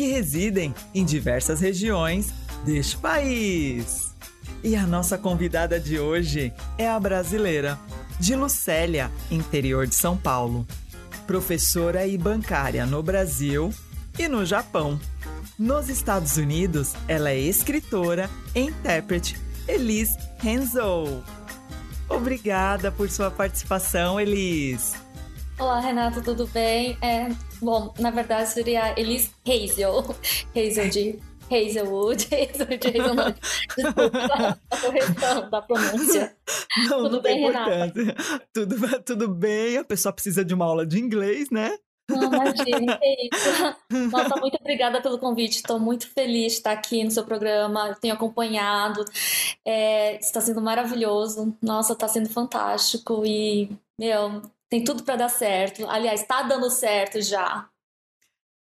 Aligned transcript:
que 0.00 0.06
residem 0.06 0.74
em 0.94 1.04
diversas 1.04 1.60
regiões 1.60 2.32
deste 2.64 2.96
país. 2.96 4.14
E 4.64 4.74
a 4.74 4.86
nossa 4.86 5.18
convidada 5.18 5.78
de 5.78 6.00
hoje 6.00 6.54
é 6.78 6.88
a 6.88 6.98
brasileira, 6.98 7.78
de 8.18 8.34
Lucélia, 8.34 9.10
interior 9.30 9.86
de 9.86 9.94
São 9.94 10.16
Paulo. 10.16 10.66
Professora 11.26 12.06
e 12.06 12.16
bancária 12.16 12.86
no 12.86 13.02
Brasil 13.02 13.74
e 14.18 14.26
no 14.26 14.46
Japão. 14.46 14.98
Nos 15.58 15.90
Estados 15.90 16.38
Unidos, 16.38 16.94
ela 17.06 17.28
é 17.28 17.38
escritora 17.38 18.30
e 18.54 18.60
intérprete 18.60 19.36
Elis 19.68 20.16
Renzo. 20.38 21.22
Obrigada 22.08 22.90
por 22.90 23.10
sua 23.10 23.30
participação, 23.30 24.18
Elis. 24.18 24.94
Olá, 25.60 25.78
Renato, 25.78 26.22
tudo 26.22 26.46
bem? 26.46 26.96
É, 27.02 27.28
bom, 27.60 27.92
na 27.98 28.10
verdade 28.10 28.48
seria 28.48 28.98
Elis 28.98 29.30
Hazel. 29.46 30.16
Hazel 30.56 30.88
de 30.88 31.18
Hazelwood, 31.50 32.24
Hazel 32.32 32.78
de 32.78 32.88
Hazelwood. 32.88 33.40
Desculpa 33.76 34.58
a 34.70 34.76
correção 34.78 35.50
da 35.50 35.60
pronúncia. 35.60 36.34
Não, 36.88 37.02
tudo 37.02 37.16
não 37.16 37.20
bem, 37.20 37.40
Renata? 37.42 37.92
Tudo, 38.54 39.02
tudo 39.04 39.28
bem, 39.28 39.76
a 39.76 39.84
pessoa 39.84 40.14
precisa 40.14 40.42
de 40.42 40.54
uma 40.54 40.64
aula 40.64 40.86
de 40.86 40.98
inglês, 40.98 41.50
né? 41.50 41.76
Não, 42.08 42.22
imagina, 42.24 42.98
é 43.02 43.26
isso. 43.26 44.10
Nossa, 44.10 44.36
muito 44.40 44.56
obrigada 44.58 45.02
pelo 45.02 45.18
convite. 45.18 45.56
Estou 45.56 45.78
muito 45.78 46.08
feliz 46.08 46.52
de 46.52 46.58
estar 46.58 46.72
aqui 46.72 47.04
no 47.04 47.10
seu 47.10 47.24
programa. 47.24 47.94
tenho 48.00 48.14
acompanhado. 48.14 49.04
É, 49.64 50.16
está 50.16 50.40
sendo 50.40 50.62
maravilhoso. 50.62 51.54
Nossa, 51.62 51.92
está 51.92 52.08
sendo 52.08 52.30
fantástico. 52.30 53.22
E, 53.26 53.70
meu, 53.98 54.42
tem 54.70 54.84
tudo 54.84 55.02
para 55.02 55.16
dar 55.16 55.28
certo. 55.28 55.86
Aliás, 55.88 56.20
está 56.20 56.42
dando 56.42 56.70
certo 56.70 57.20
já. 57.20 57.68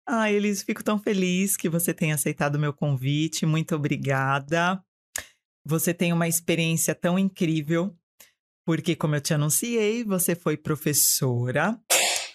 Ah, 0.09 0.31
Elis, 0.31 0.63
fico 0.63 0.85
tão 0.85 0.99
feliz 0.99 1.57
que 1.57 1.69
você 1.69 1.93
tenha 1.93 2.15
aceitado 2.15 2.55
o 2.55 2.61
meu 2.61 2.73
convite. 2.73 3.45
Muito 3.45 3.75
obrigada. 3.75 4.81
Você 5.67 5.93
tem 5.93 6.13
uma 6.13 6.29
experiência 6.29 6.95
tão 6.95 7.19
incrível, 7.19 7.93
porque, 8.65 8.95
como 8.95 9.17
eu 9.17 9.21
te 9.21 9.35
anunciei, 9.35 10.05
você 10.05 10.37
foi 10.37 10.57
professora 10.57 11.77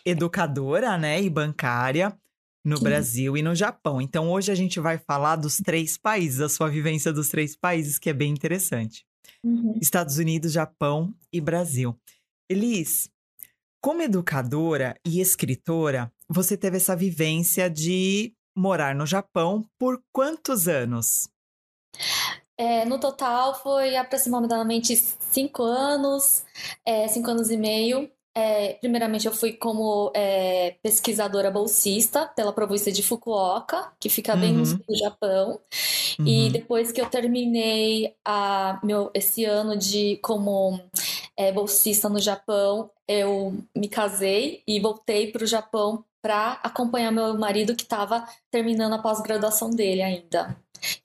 educadora, 0.06 0.98
né, 0.98 1.22
e 1.22 1.30
bancária 1.30 2.18
no. 2.66 2.80
Brasil 2.80 3.38
e 3.38 3.42
no 3.42 3.56
Japão. 3.56 4.02
Então 4.02 4.30
hoje 4.30 4.52
a 4.52 4.56
gente 4.56 4.80
vai 4.80 4.98
falar 4.98 5.36
dos 5.36 5.58
três 5.58 5.98
países, 5.98 6.42
a 6.42 6.50
sua 6.50 6.70
vivência 6.70 7.14
dos 7.14 7.30
três 7.30 7.56
países, 7.56 7.98
que 7.98 8.10
é 8.10 8.14
bem 8.14 8.32
interessante. 8.32 9.06
Uhum. 9.44 9.78
Estados 9.82 10.18
Unidos, 10.18 10.52
Japão 10.52 11.14
e 11.32 11.40
Brasil. 11.40 11.98
Elis, 12.50 13.10
como 13.82 14.04
educadora 14.04 14.96
e 15.06 15.20
escritora, 15.20 16.12
você 16.30 16.56
teve 16.56 16.78
essa 16.78 16.96
vivência 16.96 17.70
de 17.70 18.34
morar 18.56 18.94
no 18.94 19.06
Japão 19.06 19.66
por 19.80 20.02
quantos 20.14 20.68
anos? 20.68 21.28
É, 22.58 22.86
no 22.86 23.00
total 23.00 23.60
foi 23.60 23.96
aproximadamente 23.96 24.96
cinco 24.96 25.64
anos, 25.64 26.44
é, 26.86 27.08
cinco 27.08 27.32
anos 27.32 27.50
e 27.50 27.58
meio. 27.58 28.10
É, 28.34 28.76
primeiramente, 28.76 29.26
eu 29.26 29.34
fui 29.34 29.54
como 29.54 30.12
é, 30.16 30.78
pesquisadora 30.82 31.52
bolsista 31.52 32.26
pela 32.28 32.54
província 32.54 32.92
de 32.92 33.04
Fukuoka, 33.04 33.92
que 34.00 34.08
fica 34.08 34.36
bem 34.36 34.52
uhum. 34.52 34.60
no 34.60 34.66
sul 34.66 34.80
do 34.88 34.96
Japão. 34.96 35.60
Uhum. 36.20 36.28
E 36.28 36.50
depois 36.50 36.92
que 36.92 37.02
eu 37.02 37.10
terminei 37.10 38.16
a, 38.24 38.80
meu, 38.84 39.12
esse 39.14 39.44
ano 39.44 39.76
de 39.76 40.18
como 40.22 40.80
é, 41.36 41.52
bolsista 41.52 42.08
no 42.08 42.20
Japão, 42.20 42.90
eu 43.20 43.58
me 43.76 43.88
casei 43.90 44.64
e 44.68 44.80
voltei 44.80 45.32
para 45.32 45.44
o 45.44 45.48
Japão 45.48 46.06
para 46.22 46.54
acompanhar 46.64 47.12
meu 47.12 47.38
marido 47.38 47.76
que 47.76 47.84
estava 47.84 48.28
terminando 48.52 48.94
a 48.94 49.02
pós-graduação 49.02 49.70
dele 49.70 50.02
ainda. 50.02 50.56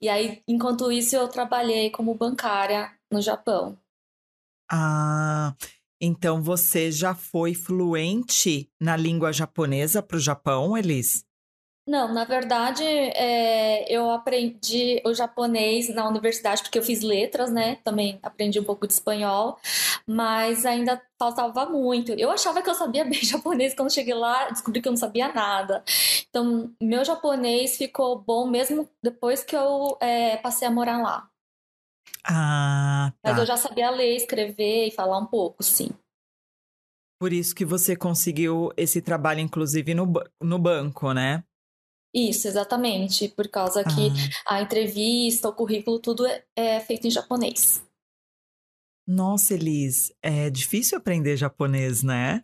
E 0.01 0.07
aí, 0.07 0.41
enquanto 0.47 0.91
isso, 0.91 1.15
eu 1.15 1.27
trabalhei 1.27 1.89
como 1.89 2.13
bancária 2.13 2.91
no 3.11 3.21
Japão. 3.21 3.77
Ah, 4.71 5.55
então 5.99 6.41
você 6.41 6.91
já 6.91 7.15
foi 7.15 7.53
fluente 7.53 8.69
na 8.79 8.95
língua 8.95 9.31
japonesa 9.31 10.01
para 10.01 10.17
o 10.17 10.19
Japão, 10.19 10.77
Elis? 10.77 11.26
Não, 11.87 12.13
na 12.13 12.25
verdade, 12.25 12.83
é, 12.83 13.89
eu 13.89 14.11
aprendi 14.11 15.01
o 15.05 15.13
japonês 15.13 15.87
na 15.87 16.05
universidade 16.05 16.61
porque 16.61 16.77
eu 16.77 16.83
fiz 16.83 17.01
letras, 17.01 17.49
né? 17.49 17.77
Também 17.77 18.19
aprendi 18.21 18.59
um 18.59 18.63
pouco 18.65 18.85
de 18.85 18.91
espanhol, 18.91 19.57
mas 20.05 20.65
ainda 20.65 21.01
faltava 21.17 21.65
muito. 21.65 22.11
Eu 22.11 22.29
achava 22.29 22.61
que 22.61 22.69
eu 22.69 22.75
sabia 22.75 23.05
bem 23.09 23.23
japonês 23.23 23.73
quando 23.73 23.93
cheguei 23.93 24.13
lá, 24.13 24.49
descobri 24.49 24.81
que 24.81 24.87
eu 24.89 24.91
não 24.91 24.97
sabia 24.97 25.31
nada. 25.31 25.81
Então, 26.29 26.69
meu 26.81 27.05
japonês 27.05 27.77
ficou 27.77 28.19
bom 28.19 28.45
mesmo 28.49 28.89
depois 29.01 29.41
que 29.41 29.55
eu 29.55 29.97
é, 30.01 30.35
passei 30.35 30.67
a 30.67 30.71
morar 30.71 31.01
lá. 31.01 31.29
Ah, 32.25 33.13
tá. 33.21 33.29
Mas 33.29 33.37
eu 33.39 33.45
já 33.45 33.55
sabia 33.55 33.89
ler, 33.91 34.13
escrever 34.13 34.87
e 34.87 34.91
falar 34.91 35.17
um 35.17 35.25
pouco, 35.25 35.63
sim. 35.63 35.91
Por 37.17 37.31
isso 37.31 37.55
que 37.55 37.63
você 37.63 37.95
conseguiu 37.95 38.71
esse 38.75 39.01
trabalho, 39.01 39.39
inclusive, 39.39 39.93
no, 39.93 40.05
no 40.41 40.59
banco, 40.59 41.13
né? 41.13 41.43
Isso, 42.13 42.47
exatamente. 42.47 43.27
Por 43.29 43.47
causa 43.47 43.83
que 43.83 44.09
ah. 44.47 44.55
a 44.55 44.61
entrevista, 44.61 45.49
o 45.49 45.53
currículo, 45.53 45.99
tudo 45.99 46.25
é, 46.25 46.43
é 46.55 46.79
feito 46.79 47.07
em 47.07 47.11
japonês. 47.11 47.83
Nossa, 49.07 49.53
Elis, 49.53 50.11
é 50.21 50.49
difícil 50.49 50.97
aprender 50.97 51.37
japonês, 51.37 52.03
né? 52.03 52.43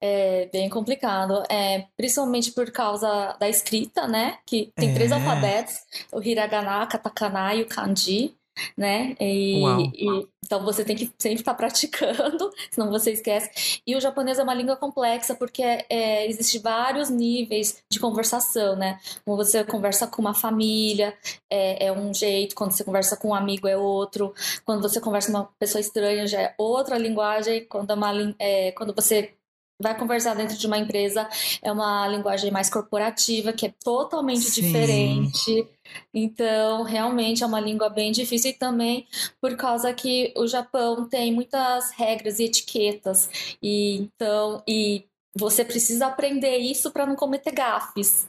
É 0.00 0.46
bem 0.46 0.70
complicado, 0.70 1.42
é, 1.50 1.86
principalmente 1.96 2.52
por 2.52 2.70
causa 2.70 3.36
da 3.38 3.48
escrita, 3.48 4.08
né? 4.08 4.38
Que 4.46 4.72
tem 4.74 4.90
é. 4.90 4.94
três 4.94 5.12
alfabetos: 5.12 5.74
o 6.12 6.22
hiragana, 6.22 6.86
katakana 6.86 7.54
e 7.54 7.62
o 7.62 7.66
kanji 7.66 8.34
né? 8.76 9.14
E, 9.20 9.62
e, 9.94 10.28
então 10.44 10.64
você 10.64 10.84
tem 10.84 10.96
que 10.96 11.10
sempre 11.18 11.40
estar 11.40 11.54
praticando, 11.54 12.50
senão 12.70 12.90
você 12.90 13.12
esquece. 13.12 13.80
E 13.86 13.96
o 13.96 14.00
japonês 14.00 14.38
é 14.38 14.42
uma 14.42 14.54
língua 14.54 14.76
complexa 14.76 15.34
porque 15.34 15.62
é, 15.62 15.86
é, 15.88 16.28
existe 16.28 16.58
vários 16.58 17.08
níveis 17.08 17.82
de 17.90 17.98
conversação, 17.98 18.76
né? 18.76 19.00
Quando 19.24 19.38
você 19.38 19.64
conversa 19.64 20.06
com 20.06 20.20
uma 20.20 20.34
família 20.34 21.16
é, 21.50 21.86
é, 21.86 21.92
um 21.92 22.12
jeito, 22.12 22.54
quando 22.54 22.72
você 22.72 22.84
conversa 22.84 23.16
com 23.16 23.28
um 23.28 23.34
amigo 23.34 23.66
é 23.68 23.76
outro, 23.76 24.34
quando 24.64 24.82
você 24.82 25.00
conversa 25.00 25.32
com 25.32 25.38
uma 25.38 25.48
pessoa 25.58 25.80
estranha 25.80 26.26
já 26.26 26.40
é 26.40 26.54
outra 26.58 26.98
linguagem, 26.98 27.64
quando, 27.66 27.90
é 27.90 27.94
uma, 27.94 28.34
é, 28.38 28.72
quando 28.72 28.94
você 28.94 29.34
vai 29.82 29.96
conversar 29.98 30.34
dentro 30.34 30.56
de 30.56 30.66
uma 30.66 30.78
empresa 30.78 31.28
é 31.60 31.70
uma 31.70 32.06
linguagem 32.08 32.50
mais 32.50 32.70
corporativa, 32.70 33.52
que 33.52 33.66
é 33.66 33.74
totalmente 33.82 34.42
Sim. 34.42 34.62
diferente. 34.62 35.68
Então, 36.14 36.84
realmente 36.84 37.42
é 37.42 37.46
uma 37.46 37.60
língua 37.60 37.90
bem 37.90 38.12
difícil 38.12 38.52
e 38.52 38.54
também 38.54 39.06
por 39.40 39.56
causa 39.56 39.92
que 39.92 40.32
o 40.36 40.46
Japão 40.46 41.06
tem 41.08 41.32
muitas 41.32 41.90
regras 41.90 42.38
e 42.38 42.44
etiquetas. 42.44 43.28
E 43.62 43.96
então, 43.96 44.62
e 44.66 45.04
você 45.36 45.64
precisa 45.64 46.06
aprender 46.06 46.58
isso 46.58 46.90
para 46.90 47.06
não 47.06 47.16
cometer 47.16 47.52
gafes. 47.52 48.28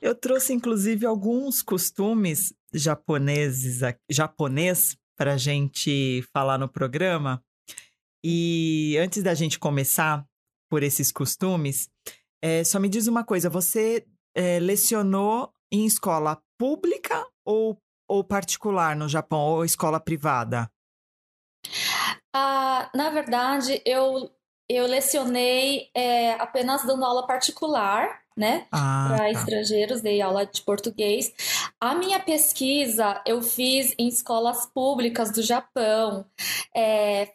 Eu 0.00 0.14
trouxe 0.14 0.52
inclusive 0.52 1.06
alguns 1.06 1.62
costumes 1.62 2.52
japoneses, 2.72 3.80
japonês 4.10 4.96
para 5.16 5.34
a 5.34 5.36
gente 5.36 6.24
falar 6.32 6.58
no 6.58 6.68
programa. 6.68 7.42
E 8.24 8.96
antes 9.00 9.22
da 9.22 9.34
gente 9.34 9.58
começar, 9.58 10.24
por 10.72 10.82
esses 10.82 11.12
costumes. 11.12 11.90
É, 12.42 12.64
só 12.64 12.80
me 12.80 12.88
diz 12.88 13.06
uma 13.06 13.22
coisa: 13.22 13.50
você 13.50 14.06
é, 14.34 14.58
lecionou 14.58 15.52
em 15.70 15.84
escola 15.84 16.40
pública 16.58 17.26
ou, 17.44 17.76
ou 18.08 18.24
particular 18.24 18.96
no 18.96 19.06
Japão, 19.06 19.40
ou 19.40 19.66
escola 19.66 20.00
privada? 20.00 20.70
Ah, 22.34 22.90
na 22.94 23.10
verdade, 23.10 23.82
eu, 23.84 24.30
eu 24.66 24.86
lecionei 24.86 25.90
é, 25.94 26.32
apenas 26.40 26.86
dando 26.86 27.04
aula 27.04 27.26
particular, 27.26 28.22
né? 28.34 28.66
Ah, 28.72 29.08
para 29.08 29.18
tá. 29.18 29.30
estrangeiros, 29.30 30.00
dei 30.00 30.22
aula 30.22 30.46
de 30.46 30.62
português. 30.62 31.34
A 31.78 31.94
minha 31.94 32.18
pesquisa 32.18 33.20
eu 33.26 33.42
fiz 33.42 33.94
em 33.98 34.08
escolas 34.08 34.64
públicas 34.64 35.30
do 35.30 35.42
Japão. 35.42 36.24
É, 36.74 37.28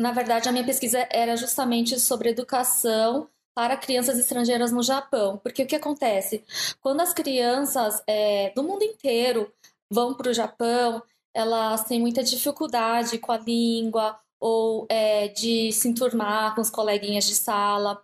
na 0.00 0.12
verdade, 0.12 0.48
a 0.48 0.52
minha 0.52 0.64
pesquisa 0.64 1.06
era 1.10 1.36
justamente 1.36 2.00
sobre 2.00 2.30
educação 2.30 3.28
para 3.54 3.76
crianças 3.76 4.18
estrangeiras 4.18 4.72
no 4.72 4.82
Japão. 4.82 5.38
Porque 5.42 5.62
o 5.62 5.66
que 5.66 5.76
acontece? 5.76 6.42
Quando 6.80 7.02
as 7.02 7.12
crianças 7.12 8.02
é, 8.06 8.50
do 8.54 8.62
mundo 8.62 8.82
inteiro 8.82 9.52
vão 9.90 10.14
para 10.14 10.30
o 10.30 10.34
Japão, 10.34 11.02
elas 11.34 11.84
têm 11.84 12.00
muita 12.00 12.22
dificuldade 12.22 13.18
com 13.18 13.30
a 13.30 13.38
língua 13.38 14.18
ou 14.40 14.86
é, 14.88 15.28
de 15.28 15.70
se 15.70 15.86
enturmar 15.86 16.54
com 16.54 16.62
os 16.62 16.70
coleguinhas 16.70 17.26
de 17.26 17.34
sala. 17.34 18.00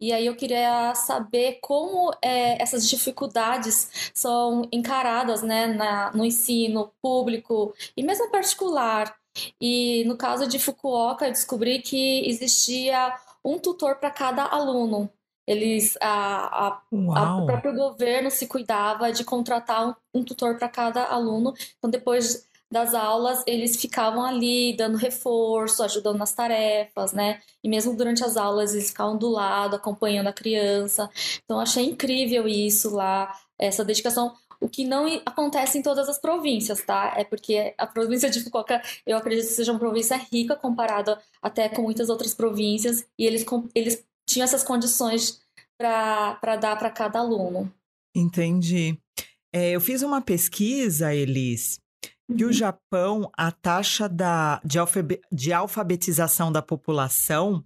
E 0.00 0.12
aí 0.12 0.26
eu 0.26 0.36
queria 0.36 0.94
saber 0.94 1.58
como 1.60 2.12
é, 2.22 2.62
essas 2.62 2.88
dificuldades 2.88 4.12
são 4.14 4.68
encaradas 4.70 5.42
né, 5.42 5.66
na, 5.66 6.12
no 6.12 6.24
ensino 6.24 6.92
público 7.02 7.74
e 7.96 8.04
mesmo 8.04 8.30
particular. 8.30 9.19
E 9.60 10.04
no 10.04 10.16
caso 10.16 10.46
de 10.46 10.58
Fukuoka, 10.58 11.26
eu 11.26 11.32
descobri 11.32 11.80
que 11.80 12.28
existia 12.28 13.14
um 13.44 13.58
tutor 13.58 13.96
para 13.96 14.10
cada 14.10 14.44
aluno. 14.44 15.10
Eles, 15.46 15.96
a, 16.00 16.68
a, 16.68 17.38
o 17.42 17.46
próprio 17.46 17.74
governo 17.74 18.30
se 18.30 18.46
cuidava 18.46 19.12
de 19.12 19.24
contratar 19.24 19.88
um, 19.88 20.20
um 20.20 20.24
tutor 20.24 20.56
para 20.56 20.68
cada 20.68 21.04
aluno. 21.04 21.54
Então, 21.78 21.90
depois 21.90 22.46
das 22.70 22.94
aulas, 22.94 23.42
eles 23.48 23.76
ficavam 23.76 24.24
ali 24.24 24.76
dando 24.76 24.96
reforço, 24.96 25.82
ajudando 25.82 26.18
nas 26.18 26.32
tarefas, 26.32 27.12
né? 27.12 27.40
E 27.64 27.68
mesmo 27.68 27.96
durante 27.96 28.22
as 28.22 28.36
aulas, 28.36 28.72
eles 28.72 28.90
ficavam 28.90 29.16
do 29.16 29.28
lado, 29.28 29.74
acompanhando 29.74 30.28
a 30.28 30.32
criança. 30.32 31.10
Então, 31.44 31.58
achei 31.58 31.84
incrível 31.84 32.46
isso 32.46 32.94
lá, 32.94 33.36
essa 33.58 33.84
dedicação. 33.84 34.32
O 34.60 34.68
que 34.68 34.84
não 34.84 35.06
acontece 35.24 35.78
em 35.78 35.82
todas 35.82 36.08
as 36.08 36.18
províncias, 36.18 36.82
tá? 36.82 37.14
É 37.16 37.24
porque 37.24 37.74
a 37.78 37.86
província 37.86 38.28
de 38.28 38.40
Fukuoka, 38.40 38.82
eu 39.06 39.16
acredito 39.16 39.46
que 39.46 39.54
seja 39.54 39.72
uma 39.72 39.78
província 39.78 40.16
rica 40.16 40.54
comparada 40.54 41.18
até 41.40 41.68
com 41.68 41.82
muitas 41.82 42.10
outras 42.10 42.34
províncias, 42.34 43.06
e 43.18 43.24
eles, 43.24 43.44
eles 43.74 44.04
tinham 44.28 44.44
essas 44.44 44.62
condições 44.62 45.40
para 45.78 46.56
dar 46.56 46.78
para 46.78 46.90
cada 46.90 47.20
aluno. 47.20 47.72
Entendi. 48.14 48.98
É, 49.52 49.70
eu 49.70 49.80
fiz 49.80 50.02
uma 50.02 50.20
pesquisa, 50.20 51.14
Elis, 51.14 51.78
que 52.36 52.44
uhum. 52.44 52.50
o 52.50 52.52
Japão, 52.52 53.30
a 53.36 53.50
taxa 53.50 54.08
da, 54.08 54.60
de, 54.64 54.78
de 55.32 55.52
alfabetização 55.52 56.52
da 56.52 56.62
população 56.62 57.64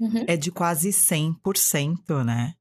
uhum. 0.00 0.24
é 0.26 0.36
de 0.36 0.50
quase 0.50 0.90
100%, 0.90 2.24
né? 2.24 2.54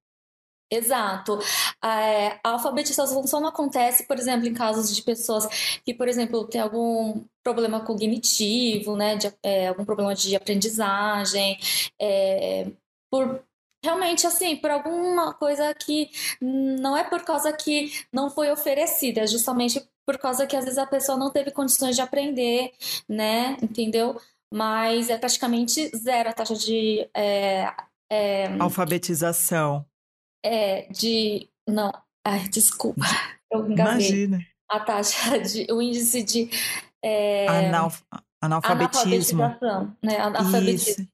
Exato. 0.75 1.39
É, 1.83 2.39
a 2.43 2.51
alfabetização 2.51 3.25
só 3.25 3.39
não 3.39 3.49
acontece, 3.49 4.05
por 4.05 4.17
exemplo, 4.17 4.47
em 4.47 4.53
casos 4.53 4.93
de 4.95 5.01
pessoas 5.01 5.47
que, 5.83 5.93
por 5.93 6.07
exemplo, 6.07 6.45
têm 6.45 6.61
algum 6.61 7.23
problema 7.43 7.79
cognitivo, 7.81 8.95
né, 8.95 9.15
de, 9.15 9.33
é, 9.43 9.67
algum 9.67 9.85
problema 9.85 10.15
de 10.15 10.35
aprendizagem, 10.35 11.57
é, 12.01 12.67
por 13.09 13.41
realmente 13.83 14.25
assim, 14.25 14.55
por 14.55 14.71
alguma 14.71 15.33
coisa 15.33 15.73
que 15.75 16.09
não 16.41 16.97
é 16.97 17.03
por 17.03 17.23
causa 17.23 17.53
que 17.53 17.91
não 18.11 18.31
foi 18.31 18.51
oferecida, 18.51 19.21
é 19.21 19.27
justamente 19.27 19.87
por 20.05 20.17
causa 20.17 20.47
que 20.47 20.55
às 20.55 20.65
vezes 20.65 20.79
a 20.79 20.87
pessoa 20.87 21.17
não 21.17 21.31
teve 21.31 21.51
condições 21.51 21.95
de 21.95 22.01
aprender, 22.01 22.71
né, 23.07 23.57
entendeu? 23.61 24.19
Mas 24.51 25.09
é 25.09 25.17
praticamente 25.17 25.91
zero 25.95 26.29
a 26.29 26.33
taxa 26.33 26.55
de 26.55 27.07
é, 27.13 27.71
é, 28.11 28.47
alfabetização 28.59 29.85
é, 30.45 30.87
de. 30.91 31.49
Não, 31.67 31.91
ai, 32.23 32.47
desculpa, 32.47 33.01
eu 33.51 33.69
engasguei. 33.69 34.25
Imagina. 34.25 34.45
A 34.69 34.79
taxa 34.79 35.39
de. 35.41 35.71
O 35.71 35.81
índice 35.81 36.23
de. 36.23 36.49
É, 37.03 37.47
Analf 37.47 38.03
analfabetismo. 38.41 39.41
Né? 40.03 40.17
Analfabetismo. 40.17 41.07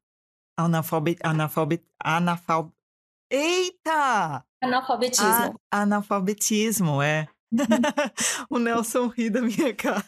Analfabet, 0.58 1.20
analfabet, 1.24 1.84
analfab... 2.04 2.72
Eita! 3.32 4.46
Analfabetismo. 4.62 5.60
A, 5.72 5.82
analfabetismo, 5.82 7.02
é. 7.02 7.28
o 8.50 8.60
Nelson 8.60 9.08
ri 9.08 9.30
da 9.30 9.42
minha 9.42 9.74
cara. 9.74 10.04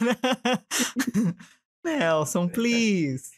Nelson, 1.83 2.47
please. 2.49 3.31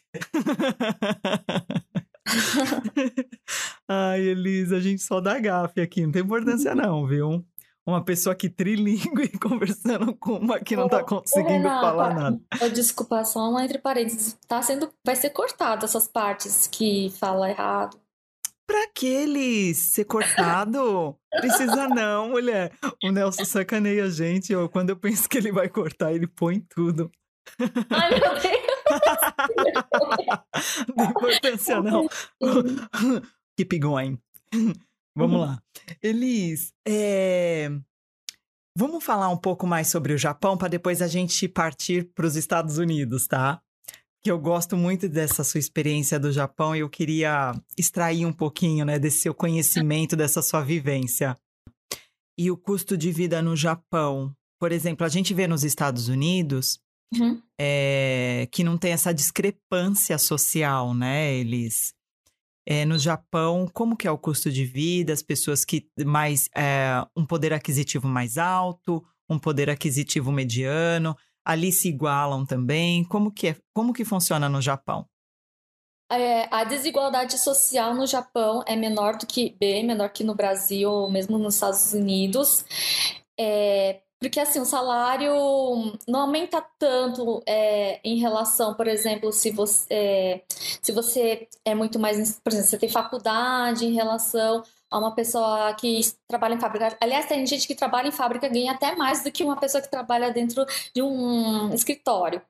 Ai, 3.88 4.22
Elisa, 4.22 4.78
a 4.78 4.80
gente 4.80 5.02
só 5.02 5.22
dá 5.22 5.40
gafe 5.40 5.82
aqui, 5.82 6.04
não 6.04 6.12
tem 6.12 6.22
importância 6.22 6.74
não, 6.76 7.06
viu? 7.06 7.46
Uma 7.88 8.04
pessoa 8.04 8.34
que 8.34 8.50
trilingue 8.50 9.30
conversando 9.38 10.16
com 10.16 10.38
uma 10.38 10.60
que 10.60 10.76
não 10.76 10.90
tá 10.90 11.04
conseguindo 11.04 11.68
Renata, 11.68 11.82
falar 11.82 12.14
nada. 12.16 12.70
Desculpa, 12.74 13.24
só 13.24 13.48
uma 13.48 13.64
entre 13.64 13.78
parênteses. 13.78 14.36
Tá 14.48 14.60
sendo, 14.62 14.92
vai 15.06 15.16
ser 15.16 15.30
cortado 15.30 15.86
essas 15.86 16.08
partes 16.08 16.66
que 16.66 17.12
fala 17.20 17.50
errado. 17.50 18.00
Pra 18.66 18.88
que 18.88 19.06
ele 19.06 19.76
ser 19.76 20.06
cortado? 20.06 21.16
Precisa 21.30 21.88
não, 21.88 22.30
mulher. 22.30 22.72
O 23.04 23.12
Nelson 23.12 23.46
sacaneia 23.46 24.06
a 24.06 24.10
gente. 24.10 24.52
Eu, 24.52 24.68
quando 24.68 24.90
eu 24.90 24.98
penso 24.98 25.30
que 25.30 25.38
ele 25.38 25.52
vai 25.52 25.70
cortar, 25.70 26.12
ele 26.12 26.26
põe 26.26 26.60
tudo. 26.62 27.12
Ai, 27.92 28.20
meu 28.20 28.34
Deus! 28.40 28.65
não 30.96 31.06
importância, 31.06 31.82
não. 31.82 32.08
Keep 33.58 33.80
going. 33.80 34.20
Vamos 35.18 35.40
lá. 35.40 35.64
Elis, 36.04 36.74
é... 36.86 37.70
vamos 38.78 39.02
falar 39.02 39.30
um 39.30 39.38
pouco 39.38 39.66
mais 39.66 39.88
sobre 39.88 40.12
o 40.12 40.18
Japão 40.18 40.58
para 40.58 40.68
depois 40.68 41.02
a 41.02 41.08
gente 41.08 41.48
partir 41.48 42.12
para 42.14 42.26
os 42.26 42.36
Estados 42.36 42.78
Unidos, 42.78 43.26
tá? 43.26 43.62
Que 44.22 44.30
eu 44.30 44.38
gosto 44.38 44.76
muito 44.76 45.08
dessa 45.08 45.42
sua 45.42 45.60
experiência 45.60 46.20
do 46.20 46.34
Japão 46.34 46.76
e 46.76 46.80
eu 46.80 46.90
queria 46.90 47.54
extrair 47.78 48.26
um 48.26 48.34
pouquinho, 48.34 48.84
né, 48.84 49.00
desse 49.00 49.20
seu 49.20 49.34
conhecimento, 49.34 50.18
dessa 50.18 50.42
sua 50.42 50.62
vivência. 50.62 51.38
E 52.38 52.52
o 52.52 52.58
custo 52.58 52.98
de 52.98 53.10
vida 53.10 53.42
no 53.42 53.56
Japão. 53.56 54.36
Por 54.60 54.74
exemplo, 54.74 55.06
a 55.06 55.10
gente 55.10 55.34
vê 55.34 55.48
nos 55.48 55.64
Estados 55.64 56.10
Unidos 56.10 56.78
uhum. 57.14 57.42
é, 57.60 58.48
que 58.52 58.64
não 58.64 58.78
tem 58.78 58.92
essa 58.92 59.14
discrepância 59.14 60.18
social, 60.18 60.94
né? 60.94 61.34
Eles 61.34 61.94
é, 62.68 62.84
no 62.84 62.98
Japão, 62.98 63.68
como 63.72 63.96
que 63.96 64.08
é 64.08 64.12
o 64.12 64.18
custo 64.18 64.52
de 64.52 64.66
vida, 64.66 65.14
as 65.14 65.22
pessoas 65.22 65.64
que 65.64 65.88
mais 66.04 66.50
é, 66.56 67.06
um 67.16 67.26
poder 67.26 67.54
aquisitivo 67.54 68.08
mais 68.08 68.38
alto, 68.38 69.06
um 69.30 69.38
poder 69.38 69.70
aquisitivo 69.70 70.32
mediano, 70.32 71.16
ali 71.46 71.72
se 71.72 71.90
igualam 71.90 72.46
também. 72.46 73.04
Como 73.04 73.32
que 73.32 73.50
é, 73.50 73.56
como 73.74 73.94
que 73.94 74.04
funciona 74.04 74.50
no 74.50 74.62
Japão? 74.62 75.08
É, 76.12 76.48
a 76.54 76.64
desigualdade 76.64 77.38
social 77.38 77.96
no 77.96 78.06
Japão 78.06 78.64
é 78.68 78.76
menor 78.76 79.18
do 79.18 79.26
que 79.26 79.56
bem 79.60 79.86
menor 79.86 80.10
que 80.10 80.24
no 80.24 80.36
Brasil 80.36 80.90
ou 80.90 81.12
mesmo 81.12 81.38
nos 81.38 81.56
Estados 81.56 81.94
Unidos. 81.94 82.64
É, 83.40 84.02
porque 84.26 84.40
assim, 84.40 84.60
o 84.60 84.66
salário 84.66 85.32
não 86.08 86.22
aumenta 86.22 86.60
tanto 86.80 87.44
é, 87.46 88.00
em 88.04 88.18
relação, 88.18 88.74
por 88.74 88.88
exemplo, 88.88 89.32
se 89.32 89.52
você, 89.52 89.86
é, 89.94 90.42
se 90.82 90.92
você 90.92 91.48
é 91.64 91.76
muito 91.76 92.00
mais. 92.00 92.40
Por 92.40 92.52
exemplo, 92.52 92.68
você 92.72 92.80
tem 92.80 92.90
faculdade 92.90 93.86
em 93.86 93.94
relação 93.94 94.64
a 94.90 94.98
uma 94.98 95.14
pessoa 95.14 95.72
que 95.76 96.02
trabalha 96.28 96.56
em 96.56 96.60
fábrica. 96.60 96.98
Aliás, 97.00 97.28
tem 97.28 97.46
gente 97.46 97.68
que 97.68 97.76
trabalha 97.76 98.08
em 98.08 98.12
fábrica 98.12 98.50
ganha 98.50 98.72
até 98.72 98.96
mais 98.96 99.24
do 99.24 99.32
que 99.32 99.44
uma 99.44 99.60
pessoa 99.60 99.80
que 99.80 99.92
trabalha 99.92 100.32
dentro 100.32 100.66
de 100.92 101.04
um 101.04 101.72
escritório, 101.72 102.42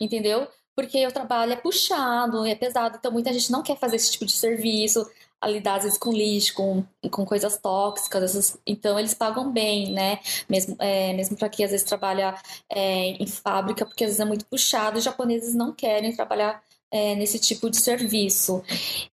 entendeu? 0.00 0.46
Porque 0.76 1.04
o 1.04 1.12
trabalho 1.12 1.52
é 1.52 1.56
puxado, 1.56 2.46
é 2.46 2.54
pesado, 2.54 2.96
então 2.96 3.10
muita 3.10 3.32
gente 3.32 3.50
não 3.50 3.60
quer 3.60 3.76
fazer 3.76 3.96
esse 3.96 4.12
tipo 4.12 4.24
de 4.24 4.32
serviço 4.32 5.04
a 5.44 5.46
lidar 5.46 5.76
às 5.76 5.82
vezes 5.82 5.98
com 5.98 6.10
lixo, 6.10 6.54
com, 6.54 6.82
com 7.10 7.26
coisas 7.26 7.58
tóxicas, 7.58 8.22
essas, 8.22 8.58
então 8.66 8.98
eles 8.98 9.12
pagam 9.12 9.52
bem, 9.52 9.92
né? 9.92 10.18
Mesmo, 10.48 10.74
é, 10.78 11.12
mesmo 11.12 11.36
para 11.36 11.50
quem 11.50 11.66
às 11.66 11.70
vezes 11.70 11.86
trabalha 11.86 12.34
é, 12.70 13.08
em 13.10 13.26
fábrica, 13.26 13.84
porque 13.84 14.04
às 14.04 14.08
vezes 14.08 14.20
é 14.20 14.24
muito 14.24 14.46
puxado, 14.46 14.96
os 14.96 15.04
japoneses 15.04 15.54
não 15.54 15.70
querem 15.70 16.16
trabalhar 16.16 16.62
é, 16.90 17.14
nesse 17.14 17.38
tipo 17.38 17.68
de 17.68 17.76
serviço. 17.76 18.64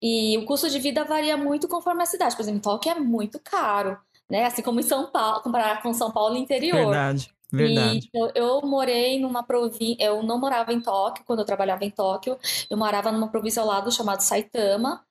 E 0.03 0.37
o 0.37 0.45
custo 0.45 0.69
de 0.69 0.79
vida 0.79 1.03
varia 1.03 1.37
muito 1.37 1.67
conforme 1.67 2.03
a 2.03 2.07
cidade. 2.07 2.37
Por 2.37 2.43
exemplo, 2.43 2.61
Tóquio 2.61 2.93
é 2.93 3.01
muito 3.01 3.41
caro, 3.41 3.99
né? 4.29 4.45
Assim 4.45 4.61
como 4.61 4.81
em 4.81 4.83
São 4.83 5.11
Paulo, 5.11 5.41
comparar 5.41 5.83
com 5.83 5.95
São 5.95 6.11
Paulo 6.11 6.37
interior. 6.37 6.77
Verdade. 6.77 7.31
Verdade. 7.53 8.11
E 8.13 8.19
eu, 8.19 8.31
eu 8.35 8.63
morei 8.63 9.19
numa 9.19 9.43
província, 9.43 10.05
eu 10.05 10.23
não 10.23 10.39
morava 10.39 10.73
em 10.73 10.81
Tóquio 10.81 11.25
quando 11.25 11.41
eu 11.41 11.47
trabalhava 11.47 11.85
em 11.85 11.91
Tóquio, 11.91 12.39
eu 12.69 12.77
morava 12.77 13.11
numa 13.11 13.29
província 13.29 13.63
ao 13.63 13.69
lado 13.69 13.91
chamada 13.91 14.21
Saitama, 14.21 15.05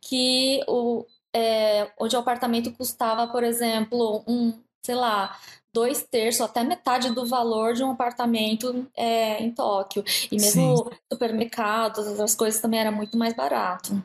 que 0.00 0.60
o, 0.66 1.06
é, 1.34 1.92
onde 1.98 2.16
o 2.16 2.18
apartamento 2.18 2.72
custava, 2.72 3.28
por 3.28 3.44
exemplo, 3.44 4.24
um, 4.26 4.52
sei 4.84 4.94
lá, 4.96 5.38
dois 5.72 6.02
terços, 6.02 6.40
até 6.40 6.62
metade 6.62 7.12
do 7.12 7.26
valor 7.26 7.74
de 7.74 7.82
um 7.82 7.90
apartamento 7.90 8.86
é, 8.96 9.42
em 9.42 9.52
Tóquio. 9.52 10.04
E 10.30 10.36
mesmo 10.36 10.90
supermercados, 11.12 12.06
outras 12.06 12.34
coisas 12.34 12.60
também 12.60 12.80
era 12.80 12.92
muito 12.92 13.16
mais 13.16 13.34
barato. 13.34 14.02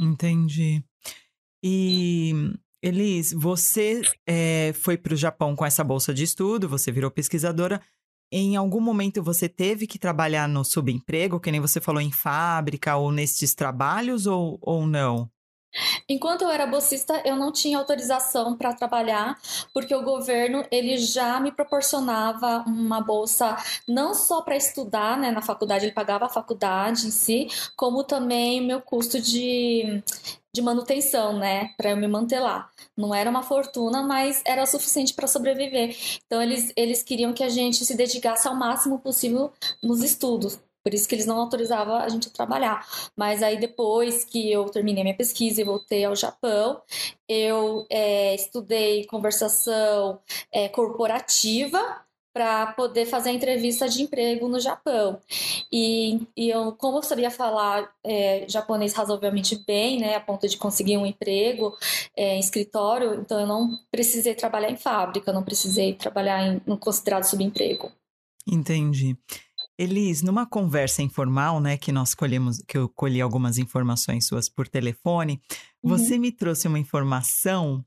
Entendi. 0.00 0.84
E 1.62 2.32
Elis, 2.84 3.32
você 3.32 4.02
é, 4.26 4.74
foi 4.74 4.98
para 4.98 5.14
o 5.14 5.16
Japão 5.16 5.56
com 5.56 5.64
essa 5.64 5.82
bolsa 5.82 6.12
de 6.12 6.22
estudo, 6.22 6.68
você 6.68 6.92
virou 6.92 7.10
pesquisadora. 7.10 7.80
Em 8.30 8.56
algum 8.56 8.80
momento 8.80 9.22
você 9.22 9.48
teve 9.48 9.86
que 9.86 9.98
trabalhar 9.98 10.46
no 10.46 10.62
subemprego, 10.62 11.40
que 11.40 11.50
nem 11.50 11.62
você 11.62 11.80
falou 11.80 12.02
em 12.02 12.12
fábrica 12.12 12.94
ou 12.96 13.10
nesses 13.10 13.54
trabalhos 13.54 14.26
ou, 14.26 14.58
ou 14.60 14.86
não? 14.86 15.30
Enquanto 16.06 16.42
eu 16.42 16.50
era 16.50 16.66
bolsista, 16.66 17.22
eu 17.24 17.36
não 17.36 17.50
tinha 17.50 17.78
autorização 17.78 18.54
para 18.54 18.74
trabalhar, 18.74 19.34
porque 19.72 19.94
o 19.94 20.02
governo 20.02 20.62
ele 20.70 20.98
já 20.98 21.40
me 21.40 21.50
proporcionava 21.50 22.64
uma 22.66 23.00
bolsa 23.00 23.56
não 23.88 24.12
só 24.12 24.42
para 24.42 24.56
estudar, 24.56 25.16
né, 25.16 25.30
na 25.30 25.40
faculdade, 25.40 25.86
ele 25.86 25.92
pagava 25.92 26.26
a 26.26 26.28
faculdade 26.28 27.06
em 27.06 27.10
si, 27.10 27.48
como 27.76 28.04
também 28.04 28.60
o 28.60 28.66
meu 28.66 28.82
custo 28.82 29.18
de 29.18 30.02
de 30.54 30.62
manutenção, 30.62 31.36
né, 31.36 31.74
para 31.76 31.90
eu 31.90 31.96
me 31.96 32.06
manter 32.06 32.38
lá. 32.38 32.70
Não 32.96 33.12
era 33.12 33.28
uma 33.28 33.42
fortuna, 33.42 34.04
mas 34.04 34.40
era 34.46 34.62
o 34.62 34.66
suficiente 34.66 35.12
para 35.12 35.26
sobreviver. 35.26 35.96
Então 36.26 36.40
eles 36.40 36.72
eles 36.76 37.02
queriam 37.02 37.32
que 37.32 37.42
a 37.42 37.48
gente 37.48 37.84
se 37.84 37.96
dedicasse 37.96 38.46
ao 38.46 38.54
máximo 38.54 39.00
possível 39.00 39.52
nos 39.82 40.00
estudos. 40.02 40.60
Por 40.84 40.94
isso 40.94 41.08
que 41.08 41.14
eles 41.14 41.26
não 41.26 41.40
autorizavam 41.40 41.96
a 41.96 42.08
gente 42.08 42.28
a 42.28 42.30
trabalhar. 42.30 42.86
Mas 43.16 43.42
aí 43.42 43.58
depois 43.58 44.24
que 44.24 44.52
eu 44.52 44.66
terminei 44.66 45.02
minha 45.02 45.16
pesquisa 45.16 45.60
e 45.60 45.64
voltei 45.64 46.04
ao 46.04 46.14
Japão, 46.14 46.80
eu 47.28 47.84
é, 47.90 48.34
estudei 48.34 49.06
conversação 49.06 50.20
é, 50.52 50.68
corporativa 50.68 52.04
para 52.34 52.66
poder 52.72 53.06
fazer 53.06 53.30
a 53.30 53.32
entrevista 53.32 53.88
de 53.88 54.02
emprego 54.02 54.48
no 54.48 54.58
Japão. 54.58 55.20
E, 55.72 56.20
e 56.36 56.50
eu, 56.50 56.72
como 56.72 56.98
eu 56.98 57.02
sabia 57.04 57.30
falar 57.30 57.88
é, 58.04 58.44
japonês 58.48 58.92
razoavelmente 58.92 59.62
bem, 59.64 60.00
né, 60.00 60.16
a 60.16 60.20
ponto 60.20 60.48
de 60.48 60.56
conseguir 60.56 60.98
um 60.98 61.06
emprego 61.06 61.72
é, 62.16 62.34
em 62.34 62.40
escritório, 62.40 63.14
então 63.14 63.38
eu 63.38 63.46
não 63.46 63.78
precisei 63.88 64.34
trabalhar 64.34 64.68
em 64.68 64.76
fábrica, 64.76 65.32
não 65.32 65.44
precisei 65.44 65.94
trabalhar 65.94 66.44
em, 66.44 66.60
no 66.66 66.76
considerado 66.76 67.22
subemprego. 67.22 67.92
Entendi. 68.44 69.16
Elis, 69.78 70.22
numa 70.22 70.44
conversa 70.44 71.02
informal, 71.02 71.60
né, 71.60 71.76
que 71.76 71.92
nós 71.92 72.14
colhemos, 72.14 72.62
que 72.66 72.76
eu 72.76 72.88
colhi 72.88 73.20
algumas 73.20 73.58
informações 73.58 74.26
suas 74.26 74.48
por 74.48 74.66
telefone, 74.66 75.40
uhum. 75.82 75.90
você 75.90 76.18
me 76.18 76.32
trouxe 76.32 76.66
uma 76.66 76.78
informação 76.78 77.84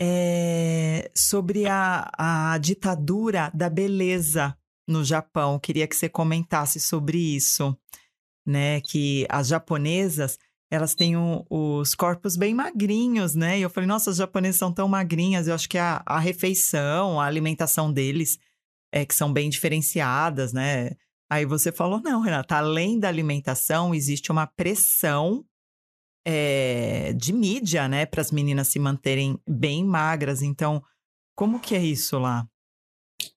é, 0.00 1.10
sobre 1.14 1.66
a, 1.66 2.10
a 2.16 2.58
ditadura 2.58 3.50
da 3.54 3.68
beleza 3.68 4.56
no 4.86 5.04
Japão. 5.04 5.58
Queria 5.58 5.86
que 5.86 5.96
você 5.96 6.08
comentasse 6.08 6.80
sobre 6.80 7.18
isso, 7.18 7.76
né? 8.46 8.80
Que 8.80 9.26
as 9.28 9.48
japonesas 9.48 10.38
elas 10.70 10.94
têm 10.94 11.16
um, 11.16 11.44
os 11.48 11.94
corpos 11.94 12.36
bem 12.36 12.54
magrinhos, 12.54 13.34
né? 13.34 13.58
E 13.58 13.62
eu 13.62 13.70
falei, 13.70 13.86
nossa, 13.86 14.10
as 14.10 14.16
japonesas 14.16 14.58
são 14.58 14.72
tão 14.72 14.86
magrinhas. 14.86 15.48
Eu 15.48 15.54
acho 15.54 15.68
que 15.68 15.78
a, 15.78 16.02
a 16.04 16.18
refeição, 16.18 17.18
a 17.18 17.24
alimentação 17.24 17.90
deles 17.90 18.38
é, 18.92 19.04
que 19.04 19.14
são 19.14 19.32
bem 19.32 19.48
diferenciadas, 19.48 20.52
né? 20.52 20.90
Aí 21.30 21.44
você 21.44 21.72
falou, 21.72 22.00
não, 22.00 22.20
Renata, 22.20 22.56
além 22.56 22.98
da 22.98 23.08
alimentação, 23.08 23.94
existe 23.94 24.30
uma 24.30 24.46
pressão 24.46 25.44
é, 26.30 27.14
de 27.14 27.32
mídia, 27.32 27.88
né, 27.88 28.04
para 28.04 28.20
as 28.20 28.30
meninas 28.30 28.68
se 28.68 28.78
manterem 28.78 29.40
bem 29.48 29.82
magras. 29.82 30.42
Então, 30.42 30.84
como 31.34 31.58
que 31.58 31.74
é 31.74 31.82
isso 31.82 32.18
lá? 32.18 32.46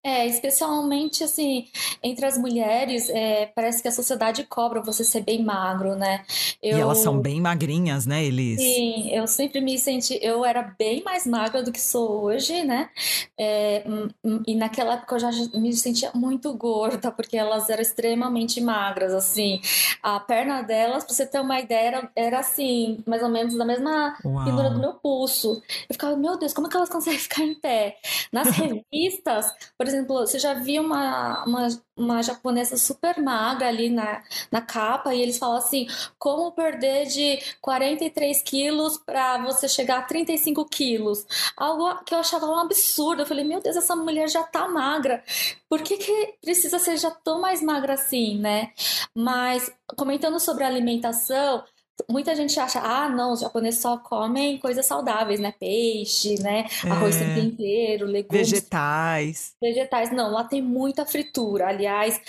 É, 0.04 0.26
especialmente 0.26 1.24
assim, 1.24 1.68
entre 2.02 2.26
as 2.26 2.36
mulheres, 2.36 3.08
é, 3.10 3.46
parece 3.48 3.84
que 3.84 3.88
a 3.88 3.92
sociedade 3.92 4.44
cobra 4.46 4.82
você 4.82 5.04
ser 5.04 5.22
bem 5.22 5.44
magro, 5.44 5.96
né? 5.96 6.24
Eu, 6.62 6.78
e 6.78 6.82
elas 6.82 7.00
são 7.00 7.20
bem 7.20 7.40
magrinhas, 7.40 8.08
né, 8.08 8.24
Elis? 8.24 8.60
Sim, 8.60 9.10
eu 9.12 9.28
sempre 9.28 9.62
me 9.62 9.78
senti, 9.78 10.18
eu 10.22 10.44
era 10.44 10.64
bem 10.78 11.04
mais 11.04 11.28
magra 11.28 11.62
do 11.62 11.72
que 11.72 11.80
sou 11.80 12.24
hoje, 12.24 12.64
né? 12.64 12.90
É, 13.38 13.84
hum, 13.86 14.10
hum, 14.24 14.44
e 14.48 14.56
naquela 14.56 14.96
época 14.96 15.16
eu 15.16 15.20
já 15.20 15.30
me 15.54 15.72
sentia 15.74 16.12
muito 16.16 16.52
gorda, 16.56 17.12
porque 17.12 17.38
elas 17.38 17.70
eram 17.70 17.82
extremamente 17.82 18.60
magras, 18.60 19.14
assim. 19.14 19.62
A 20.02 20.20
perna 20.20 20.62
delas, 20.64 21.04
pra 21.04 21.14
você 21.14 21.26
ter 21.26 21.40
uma 21.40 21.60
ideia, 21.60 21.88
era, 21.88 22.12
era 22.16 22.40
assim, 22.40 23.04
mais 23.06 23.22
ou 23.22 23.30
menos 23.30 23.56
da 23.56 23.66
mesma 23.66 24.16
figura 24.44 24.70
do 24.72 24.80
meu 24.80 24.94
pulso. 24.94 25.62
Eu 25.88 25.94
ficava, 25.94 26.16
meu 26.16 26.38
Deus, 26.38 26.54
como 26.54 26.68
é 26.68 26.70
que 26.70 26.78
elas 26.78 26.90
conseguem 26.90 27.20
ficar 27.20 27.44
em 27.44 27.54
pé? 27.54 27.98
Nas 28.32 28.50
revistas, 28.50 29.46
por 29.78 29.88
exemplo, 29.92 30.20
você 30.20 30.40
já 30.40 30.54
viu 30.54 30.82
uma, 30.82 31.44
uma, 31.46 31.68
uma 31.96 32.24
japonesa 32.24 32.78
super 32.78 33.22
magra 33.22 33.68
ali 33.68 33.90
na, 33.90 34.24
na 34.52 34.62
capa 34.62 35.14
e 35.14 35.22
eles 35.22 35.38
falam 35.38 35.58
assim: 35.58 35.88
como 36.18 36.52
perder 36.52 37.08
de 37.08 37.40
43 37.62 38.42
quilos 38.44 38.98
para 38.98 39.40
você 39.40 39.68
chegar 39.68 40.00
a 40.00 40.04
35 40.04 40.66
quilos? 40.66 41.26
Algo 41.56 42.04
que 42.04 42.14
eu 42.14 42.20
achava 42.20 42.46
um 42.46 42.58
absurdo. 42.58 43.22
Eu 43.22 43.26
falei: 43.26 43.44
meu 43.44 43.62
Deus, 43.62 43.76
essa 43.76 43.96
mulher 43.96 44.30
já 44.30 44.44
tá 44.44 44.68
magra. 44.68 45.24
Por 45.70 45.82
que, 45.82 45.98
que 45.98 46.36
precisa 46.42 46.80
ser 46.80 46.98
já 46.98 47.12
tão 47.12 47.40
mais 47.42 47.62
magra 47.62 47.94
assim, 47.94 48.38
né? 48.38 48.72
Mas 49.16 49.72
comentando 49.96 50.40
sobre 50.40 50.64
alimentação, 50.64 51.64
muita 52.10 52.36
gente 52.36 52.60
acha, 52.60 52.80
ah, 52.80 53.10
não, 53.10 53.34
os 53.34 53.42
japoneses 53.42 53.82
só 53.82 53.98
comem 53.98 54.58
coisas 54.58 54.86
saudáveis, 54.86 55.40
né? 55.40 55.54
Peixe, 55.60 56.42
né? 56.42 56.66
Arroz 56.90 57.22
é, 57.22 57.36
tempero, 57.36 58.06
legumes. 58.06 58.50
Vegetais. 58.50 59.56
Vegetais. 59.62 60.12
Não, 60.12 60.32
lá 60.32 60.44
tem 60.44 60.62
muita 60.62 61.06
fritura. 61.06 61.68
Aliás, 61.68 62.20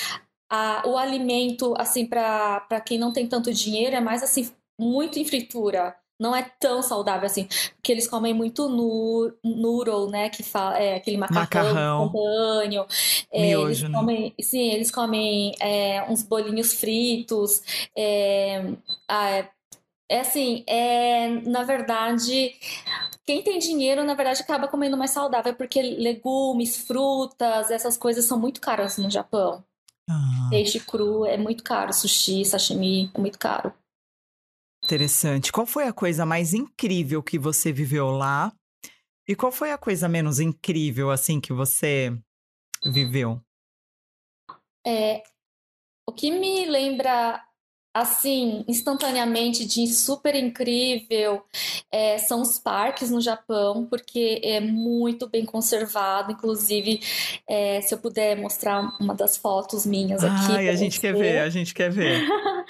a, 0.50 0.82
o 0.86 0.98
alimento, 0.98 1.74
assim, 1.78 2.04
para 2.04 2.80
quem 2.84 2.98
não 2.98 3.12
tem 3.12 3.26
tanto 3.26 3.52
dinheiro, 3.52 3.96
é 3.96 4.00
mais 4.00 4.22
assim, 4.22 4.50
muito 4.78 5.18
em 5.18 5.24
fritura. 5.24 5.96
Não 6.20 6.36
é 6.36 6.48
tão 6.60 6.82
saudável 6.82 7.26
assim, 7.26 7.48
porque 7.74 7.90
eles 7.90 8.06
comem 8.06 8.32
muito 8.32 8.68
nur, 8.68 9.34
noodle, 9.42 10.08
né? 10.08 10.28
Que 10.28 10.44
fala, 10.44 10.78
é 10.78 10.94
aquele 10.94 11.16
macarrão, 11.16 12.06
macarrão. 12.06 12.86
É, 13.32 13.46
Miojo, 13.48 13.66
eles 13.66 13.82
né? 13.82 13.98
comem, 13.98 14.34
sim, 14.40 14.70
eles 14.70 14.90
comem 14.92 15.52
é, 15.58 16.04
uns 16.08 16.22
bolinhos 16.22 16.74
fritos, 16.74 17.60
é, 17.98 18.72
ah, 19.08 19.48
é 20.12 20.20
assim, 20.20 20.62
é, 20.66 21.28
na 21.48 21.62
verdade, 21.62 22.54
quem 23.24 23.42
tem 23.42 23.58
dinheiro, 23.58 24.04
na 24.04 24.12
verdade, 24.12 24.42
acaba 24.42 24.68
comendo 24.68 24.94
mais 24.94 25.10
saudável, 25.10 25.54
porque 25.54 25.80
legumes, 25.80 26.76
frutas, 26.86 27.70
essas 27.70 27.96
coisas 27.96 28.26
são 28.26 28.38
muito 28.38 28.60
caras 28.60 28.98
no 28.98 29.10
Japão. 29.10 29.64
Ah. 30.08 30.48
Peixe 30.50 30.78
cru 30.80 31.24
é 31.24 31.38
muito 31.38 31.64
caro, 31.64 31.94
sushi, 31.94 32.44
sashimi, 32.44 33.10
é 33.14 33.18
muito 33.18 33.38
caro. 33.38 33.72
Interessante. 34.84 35.50
Qual 35.50 35.66
foi 35.66 35.84
a 35.84 35.92
coisa 35.94 36.26
mais 36.26 36.52
incrível 36.52 37.22
que 37.22 37.38
você 37.38 37.72
viveu 37.72 38.10
lá? 38.10 38.52
E 39.26 39.34
qual 39.34 39.50
foi 39.50 39.72
a 39.72 39.78
coisa 39.78 40.10
menos 40.10 40.40
incrível, 40.40 41.10
assim, 41.10 41.40
que 41.40 41.54
você 41.54 42.14
viveu? 42.84 43.40
É, 44.86 45.22
o 46.06 46.12
que 46.12 46.30
me 46.30 46.66
lembra 46.66 47.42
assim, 47.94 48.64
instantaneamente 48.66 49.64
de 49.64 49.86
super 49.88 50.34
incrível 50.34 51.42
é, 51.90 52.16
são 52.18 52.40
os 52.40 52.58
parques 52.58 53.10
no 53.10 53.20
Japão, 53.20 53.86
porque 53.86 54.40
é 54.42 54.60
muito 54.60 55.28
bem 55.28 55.44
conservado. 55.44 56.32
Inclusive, 56.32 57.00
é, 57.46 57.80
se 57.82 57.94
eu 57.94 57.98
puder 57.98 58.36
mostrar 58.36 58.96
uma 58.98 59.14
das 59.14 59.36
fotos 59.36 59.84
minhas 59.84 60.24
aqui. 60.24 60.52
Ai, 60.52 60.68
a 60.68 60.76
gente 60.76 60.98
quer 60.98 61.14
ver, 61.14 61.40
a 61.40 61.50
gente 61.50 61.74
quer 61.74 61.90
ver. 61.90 62.22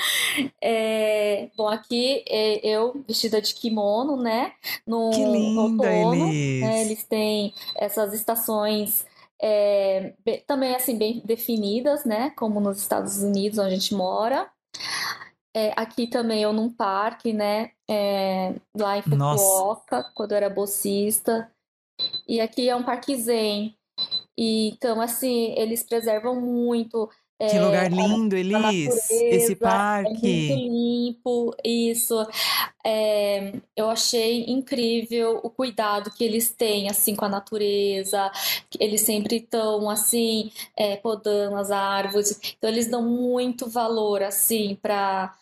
é, 0.61 1.49
bom, 1.57 1.69
aqui 1.69 2.25
é, 2.29 2.67
eu 2.67 3.05
vestida 3.07 3.41
de 3.41 3.55
kimono, 3.55 4.17
né? 4.17 4.52
No, 4.87 5.11
que 5.11 5.25
linda, 5.25 5.38
no 5.38 5.62
outono. 5.62 6.29
Elis. 6.29 6.61
Né, 6.62 6.83
eles 6.83 7.05
têm 7.05 7.55
essas 7.76 8.12
estações 8.12 9.05
é, 9.41 10.14
também 10.47 10.75
assim 10.75 10.97
bem 10.97 11.21
definidas, 11.25 12.05
né? 12.05 12.31
Como 12.37 12.61
nos 12.61 12.79
Estados 12.79 13.19
Unidos, 13.23 13.59
onde 13.59 13.69
a 13.69 13.75
gente 13.75 13.95
mora. 13.95 14.49
É, 15.55 15.73
aqui 15.76 16.07
também 16.07 16.43
eu 16.43 16.52
num 16.52 16.73
parque, 16.73 17.33
né? 17.33 17.73
É, 17.88 18.55
lá 18.75 18.97
em 18.97 19.02
Fukuoka, 19.02 19.97
Nossa. 19.97 20.12
quando 20.14 20.33
eu 20.33 20.37
era 20.37 20.49
bolsista. 20.49 21.52
E 22.26 22.41
aqui 22.41 22.69
é 22.69 22.75
um 22.75 22.83
parque 22.83 23.14
zen. 23.17 23.76
E, 24.37 24.71
então, 24.71 25.00
assim, 25.00 25.52
eles 25.57 25.83
preservam 25.83 26.41
muito 26.41 27.11
que 27.39 27.57
é, 27.57 27.61
lugar 27.61 27.91
lindo, 27.91 28.37
Elis! 28.37 29.11
Esse 29.11 29.57
parque. 29.57 30.11
É 30.11 30.55
muito 30.55 30.73
limpo, 30.73 31.57
isso. 31.65 32.27
É, 32.85 33.55
eu 33.77 33.91
achei 33.91 34.45
incrível 34.47 35.41
o 35.43 35.51
cuidado 35.51 36.11
que 36.11 36.23
eles 36.25 36.51
têm, 36.51 36.89
assim, 36.89 37.17
com 37.17 37.25
a 37.25 37.29
natureza. 37.29 38.31
Eles 38.79 39.01
sempre 39.01 39.37
estão, 39.37 39.91
assim, 39.91 40.53
é, 40.77 40.97
podando 40.97 41.57
as 41.57 41.71
árvores. 41.71 42.39
Então, 42.57 42.71
eles 42.71 42.89
dão 42.89 43.03
muito 43.03 43.69
valor, 43.69 44.23
assim, 44.23 44.79
para 44.81 45.35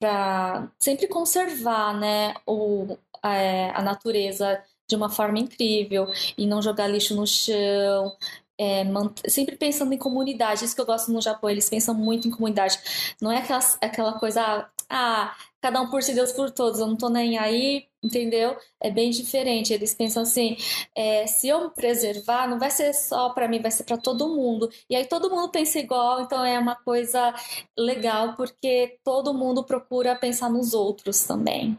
para 0.00 0.70
sempre 0.78 1.08
conservar, 1.08 1.92
né, 1.98 2.32
o, 2.46 2.96
é, 3.24 3.70
a 3.70 3.82
natureza 3.82 4.62
de 4.88 4.94
uma 4.94 5.10
forma 5.10 5.40
incrível 5.40 6.06
e 6.36 6.46
não 6.46 6.62
jogar 6.62 6.86
lixo 6.86 7.16
no 7.16 7.26
chão 7.26 8.16
é, 8.58 8.84
sempre 9.28 9.56
pensando 9.56 9.92
em 9.92 9.98
comunidade. 9.98 10.64
Isso 10.64 10.74
que 10.74 10.80
eu 10.80 10.86
gosto 10.86 11.12
no 11.12 11.20
Japão, 11.20 11.48
eles 11.48 11.70
pensam 11.70 11.94
muito 11.94 12.28
em 12.28 12.30
comunidade. 12.30 12.78
Não 13.20 13.30
é 13.30 13.38
aquela, 13.38 13.60
aquela 13.80 14.18
coisa, 14.18 14.68
ah, 14.90 15.36
cada 15.60 15.80
um 15.80 15.90
por 15.90 16.02
si, 16.02 16.14
Deus 16.14 16.32
por 16.32 16.50
todos, 16.50 16.80
eu 16.80 16.86
não 16.86 16.96
tô 16.96 17.08
nem 17.08 17.38
aí, 17.38 17.86
entendeu? 18.02 18.56
É 18.80 18.90
bem 18.90 19.10
diferente. 19.10 19.72
Eles 19.72 19.94
pensam 19.94 20.22
assim: 20.22 20.56
é, 20.94 21.26
se 21.26 21.48
eu 21.48 21.64
me 21.64 21.70
preservar, 21.70 22.48
não 22.48 22.58
vai 22.58 22.70
ser 22.70 22.92
só 22.94 23.30
para 23.30 23.48
mim, 23.48 23.60
vai 23.60 23.70
ser 23.70 23.84
para 23.84 23.98
todo 23.98 24.28
mundo. 24.28 24.68
E 24.90 24.96
aí 24.96 25.06
todo 25.06 25.30
mundo 25.30 25.50
pensa 25.50 25.78
igual, 25.78 26.22
então 26.22 26.44
é 26.44 26.58
uma 26.58 26.76
coisa 26.76 27.34
legal, 27.78 28.36
porque 28.36 28.98
todo 29.04 29.34
mundo 29.34 29.64
procura 29.64 30.16
pensar 30.16 30.50
nos 30.50 30.74
outros 30.74 31.22
também. 31.24 31.78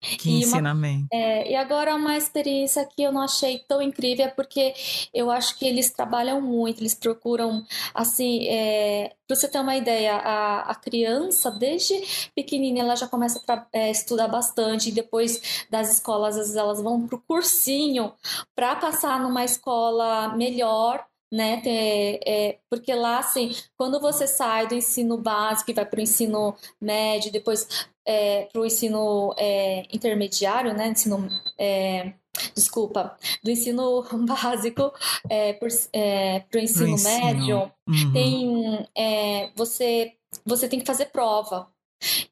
Que 0.00 0.30
e 0.30 0.40
ensinamento. 0.40 1.06
Uma, 1.12 1.22
é, 1.22 1.50
e 1.52 1.54
agora 1.54 1.94
uma 1.94 2.16
experiência 2.16 2.86
que 2.86 3.02
eu 3.02 3.12
não 3.12 3.20
achei 3.20 3.58
tão 3.68 3.82
incrível 3.82 4.24
é 4.24 4.28
porque 4.28 4.72
eu 5.12 5.30
acho 5.30 5.58
que 5.58 5.66
eles 5.66 5.90
trabalham 5.90 6.40
muito, 6.40 6.80
eles 6.80 6.94
procuram, 6.94 7.64
assim, 7.94 8.46
é, 8.48 9.14
para 9.26 9.36
você 9.36 9.46
ter 9.46 9.60
uma 9.60 9.76
ideia, 9.76 10.16
a, 10.16 10.70
a 10.70 10.74
criança, 10.74 11.50
desde 11.50 11.94
pequenininha, 12.34 12.82
ela 12.82 12.96
já 12.96 13.06
começa 13.06 13.42
a 13.46 13.66
é, 13.72 13.90
estudar 13.90 14.28
bastante, 14.28 14.88
e 14.88 14.92
depois 14.92 15.66
das 15.70 15.92
escolas, 15.92 16.36
às 16.36 16.42
vezes 16.42 16.56
elas 16.56 16.80
vão 16.80 17.06
para 17.06 17.16
o 17.16 17.20
cursinho 17.20 18.12
para 18.56 18.76
passar 18.76 19.20
numa 19.20 19.44
escola 19.44 20.34
melhor, 20.34 21.04
né? 21.32 21.60
Ter, 21.60 22.20
é, 22.26 22.58
porque 22.68 22.92
lá, 22.94 23.18
assim, 23.18 23.54
quando 23.76 24.00
você 24.00 24.26
sai 24.26 24.66
do 24.66 24.74
ensino 24.74 25.16
básico 25.16 25.70
e 25.70 25.74
vai 25.74 25.86
para 25.86 26.00
o 26.00 26.02
ensino 26.02 26.56
médio, 26.80 27.30
depois 27.30 27.68
é, 28.10 28.48
para 28.52 28.60
o 28.60 28.66
ensino 28.66 29.32
é, 29.38 29.84
intermediário, 29.92 30.74
né? 30.74 30.88
Ensino, 30.88 31.28
é, 31.56 32.12
desculpa, 32.54 33.16
do 33.42 33.50
ensino 33.50 34.04
básico 34.26 34.92
é, 35.28 35.52
para 35.52 35.68
é, 35.92 36.44
o 36.52 36.58
ensino, 36.58 36.88
ensino, 36.88 37.22
médio, 37.22 37.72
uhum. 37.86 38.12
tem 38.12 38.88
é, 38.96 39.50
você 39.54 40.14
você 40.44 40.68
tem 40.68 40.80
que 40.80 40.86
fazer 40.86 41.06
prova 41.06 41.68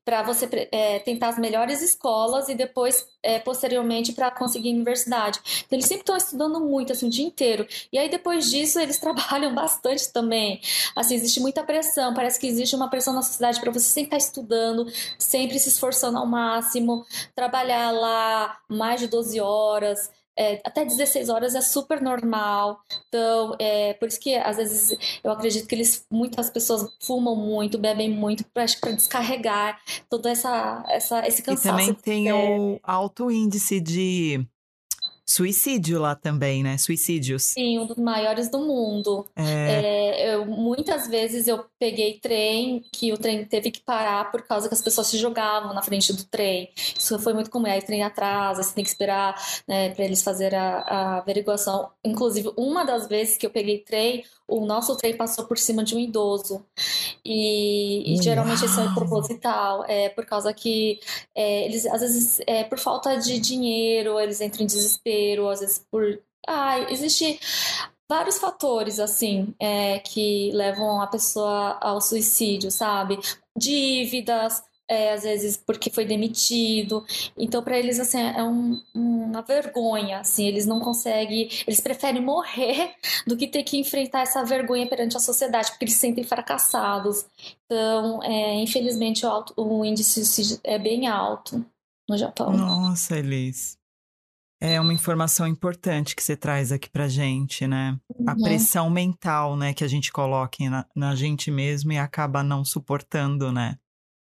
para 0.09 0.23
você 0.23 0.49
é, 0.73 1.01
tentar 1.01 1.29
as 1.29 1.39
melhores 1.39 1.83
escolas 1.83 2.49
e 2.49 2.55
depois, 2.55 3.07
é, 3.23 3.39
posteriormente, 3.39 4.15
para 4.15 4.31
conseguir 4.31 4.71
universidade. 4.71 5.39
Então, 5.67 5.77
eles 5.77 5.85
sempre 5.85 6.01
estão 6.01 6.17
estudando 6.17 6.59
muito, 6.61 6.95
assim, 6.95 7.09
o 7.09 7.11
dia 7.11 7.27
inteiro. 7.27 7.69
E 7.93 7.99
aí, 7.99 8.09
depois 8.09 8.49
disso, 8.49 8.81
eles 8.81 8.97
trabalham 8.97 9.55
bastante 9.55 10.11
também. 10.11 10.63
Assim, 10.97 11.15
existe 11.15 11.41
muita 11.41 11.63
pressão, 11.63 12.15
parece 12.15 12.41
que 12.41 12.47
existe 12.47 12.75
uma 12.75 12.89
pressão 12.89 13.13
na 13.13 13.21
sociedade 13.21 13.61
para 13.61 13.71
você 13.71 13.85
sempre 13.85 14.17
estar 14.17 14.17
estudando, 14.17 14.87
sempre 15.19 15.59
se 15.59 15.69
esforçando 15.69 16.17
ao 16.17 16.25
máximo, 16.27 17.05
trabalhar 17.37 17.91
lá 17.91 18.59
mais 18.67 19.01
de 19.01 19.09
12 19.09 19.39
horas, 19.41 20.11
é, 20.39 20.61
até 20.65 20.85
16 20.87 21.29
horas 21.29 21.55
é 21.57 21.61
super 21.61 22.01
normal. 22.01 22.81
Então, 23.09 23.57
é 23.59 23.95
por 23.95 24.07
isso 24.09 24.21
que 24.21 24.35
às 24.35 24.57
vezes 24.57 24.97
eu 25.25 25.33
acredito 25.33 25.67
que 25.67 25.75
eles, 25.75 26.05
muitas 26.11 26.51
pessoas 26.51 26.95
fumam 27.03 27.35
muito, 27.35 27.79
bebem 27.79 28.11
muito, 28.11 28.45
para 28.45 28.65
descarregar 28.65 29.81
todo 30.11 30.29
essa, 30.29 30.85
essa, 30.89 31.27
esse 31.27 31.43
cansaço. 31.43 31.69
E 31.69 31.71
também 31.71 31.95
tem 31.95 32.33
o 32.33 32.79
alto 32.83 33.31
índice 33.31 33.81
de 33.81 34.47
suicídio 35.29 36.01
lá 36.01 36.15
também, 36.15 36.63
né? 36.63 36.79
Suicídios. 36.79 37.43
Sim, 37.43 37.79
um 37.79 37.87
dos 37.87 37.99
maiores 37.99 38.49
do 38.51 38.59
mundo. 38.61 39.27
É... 39.37 39.45
É, 39.45 40.35
eu, 40.35 40.47
muitas 40.47 41.07
vezes 41.07 41.47
eu 41.47 41.65
peguei 41.79 42.19
trem 42.19 42.83
que 42.91 43.13
o 43.13 43.19
trem 43.19 43.45
teve 43.45 43.71
que 43.71 43.81
parar 43.81 44.31
por 44.31 44.43
causa 44.43 44.69
que 44.69 44.75
as 44.75 44.81
pessoas 44.81 45.07
se 45.07 45.19
jogavam 45.19 45.75
na 45.75 45.83
frente 45.83 46.15
do 46.15 46.25
trem. 46.25 46.71
Isso 46.99 47.19
foi 47.19 47.35
muito 47.35 47.51
comum. 47.51 47.67
Aí 47.67 47.79
o 47.79 47.85
trem 47.85 48.03
atrasa, 48.03 48.63
você 48.63 48.75
tem 48.75 48.83
que 48.83 48.91
esperar 48.91 49.35
né, 49.67 49.91
para 49.91 50.05
eles 50.05 50.23
fazerem 50.23 50.59
a, 50.59 50.79
a 50.79 51.19
averiguação. 51.19 51.91
Inclusive, 52.03 52.51
uma 52.57 52.85
das 52.85 53.07
vezes 53.07 53.37
que 53.37 53.45
eu 53.45 53.51
peguei 53.51 53.79
trem, 53.81 54.25
o 54.49 54.65
nosso 54.65 54.97
trem 54.97 55.15
passou 55.15 55.45
por 55.45 55.59
cima 55.59 55.85
de 55.85 55.95
um 55.95 55.99
idoso. 55.99 56.65
E, 57.23 58.15
e 58.15 58.23
geralmente 58.23 58.65
isso 58.65 58.81
é 58.81 58.95
proposital, 58.95 59.85
é 59.87 60.09
por 60.09 60.25
causa 60.25 60.53
que 60.55 60.99
é, 61.35 61.67
eles, 61.67 61.85
às 61.85 62.01
vezes, 62.01 62.41
é, 62.47 62.65
por 62.65 62.79
falta 62.79 63.17
de 63.19 63.39
dinheiro, 63.39 64.19
eles 64.19 64.41
entram 64.41 64.63
em 64.63 64.67
desespero, 64.67 65.18
às 65.51 65.61
vezes 65.61 65.85
por. 65.91 66.21
Ah, 66.47 66.79
existe 66.91 67.39
vários 68.09 68.39
fatores, 68.39 68.99
assim, 68.99 69.55
é, 69.61 69.99
que 69.99 70.51
levam 70.53 71.03
a 71.03 71.07
pessoa 71.07 71.77
ao 71.81 72.01
suicídio, 72.01 72.71
sabe? 72.71 73.19
Dívidas, 73.57 74.63
é, 74.89 75.13
às 75.13 75.23
vezes 75.23 75.57
porque 75.59 75.91
foi 75.91 76.07
demitido. 76.07 77.05
Então, 77.37 77.63
para 77.63 77.79
eles, 77.79 78.01
assim, 78.01 78.19
é 78.19 78.43
um, 78.43 78.83
uma 78.95 79.43
vergonha, 79.43 80.21
assim, 80.21 80.47
eles 80.47 80.65
não 80.65 80.81
conseguem, 80.81 81.49
eles 81.67 81.81
preferem 81.81 82.23
morrer 82.23 82.95
do 83.27 83.37
que 83.37 83.47
ter 83.47 83.63
que 83.63 83.77
enfrentar 83.77 84.23
essa 84.23 84.43
vergonha 84.45 84.89
perante 84.89 85.17
a 85.17 85.21
sociedade, 85.21 85.71
porque 85.71 85.85
eles 85.85 85.95
se 85.95 86.01
sentem 86.01 86.25
fracassados. 86.25 87.27
Então, 87.67 88.23
é, 88.23 88.55
infelizmente, 88.55 89.27
o, 89.27 89.29
alto, 89.29 89.53
o 89.57 89.85
índice 89.85 90.59
é 90.65 90.79
bem 90.79 91.07
alto 91.07 91.65
no 92.09 92.17
Japão. 92.17 92.53
Nossa, 92.53 93.19
Elis. 93.19 93.78
É 94.61 94.81
uma 94.81 94.93
informação 94.93 95.47
importante 95.47 96.17
que 96.17 96.23
você 96.23 96.37
traz 96.37 96.73
aqui 96.73 96.91
pra 96.91 97.07
gente, 97.07 97.67
né? 97.67 97.97
Uhum. 98.15 98.29
A 98.29 98.35
pressão 98.35 98.91
mental, 98.91 99.57
né, 99.57 99.73
que 99.73 99.85
a 99.85 99.89
gente 99.89 100.11
coloca 100.11 100.57
na, 100.69 100.85
na 100.95 101.15
gente 101.15 101.51
mesmo 101.51 101.93
e 101.93 101.99
acaba 101.99 102.43
não 102.43 102.65
suportando, 102.65 103.53
né? 103.53 103.79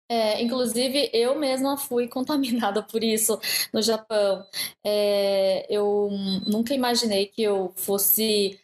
É, 0.08 0.42
inclusive, 0.42 1.10
eu 1.12 1.38
mesma 1.38 1.76
fui 1.76 2.08
contaminada 2.08 2.82
por 2.82 3.02
isso 3.02 3.38
no 3.72 3.82
Japão. 3.82 4.46
É, 4.84 5.66
eu 5.68 6.08
nunca 6.46 6.74
imaginei 6.74 7.26
que 7.26 7.42
eu 7.42 7.72
fosse 7.76 8.58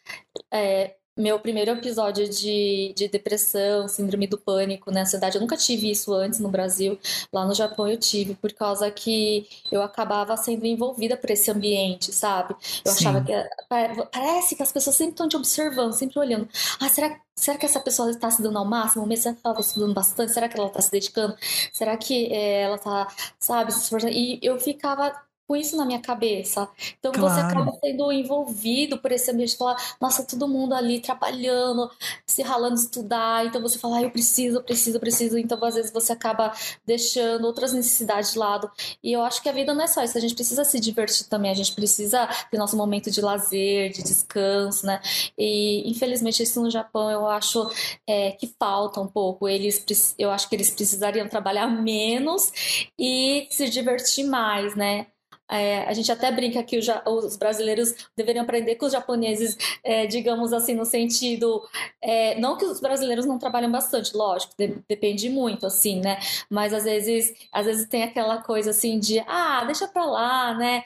é, 0.53 0.97
meu 1.21 1.39
primeiro 1.39 1.71
episódio 1.73 2.29
de, 2.29 2.93
de 2.97 3.09
depressão, 3.09 3.87
síndrome 3.89 4.27
do 4.27 4.39
pânico 4.39 4.91
na 4.91 5.05
cidade. 5.05 5.37
Eu 5.37 5.41
nunca 5.41 5.57
tive 5.57 5.91
isso 5.91 6.13
antes 6.13 6.41
no 6.41 6.49
Brasil. 6.49 6.99
Lá 7.33 7.45
no 7.45 7.55
Japão 7.55 7.89
eu 7.89 7.97
tive, 7.99 8.35
por 8.35 8.53
causa 8.53 8.91
que 8.91 9.47
eu 9.71 9.83
acabava 9.83 10.37
sendo 10.37 10.67
envolvida 10.67 11.17
por 11.17 11.31
esse 11.31 11.51
ambiente, 11.51 12.13
sabe? 12.13 12.55
Eu 12.85 12.93
Sim. 12.93 13.07
achava 13.07 13.25
que. 13.25 13.33
Parece 13.69 14.57
que 14.57 14.63
as 14.63 14.73
pessoas 14.73 14.97
sempre 14.97 15.13
estão 15.13 15.29
te 15.29 15.37
observando, 15.37 15.93
sempre 15.93 16.19
olhando. 16.19 16.49
Ah, 16.81 16.89
será, 16.89 17.21
será 17.37 17.59
que 17.59 17.67
essa 17.67 17.81
pessoa 17.81 18.11
está 18.11 18.31
se 18.31 18.43
dando 18.43 18.59
ao 18.59 18.65
máximo? 18.65 19.07
Mesmo 19.07 19.23
será 19.23 19.35
que 19.35 19.41
ela 19.45 19.55
está 19.55 19.69
estudando 19.69 19.95
bastante? 19.95 20.33
Será 20.33 20.49
que 20.49 20.59
ela 20.59 20.69
está 20.69 20.81
se 20.81 20.91
dedicando? 20.91 21.37
Será 21.73 21.97
que 21.97 22.33
é, 22.33 22.63
ela 22.63 22.77
está, 22.77 23.09
sabe, 23.39 23.73
se 23.73 23.81
esforçando? 23.81 24.13
E 24.13 24.39
eu 24.43 24.59
ficava 24.59 25.13
com 25.51 25.57
isso 25.57 25.77
na 25.77 25.85
minha 25.85 25.99
cabeça. 25.99 26.69
Então 27.01 27.11
claro. 27.11 27.35
você 27.35 27.41
acaba 27.41 27.77
sendo 27.81 28.13
envolvido 28.13 28.99
por 28.99 29.11
esse 29.11 29.33
ambiente, 29.33 29.57
falar, 29.57 29.77
nossa, 30.01 30.23
todo 30.23 30.47
mundo 30.47 30.77
ali 30.77 31.01
trabalhando, 31.01 31.91
se 32.25 32.41
ralando 32.41 32.77
estudar, 32.77 33.45
então 33.45 33.61
você 33.61 33.77
fala, 33.77 33.97
ah, 33.97 34.03
eu 34.03 34.13
preciso, 34.13 34.59
eu 34.59 34.63
preciso, 34.63 34.97
eu 34.97 35.01
preciso, 35.01 35.37
então 35.37 35.59
às 35.65 35.75
vezes 35.75 35.93
você 35.93 36.13
acaba 36.13 36.53
deixando 36.87 37.47
outras 37.47 37.73
necessidades 37.73 38.33
de 38.33 38.39
lado. 38.39 38.71
E 39.03 39.13
eu 39.13 39.23
acho 39.23 39.43
que 39.43 39.49
a 39.49 39.53
vida 39.53 39.75
não 39.75 39.83
é 39.83 39.89
só 39.89 40.05
isso, 40.05 40.17
a 40.17 40.21
gente 40.21 40.37
precisa 40.37 40.63
se 40.63 40.79
divertir 40.79 41.27
também, 41.27 41.51
a 41.51 41.55
gente 41.55 41.75
precisa 41.75 42.29
ter 42.49 42.57
nosso 42.57 42.77
momento 42.77 43.11
de 43.11 43.21
lazer, 43.21 43.91
de 43.91 44.05
descanso, 44.05 44.87
né? 44.87 45.01
E 45.37 45.83
infelizmente 45.91 46.45
isso 46.45 46.63
no 46.63 46.71
Japão 46.71 47.11
eu 47.11 47.27
acho 47.27 47.69
é, 48.07 48.31
que 48.31 48.55
falta 48.57 49.01
um 49.01 49.09
pouco. 49.09 49.49
Eles, 49.49 50.15
eu 50.17 50.31
acho 50.31 50.49
que 50.49 50.55
eles 50.55 50.71
precisariam 50.71 51.27
trabalhar 51.29 51.67
menos 51.67 52.53
e 52.97 53.49
se 53.51 53.69
divertir 53.69 54.23
mais, 54.23 54.77
né? 54.77 55.09
É, 55.51 55.85
a 55.85 55.93
gente 55.93 56.11
até 56.11 56.31
brinca 56.31 56.63
que 56.63 56.79
os 56.79 57.37
brasileiros 57.37 57.95
deveriam 58.17 58.45
aprender 58.45 58.77
com 58.77 58.87
os 58.87 58.93
japoneses, 58.93 59.57
é, 59.83 60.07
digamos 60.07 60.53
assim, 60.53 60.75
no 60.75 60.85
sentido. 60.85 61.63
É, 62.01 62.39
não 62.39 62.57
que 62.57 62.65
os 62.65 62.81
brasileiros 62.81 63.27
não 63.27 63.39
trabalham 63.39 63.71
bastante, 63.71 64.17
lógico, 64.17 64.55
de, 64.57 64.77
depende 64.89 65.29
muito, 65.29 65.67
assim, 65.67 66.01
né? 66.01 66.19
Mas 66.49 66.73
às 66.73 66.85
vezes, 66.85 67.35
às 67.53 67.67
vezes 67.67 67.89
tem 67.89 68.03
aquela 68.03 68.43
coisa 68.43 68.71
assim 68.71 68.99
de, 68.99 69.21
ah, 69.27 69.65
deixa 69.65 69.89
pra 69.89 70.05
lá, 70.05 70.55
né? 70.55 70.85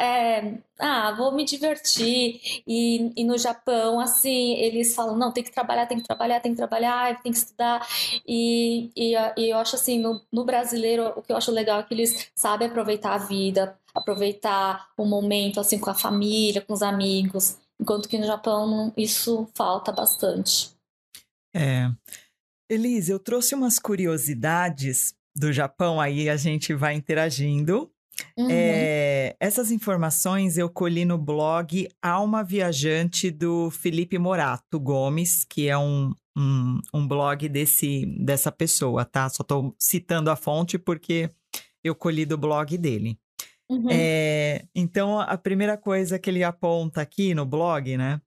É, 0.00 0.54
ah, 0.78 1.12
vou 1.12 1.32
me 1.32 1.44
divertir. 1.44 2.40
E, 2.66 3.12
e 3.16 3.24
no 3.24 3.36
Japão, 3.36 4.00
assim, 4.00 4.54
eles 4.54 4.94
falam, 4.94 5.16
não, 5.16 5.32
tem 5.32 5.42
que 5.44 5.50
trabalhar, 5.50 5.86
tem 5.86 5.98
que 5.98 6.04
trabalhar, 6.04 6.40
tem 6.40 6.52
que 6.52 6.56
trabalhar, 6.56 7.20
tem 7.22 7.32
que 7.32 7.38
estudar. 7.38 7.86
E, 8.26 8.90
e, 8.96 9.14
e 9.36 9.50
eu 9.50 9.58
acho 9.58 9.76
assim, 9.76 9.98
no, 9.98 10.20
no 10.32 10.44
brasileiro, 10.44 11.12
o 11.16 11.22
que 11.22 11.32
eu 11.32 11.36
acho 11.36 11.50
legal 11.50 11.80
é 11.80 11.82
que 11.82 11.94
eles 11.94 12.30
sabem 12.34 12.68
aproveitar 12.68 13.14
a 13.14 13.18
vida, 13.18 13.76
aproveitar 13.98 14.88
o 14.96 15.04
momento, 15.04 15.60
assim, 15.60 15.78
com 15.78 15.90
a 15.90 15.94
família, 15.94 16.60
com 16.60 16.72
os 16.72 16.82
amigos. 16.82 17.58
Enquanto 17.80 18.08
que 18.08 18.18
no 18.18 18.26
Japão 18.26 18.92
isso 18.96 19.48
falta 19.54 19.92
bastante. 19.92 20.70
É. 21.54 21.90
Elise, 22.68 23.10
eu 23.10 23.18
trouxe 23.18 23.54
umas 23.54 23.78
curiosidades 23.78 25.14
do 25.34 25.52
Japão, 25.52 26.00
aí 26.00 26.28
a 26.28 26.36
gente 26.36 26.74
vai 26.74 26.94
interagindo. 26.94 27.90
Uhum. 28.36 28.48
É, 28.50 29.36
essas 29.38 29.70
informações 29.70 30.58
eu 30.58 30.68
colhi 30.68 31.04
no 31.04 31.16
blog 31.16 31.88
Alma 32.02 32.42
Viajante 32.42 33.30
do 33.30 33.70
Felipe 33.70 34.18
Morato 34.18 34.78
Gomes, 34.80 35.44
que 35.44 35.68
é 35.68 35.78
um, 35.78 36.12
um, 36.36 36.80
um 36.92 37.06
blog 37.06 37.48
desse, 37.48 38.04
dessa 38.06 38.50
pessoa, 38.50 39.04
tá? 39.04 39.28
Só 39.28 39.42
estou 39.42 39.74
citando 39.78 40.30
a 40.30 40.36
fonte 40.36 40.78
porque 40.78 41.30
eu 41.82 41.94
colhi 41.94 42.26
do 42.26 42.36
blog 42.36 42.76
dele. 42.76 43.18
Uhum. 43.68 43.88
É, 43.90 44.64
então, 44.74 45.20
a 45.20 45.36
primeira 45.36 45.76
coisa 45.76 46.18
que 46.18 46.30
ele 46.30 46.42
aponta 46.42 47.00
aqui 47.00 47.34
no 47.34 47.44
blog, 47.44 47.96
né? 47.96 48.20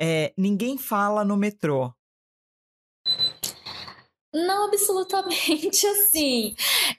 É, 0.00 0.32
ninguém 0.36 0.76
fala 0.76 1.24
no 1.24 1.36
metrô. 1.36 1.92
Não 4.32 4.66
absolutamente 4.66 5.86
assim. 5.86 6.54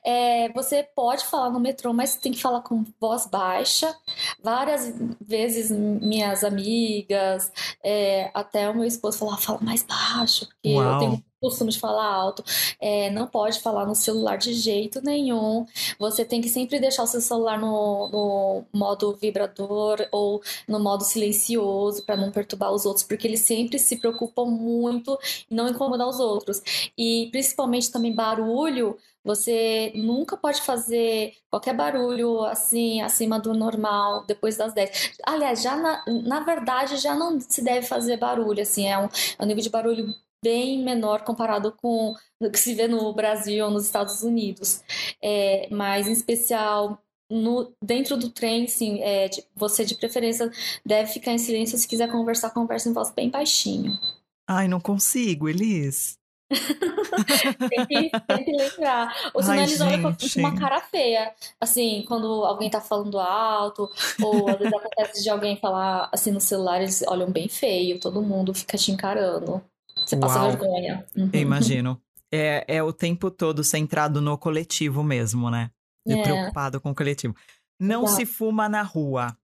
É, 0.06 0.52
você 0.54 0.84
pode 0.84 1.26
falar 1.26 1.50
no 1.50 1.60
metrô, 1.60 1.94
mas 1.94 2.16
tem 2.16 2.32
que 2.32 2.42
falar 2.42 2.62
com 2.62 2.86
voz 3.00 3.26
baixa 3.26 3.96
Várias 4.44 4.94
vezes 5.22 5.72
minhas 5.72 6.44
amigas, 6.44 7.52
é, 7.84 8.30
até 8.34 8.70
o 8.70 8.76
meu 8.76 8.84
esposo 8.84 9.20
falava, 9.20 9.42
fala 9.42 9.60
mais 9.62 9.84
baixo, 9.84 10.46
porque 10.48 10.74
Uau. 10.74 10.94
eu 10.94 11.00
tenho 11.00 11.24
costume 11.42 11.72
de 11.72 11.80
falar 11.80 12.06
alto. 12.06 12.44
É, 12.80 13.10
não 13.12 13.28
pode 13.28 13.60
falar 13.62 13.86
no 13.86 13.96
celular 13.96 14.38
de 14.38 14.54
jeito 14.54 15.02
nenhum. 15.02 15.66
Você 16.00 16.24
tem 16.26 16.42
que 16.42 16.50
sempre 16.50 16.80
deixar 16.80 17.04
o 17.04 17.08
seu 17.08 17.22
celular 17.22 17.60
no, 17.60 18.10
no 18.10 18.66
modo 18.74 19.14
vibrador 19.16 20.08
ou 20.12 20.42
no 20.68 20.80
modo 20.80 21.04
silencioso 21.04 22.04
para 22.04 22.16
não 22.18 22.32
perturbar 22.32 22.72
os 22.72 22.86
outros, 22.86 23.06
porque 23.06 23.28
eles 23.28 23.42
sempre 23.42 23.80
se 23.80 23.98
preocupam 23.98 24.46
muito 24.46 25.18
em 25.50 25.56
não 25.56 25.68
incomodar 25.70 26.08
os 26.08 26.20
outros. 26.20 26.62
E 26.98 27.30
principalmente 27.32 27.92
também 27.92 28.14
barulho 28.14 28.98
você 29.24 29.92
nunca 29.96 30.36
pode 30.36 30.62
fazer 30.62 31.34
qualquer 31.50 31.76
barulho 31.76 32.42
assim, 32.46 33.02
acima 33.02 33.40
do 33.40 33.54
normal, 33.54 34.26
depois 34.26 34.58
das 34.58 34.74
10. 34.74 35.12
Aliás, 35.24 35.62
já 35.62 35.76
na, 35.76 36.04
na 36.08 36.40
verdade, 36.42 36.98
já 36.98 37.14
não 37.14 37.40
se 37.40 37.62
deve 37.64 37.86
fazer 37.86 38.18
barulho, 38.18 38.62
assim, 38.62 38.88
é 38.88 38.98
um, 38.98 39.06
é 39.06 39.44
um 39.44 39.46
nível 39.46 39.62
de 39.64 39.70
barulho 39.70 40.16
bem 40.44 40.84
menor 40.84 41.24
comparado 41.24 41.72
com 41.72 42.16
o 42.40 42.50
que 42.50 42.60
se 42.60 42.74
vê 42.74 42.88
no 42.88 43.14
Brasil 43.14 43.66
ou 43.66 43.72
nos 43.72 43.86
Estados 43.86 44.24
Unidos. 44.24 44.84
É, 45.22 45.68
mas, 45.72 46.08
em 46.08 46.14
especial, 46.14 47.02
no, 47.30 47.74
dentro 47.82 48.18
do 48.18 48.30
trem, 48.30 48.68
sim, 48.68 49.02
é, 49.02 49.28
de, 49.28 49.44
você 49.56 49.86
de 49.86 49.96
preferência 49.96 50.52
deve 50.86 51.12
ficar 51.12 51.32
em 51.32 51.38
silêncio. 51.38 51.78
Se 51.78 51.88
quiser 51.88 52.12
conversar, 52.12 52.50
conversa 52.52 52.90
em 52.90 52.94
voz 52.94 53.12
bem 53.12 53.30
baixinho. 53.30 54.00
Ai, 54.48 54.68
não 54.68 54.80
consigo, 54.80 55.48
Elis 55.48 56.20
tem, 57.70 57.86
que, 57.86 58.20
tem 58.28 58.44
que 58.44 58.52
lembrar. 58.52 59.32
Ou 59.34 59.42
senão 59.42 59.56
Ai, 59.56 59.64
eles 59.64 59.82
olham 59.82 60.02
com 60.02 60.40
uma 60.40 60.60
cara 60.60 60.82
feia. 60.82 61.34
Assim, 61.60 62.04
quando 62.08 62.28
alguém 62.46 62.70
tá 62.70 62.82
falando 62.82 63.20
alto, 63.20 63.90
ou 64.22 64.50
às 64.50 64.58
vezes 64.58 64.74
acontece 64.74 65.24
de 65.24 65.30
alguém 65.30 65.58
falar 65.58 66.10
assim 66.12 66.32
no 66.32 66.42
celular, 66.42 66.82
eles 66.82 67.04
olham 67.08 67.32
bem 67.32 67.48
feio, 67.48 68.00
todo 68.00 68.22
mundo 68.22 68.54
fica 68.54 68.78
te 68.78 68.92
encarando. 68.92 69.64
Você 70.06 70.18
passa 70.18 70.40
Uau. 70.40 70.50
vergonha. 70.52 71.06
Uhum. 71.16 71.30
Eu 71.32 71.40
imagino. 71.40 72.02
É, 72.32 72.66
é 72.68 72.84
o 72.84 72.94
tempo 72.94 73.30
todo 73.30 73.64
centrado 73.64 74.22
no 74.22 74.38
coletivo 74.38 75.04
mesmo, 75.04 75.50
né? 75.50 75.70
E 76.06 76.14
é. 76.14 76.24
preocupado 76.24 76.80
com 76.80 76.92
o 76.92 76.96
coletivo. 76.96 77.36
Não 77.80 78.04
Exato. 78.04 78.18
se 78.18 78.26
fuma 78.26 78.70
na 78.70 78.82
rua. 78.82 79.36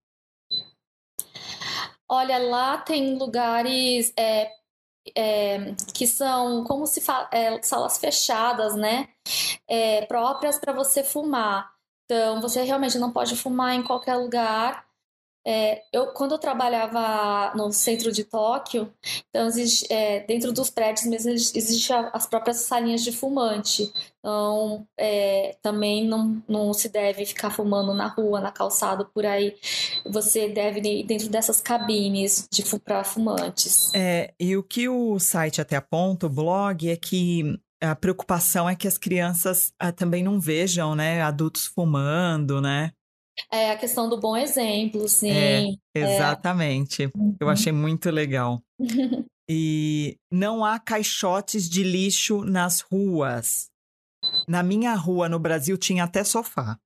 Olha, 2.10 2.38
lá 2.38 2.78
tem 2.78 3.18
lugares 3.18 4.14
é, 4.18 4.50
é, 5.16 5.74
que 5.94 6.08
são 6.08 6.64
como 6.64 6.88
se 6.88 7.02
é, 7.32 7.62
salas 7.62 7.98
fechadas, 7.98 8.76
né? 8.76 9.10
É, 9.68 10.06
próprias 10.06 10.58
para 10.58 10.72
você 10.72 11.04
fumar. 11.04 11.70
Então, 12.06 12.40
você 12.40 12.64
realmente 12.64 12.98
não 12.98 13.12
pode 13.12 13.36
fumar 13.36 13.76
em 13.76 13.84
qualquer 13.84 14.16
lugar. 14.16 14.87
É, 15.48 15.82
eu, 15.94 16.08
quando 16.08 16.34
eu 16.34 16.38
trabalhava 16.38 17.56
no 17.56 17.72
centro 17.72 18.12
de 18.12 18.26
Tóquio, 18.26 18.92
então 19.30 19.48
existe, 19.48 19.88
é, 19.90 20.20
dentro 20.26 20.52
dos 20.52 20.70
prédios 20.70 21.08
mesmo 21.08 21.32
existem 21.32 21.96
as 22.12 22.28
próprias 22.28 22.58
salinhas 22.58 23.02
de 23.02 23.14
fumante. 23.14 23.90
Então, 24.20 24.86
é, 25.00 25.56
também 25.62 26.06
não, 26.06 26.44
não 26.50 26.74
se 26.74 26.90
deve 26.90 27.26
ficar 27.26 27.50
fumando 27.50 27.94
na 27.94 28.08
rua, 28.08 28.42
na 28.42 28.52
calçada, 28.52 29.06
por 29.06 29.26
aí. 29.26 29.56
Você 30.06 30.50
deve 30.50 30.82
ir 30.82 31.06
dentro 31.06 31.30
dessas 31.30 31.62
cabines 31.62 32.46
de 32.52 32.68
para 32.80 33.06
fumantes. 33.06 33.94
É, 33.94 34.34
e 34.38 34.58
o 34.58 34.62
que 34.62 34.90
o 34.90 35.18
site 35.18 35.62
até 35.62 35.78
aponta, 35.78 36.26
o 36.26 36.30
blog, 36.30 36.90
é 36.90 36.98
que 36.98 37.58
a 37.82 37.96
preocupação 37.96 38.68
é 38.70 38.76
que 38.76 38.88
as 38.88 38.98
crianças 38.98 39.72
ah, 39.80 39.92
também 39.92 40.24
não 40.24 40.40
vejam, 40.40 40.96
né, 40.96 41.22
adultos 41.22 41.66
fumando, 41.68 42.60
né? 42.60 42.92
É 43.52 43.72
a 43.72 43.78
questão 43.78 44.10
do 44.10 44.20
bom 44.20 44.36
exemplo, 44.36 45.08
sim. 45.08 45.32
É, 45.32 46.00
exatamente. 46.00 47.06
É. 47.06 47.10
Eu 47.40 47.50
achei 47.50 47.72
muito 47.72 48.10
legal. 48.10 48.62
e 49.50 50.18
não 50.32 50.66
há 50.66 50.80
caixotes 50.80 51.70
de 51.70 51.84
lixo 51.84 52.44
nas 52.44 52.82
ruas. 52.82 53.70
Na 54.48 54.64
minha 54.64 54.94
rua 54.96 55.30
no 55.30 55.40
Brasil 55.40 55.78
tinha 55.78 56.04
até 56.04 56.24
sofá. 56.24 56.78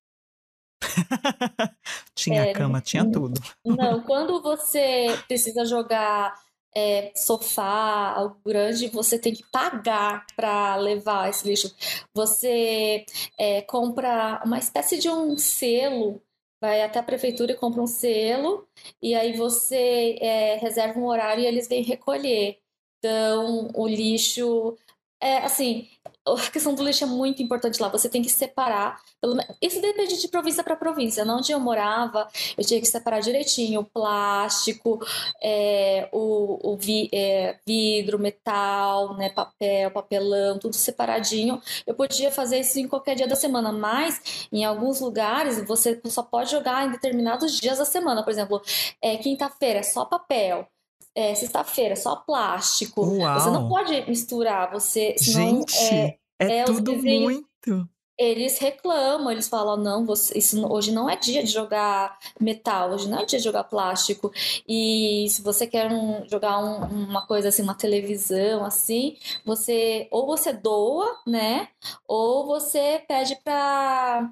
tinha 2.14 2.46
é, 2.46 2.52
cama, 2.52 2.80
tinha 2.80 3.08
tudo. 3.10 3.40
Não, 3.64 4.02
quando 4.04 4.40
você 4.42 5.06
precisa 5.26 5.64
jogar 5.64 6.34
é, 6.74 7.12
sofá, 7.14 8.14
algo 8.16 8.40
grande, 8.44 8.88
você 8.88 9.18
tem 9.18 9.34
que 9.34 9.44
pagar 9.50 10.24
para 10.36 10.76
levar 10.76 11.28
esse 11.28 11.46
lixo. 11.46 11.74
Você 12.14 13.04
é, 13.38 13.62
compra 13.62 14.42
uma 14.44 14.58
espécie 14.58 14.98
de 14.98 15.08
um 15.08 15.36
selo 15.36 16.20
vai 16.62 16.80
até 16.80 17.00
a 17.00 17.02
prefeitura 17.02 17.52
e 17.52 17.56
compra 17.56 17.82
um 17.82 17.86
selo, 17.88 18.68
e 19.02 19.16
aí 19.16 19.32
você 19.36 20.16
é, 20.20 20.56
reserva 20.58 20.98
um 21.00 21.06
horário 21.06 21.42
e 21.42 21.46
eles 21.46 21.66
vêm 21.68 21.82
recolher. 21.82 22.58
Então, 22.98 23.68
o 23.74 23.88
lixo. 23.88 24.76
É 25.22 25.38
assim, 25.38 25.86
a 26.26 26.50
questão 26.50 26.74
do 26.74 26.82
lixo 26.82 27.04
é 27.04 27.06
muito 27.06 27.40
importante 27.42 27.80
lá. 27.80 27.88
Você 27.88 28.08
tem 28.08 28.22
que 28.22 28.28
separar. 28.28 29.00
Pelo... 29.20 29.38
Isso 29.60 29.80
depende 29.80 30.20
de 30.20 30.26
província 30.26 30.64
para 30.64 30.74
província. 30.74 31.24
Onde 31.24 31.52
eu 31.52 31.60
morava, 31.60 32.28
eu 32.58 32.64
tinha 32.64 32.80
que 32.80 32.86
separar 32.86 33.20
direitinho 33.20 33.82
o 33.82 33.84
plástico, 33.84 34.98
é, 35.40 36.08
o, 36.12 36.72
o 36.72 36.76
vi, 36.76 37.08
é, 37.12 37.56
vidro, 37.64 38.18
metal, 38.18 39.16
né, 39.16 39.28
papel, 39.30 39.92
papelão, 39.92 40.58
tudo 40.58 40.74
separadinho. 40.74 41.62
Eu 41.86 41.94
podia 41.94 42.32
fazer 42.32 42.58
isso 42.58 42.80
em 42.80 42.88
qualquer 42.88 43.14
dia 43.14 43.28
da 43.28 43.36
semana, 43.36 43.70
mas 43.70 44.48
em 44.52 44.64
alguns 44.64 45.00
lugares 45.00 45.64
você 45.64 46.00
só 46.06 46.24
pode 46.24 46.50
jogar 46.50 46.84
em 46.84 46.90
determinados 46.90 47.60
dias 47.60 47.78
da 47.78 47.84
semana. 47.84 48.24
Por 48.24 48.30
exemplo, 48.30 48.60
é, 49.00 49.16
quinta-feira 49.18 49.78
é 49.78 49.84
só 49.84 50.04
papel 50.04 50.66
é, 51.14 51.34
sexta-feira, 51.34 51.96
só 51.96 52.16
plástico. 52.16 53.02
Uau. 53.02 53.40
Você 53.40 53.50
não 53.50 53.68
pode 53.68 54.08
misturar, 54.08 54.70
você. 54.70 55.14
Senão, 55.18 55.58
Gente, 55.58 55.94
é, 55.94 56.18
é, 56.38 56.58
é 56.58 56.64
tudo 56.64 56.96
muito. 56.96 57.88
Eles 58.18 58.58
reclamam, 58.58 59.32
eles 59.32 59.48
falam: 59.48 59.76
não, 59.76 60.06
você, 60.06 60.38
isso, 60.38 60.64
hoje 60.70 60.92
não 60.92 61.08
é 61.08 61.16
dia 61.16 61.42
de 61.42 61.50
jogar 61.50 62.18
metal, 62.38 62.92
hoje 62.92 63.08
não 63.08 63.18
é 63.18 63.24
dia 63.24 63.38
de 63.38 63.44
jogar 63.44 63.64
plástico. 63.64 64.30
E 64.68 65.26
se 65.30 65.42
você 65.42 65.66
quer 65.66 65.90
um, 65.90 66.26
jogar 66.28 66.58
um, 66.58 66.84
uma 67.08 67.26
coisa 67.26 67.48
assim, 67.48 67.62
uma 67.62 67.74
televisão 67.74 68.64
assim, 68.64 69.16
você 69.44 70.08
ou 70.10 70.26
você 70.26 70.52
doa, 70.52 71.18
né? 71.26 71.68
Ou 72.06 72.46
você 72.46 73.02
pede 73.08 73.34
para 73.42 74.30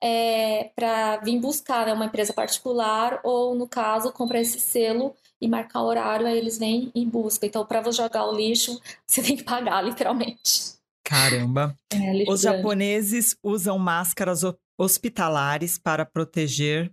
é, 0.00 0.70
para 0.74 1.18
vir 1.18 1.38
buscar, 1.40 1.86
né? 1.86 1.92
Uma 1.92 2.06
empresa 2.06 2.32
particular, 2.32 3.20
ou 3.24 3.54
no 3.54 3.68
caso, 3.68 4.12
comprar 4.12 4.40
esse 4.40 4.58
selo 4.60 5.14
e 5.40 5.48
marcar 5.48 5.82
o 5.82 5.86
horário, 5.86 6.26
aí 6.26 6.36
eles 6.36 6.58
vêm 6.58 6.90
e 6.94 7.04
buscam. 7.04 7.46
Então, 7.46 7.64
para 7.66 7.80
você 7.80 8.02
jogar 8.02 8.26
o 8.26 8.36
lixo, 8.36 8.80
você 9.06 9.22
tem 9.22 9.36
que 9.36 9.44
pagar, 9.44 9.82
literalmente. 9.82 10.76
Caramba! 11.04 11.76
É, 11.92 12.30
Os 12.30 12.40
japoneses 12.40 13.36
usam 13.42 13.78
máscaras 13.78 14.42
hospitalares 14.76 15.78
para 15.78 16.04
proteger 16.04 16.92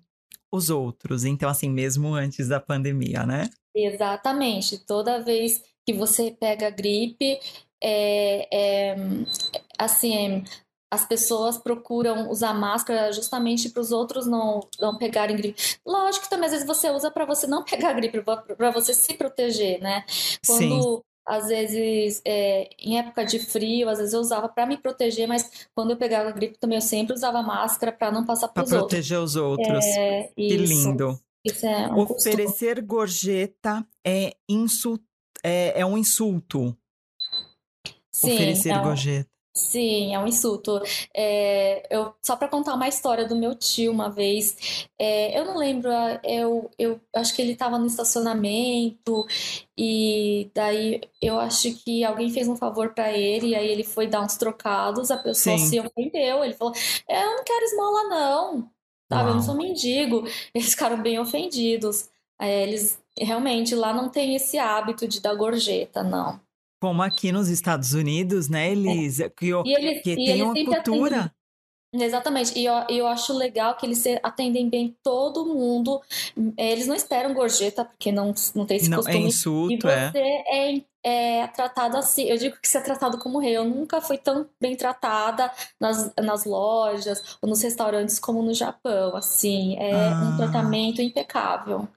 os 0.51 0.69
outros. 0.69 1.25
Então, 1.25 1.49
assim, 1.49 1.69
mesmo 1.69 2.13
antes 2.13 2.47
da 2.47 2.60
pandemia, 2.60 3.25
né? 3.25 3.49
Exatamente. 3.75 4.77
Toda 4.86 5.23
vez 5.23 5.63
que 5.86 5.93
você 5.93 6.29
pega 6.32 6.69
gripe, 6.69 7.39
é, 7.82 8.47
é 8.51 8.95
assim, 9.79 10.43
as 10.93 11.06
pessoas 11.08 11.58
procuram 11.58 12.29
usar 12.29 12.53
máscara 12.53 13.12
justamente 13.12 13.67
para 13.67 13.82
os 13.82 13.91
outros 13.91 14.27
não, 14.27 14.60
não 14.79 14.95
pegarem 14.95 15.36
gripe. 15.36 15.60
Lógico 15.84 16.25
que 16.25 16.29
também 16.29 16.45
às 16.45 16.51
vezes 16.51 16.67
você 16.67 16.91
usa 16.91 17.10
para 17.10 17.25
você 17.25 17.47
não 17.47 17.63
pegar 17.65 17.93
gripe, 17.93 18.21
para 18.21 18.69
você 18.69 18.93
se 18.93 19.15
proteger, 19.15 19.82
né? 19.82 20.06
Quando 20.45 20.97
Sim. 20.97 21.01
às 21.25 21.47
vezes 21.47 22.21
é, 22.23 22.69
em 22.77 22.99
época 22.99 23.25
de 23.25 23.39
frio, 23.39 23.89
às 23.89 23.97
vezes 23.97 24.13
eu 24.13 24.19
usava 24.19 24.47
para 24.47 24.67
me 24.67 24.77
proteger, 24.77 25.27
mas 25.27 25.67
quando 25.73 25.91
eu 25.91 25.97
pegava 25.97 26.32
gripe 26.32 26.60
também 26.60 26.77
eu 26.77 26.82
sempre 26.82 27.15
usava 27.15 27.41
máscara 27.41 27.91
para 27.91 28.12
não 28.12 28.23
passar 28.23 28.49
para 28.49 28.63
os 28.63 28.71
outros. 28.71 28.88
Para 28.88 28.97
proteger 28.97 29.19
os 29.19 29.36
outros. 29.36 29.84
É, 29.97 30.32
que 30.36 30.43
isso, 30.43 30.73
lindo. 30.73 31.19
Isso 31.43 31.65
é 31.65 31.88
um 31.91 32.01
Oferecer 32.01 32.75
costume. 32.75 32.88
gorjeta 32.88 33.88
é, 34.06 34.36
insult, 34.47 35.01
é, 35.43 35.82
é 35.82 35.86
um 35.86 35.97
insulto. 35.97 36.77
Sim, 38.15 38.36
Oferecer 38.36 38.69
é 38.69 38.77
um... 38.77 38.84
gorjeta. 38.84 39.33
Sim, 39.56 40.16
é 40.16 40.20
um 40.20 40.26
insulto. 40.26 40.82
É, 41.16 41.86
eu, 41.96 42.12
só 42.24 42.36
para 42.36 42.48
contar 42.48 42.74
uma 42.74 42.88
história 42.88 43.28
do 43.28 43.36
meu 43.36 43.54
tio 43.54 43.92
uma 43.92 44.10
vez, 44.10 44.88
é, 44.98 45.39
eu 45.39 45.46
não 45.46 45.58
lembro, 45.58 45.92
eu, 46.24 46.72
eu 46.78 47.00
acho 47.16 47.36
que 47.36 47.42
ele 47.42 47.52
estava 47.54 47.78
no 47.78 47.86
estacionamento 47.86 49.28
e 49.78 50.50
daí 50.56 51.02
eu 51.22 51.39
acho 51.39 51.72
que 51.84 52.04
alguém 52.04 52.32
fez 52.32 52.48
um 52.48 52.56
favor 52.56 52.96
para 52.96 53.12
ele 53.13 53.50
e 53.50 53.56
aí 53.56 53.68
ele 53.68 53.84
foi 53.84 54.08
dar 54.08 54.22
uns 54.22 54.38
trocados, 54.38 55.12
a 55.12 55.18
pessoa 55.18 55.58
Sim. 55.60 55.68
se 55.68 55.80
ofendeu, 55.80 56.44
ele 56.44 56.56
falou, 56.56 56.74
é, 57.08 57.24
eu 57.24 57.36
não 57.36 57.44
quero 57.44 57.66
esmola 57.66 58.04
não, 58.10 58.72
sabe, 59.12 59.30
eu 59.30 59.36
não 59.36 59.42
sou 59.44 59.56
mendigo. 59.56 60.28
Eles 60.54 60.72
ficaram 60.72 61.02
bem 61.02 61.20
ofendidos. 61.20 62.10
É, 62.39 62.63
eles 62.63 63.00
realmente 63.18 63.76
lá 63.76 63.94
não 63.94 64.10
tem 64.10 64.36
esse 64.36 64.58
hábito 64.58 65.08
de 65.08 65.22
dar 65.22 65.36
gorjeta, 65.36 66.04
não. 66.04 66.39
Como 66.84 67.02
aqui 67.02 67.32
nos 67.32 67.48
Estados 67.48 67.93
Unidos, 67.93 68.50
né, 68.50 68.69
Elisa? 68.69 69.28
É. 69.28 69.30
Que, 69.30 69.52
e 69.52 69.74
eles, 69.74 70.04
que 70.04 70.17
tem 70.17 70.43
uma 70.43 70.54
cultura. 70.54 71.34
Exatamente, 71.93 72.60
e 72.60 72.65
eu, 72.65 72.74
eu 72.89 73.08
acho 73.08 73.32
legal 73.32 73.78
que 73.78 73.86
eles 73.86 74.04
atendem 74.22 74.69
bem 74.69 74.93
todo 75.02 75.46
mundo. 75.46 76.02
É, 76.58 76.74
eles 76.74 76.86
não 76.86 76.93
esperam 76.93 77.34
gorjeta, 77.34 77.86
porque 77.86 78.12
não, 78.12 78.34
não 78.54 78.65
tem 78.65 78.76
esse 78.76 78.89
não, 78.89 78.98
é 78.98 79.02
costume. 79.02 79.24
É 79.24 79.28
insulto, 79.28 79.74
e 79.74 79.80
você 79.80 80.19
é. 80.19 80.76
é, 81.06 81.41
é 81.41 81.48
tratado 81.48 81.96
assim. 81.96 82.24
Eu 82.24 82.36
digo 82.36 82.58
que 82.62 82.67
você 82.67 82.80
é 82.80 82.82
tratado 82.82 83.17
como 83.17 83.39
rei. 83.39 83.56
Eu 83.56 83.63
nunca 83.63 84.02
fui 84.02 84.17
tão 84.17 84.46
bem 84.60 84.76
tratada 84.76 85.50
nas, 85.80 86.13
nas 86.22 86.43
lojas 86.43 87.38
ou 87.41 87.48
nos 87.48 87.62
restaurantes 87.62 88.19
como 88.19 88.43
no 88.43 88.54
Japão. 88.54 89.15
Assim, 89.15 89.78
é 89.78 90.10
ah. 90.10 90.34
um 90.34 90.36
tratamento 90.36 91.02
impecável. 91.02 91.88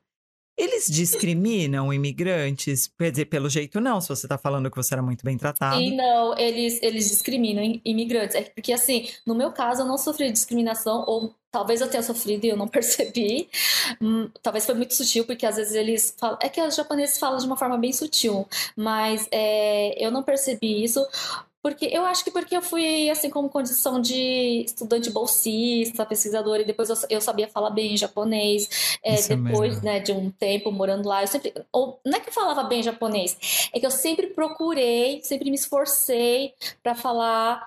Eles 0.57 0.87
discriminam 0.87 1.93
imigrantes? 1.93 2.91
Quer 2.99 3.11
dizer, 3.11 3.27
pelo 3.27 3.51
jeito 3.51 3.79
não, 3.81 4.01
se 4.01 4.09
você 4.09 4.25
está 4.25 4.39
falando 4.39 4.71
que 4.71 4.77
você 4.77 4.95
era 4.95 5.03
muito 5.03 5.23
bem 5.23 5.37
tratado. 5.37 5.77
Sim, 5.77 5.95
não, 5.95 6.37
eles, 6.39 6.83
eles 6.83 7.11
discriminam 7.11 7.79
imigrantes. 7.85 8.35
É 8.35 8.43
porque, 8.43 8.73
assim, 8.73 9.09
no 9.27 9.35
meu 9.35 9.53
caso, 9.53 9.83
eu 9.83 9.87
não 9.87 9.99
sofri 9.99 10.33
discriminação, 10.33 11.05
ou 11.07 11.35
talvez 11.51 11.81
eu 11.81 11.91
tenha 11.91 12.03
sofrido 12.03 12.45
e 12.45 12.49
eu 12.49 12.57
não 12.57 12.69
percebi. 12.69 13.49
Hum, 14.01 14.31
talvez 14.43 14.65
foi 14.65 14.75
muito 14.75 14.95
sutil, 14.95 15.25
porque 15.25 15.45
às 15.45 15.57
vezes 15.57 15.75
eles 15.75 16.15
falam. 16.19 16.39
É 16.41 16.49
que 16.49 16.61
os 16.63 16.75
japoneses 16.75 17.19
falam 17.19 17.39
de 17.39 17.47
uma 17.47 17.57
forma 17.57 17.77
bem 17.77 17.93
sutil, 17.93 18.49
mas 18.75 19.29
é, 19.31 20.03
eu 20.03 20.11
não 20.11 20.23
percebi 20.23 20.83
isso. 20.83 21.07
Porque 21.67 21.87
eu 21.87 22.05
acho 22.05 22.23
que 22.23 22.31
porque 22.31 22.57
eu 22.57 22.63
fui, 22.63 23.11
assim, 23.11 23.29
como 23.29 23.49
condição 23.49 24.01
de 24.01 24.63
estudante 24.65 25.11
bolsista, 25.11 26.07
pesquisadora, 26.07 26.63
e 26.63 26.65
depois 26.65 26.89
eu, 26.89 26.97
eu 27.11 27.21
sabia 27.21 27.49
falar 27.49 27.71
bem 27.71 27.97
japonês. 27.97 28.97
É, 29.03 29.21
depois, 29.21 29.83
né, 29.83 29.99
de 29.99 30.13
um 30.13 30.31
tempo 30.31 30.71
morando 30.71 31.09
lá, 31.09 31.25
eu 31.25 31.27
sempre. 31.27 31.53
Ou, 31.73 31.99
não 32.07 32.19
é 32.19 32.21
que 32.21 32.29
eu 32.29 32.33
falava 32.33 32.63
bem 32.63 32.85
japonês, 32.85 33.69
é 33.75 33.81
que 33.81 33.85
eu 33.85 33.91
sempre 33.91 34.29
procurei, 34.29 35.21
sempre 35.25 35.51
me 35.51 35.57
esforcei 35.57 36.55
para 36.85 36.95
falar 36.95 37.67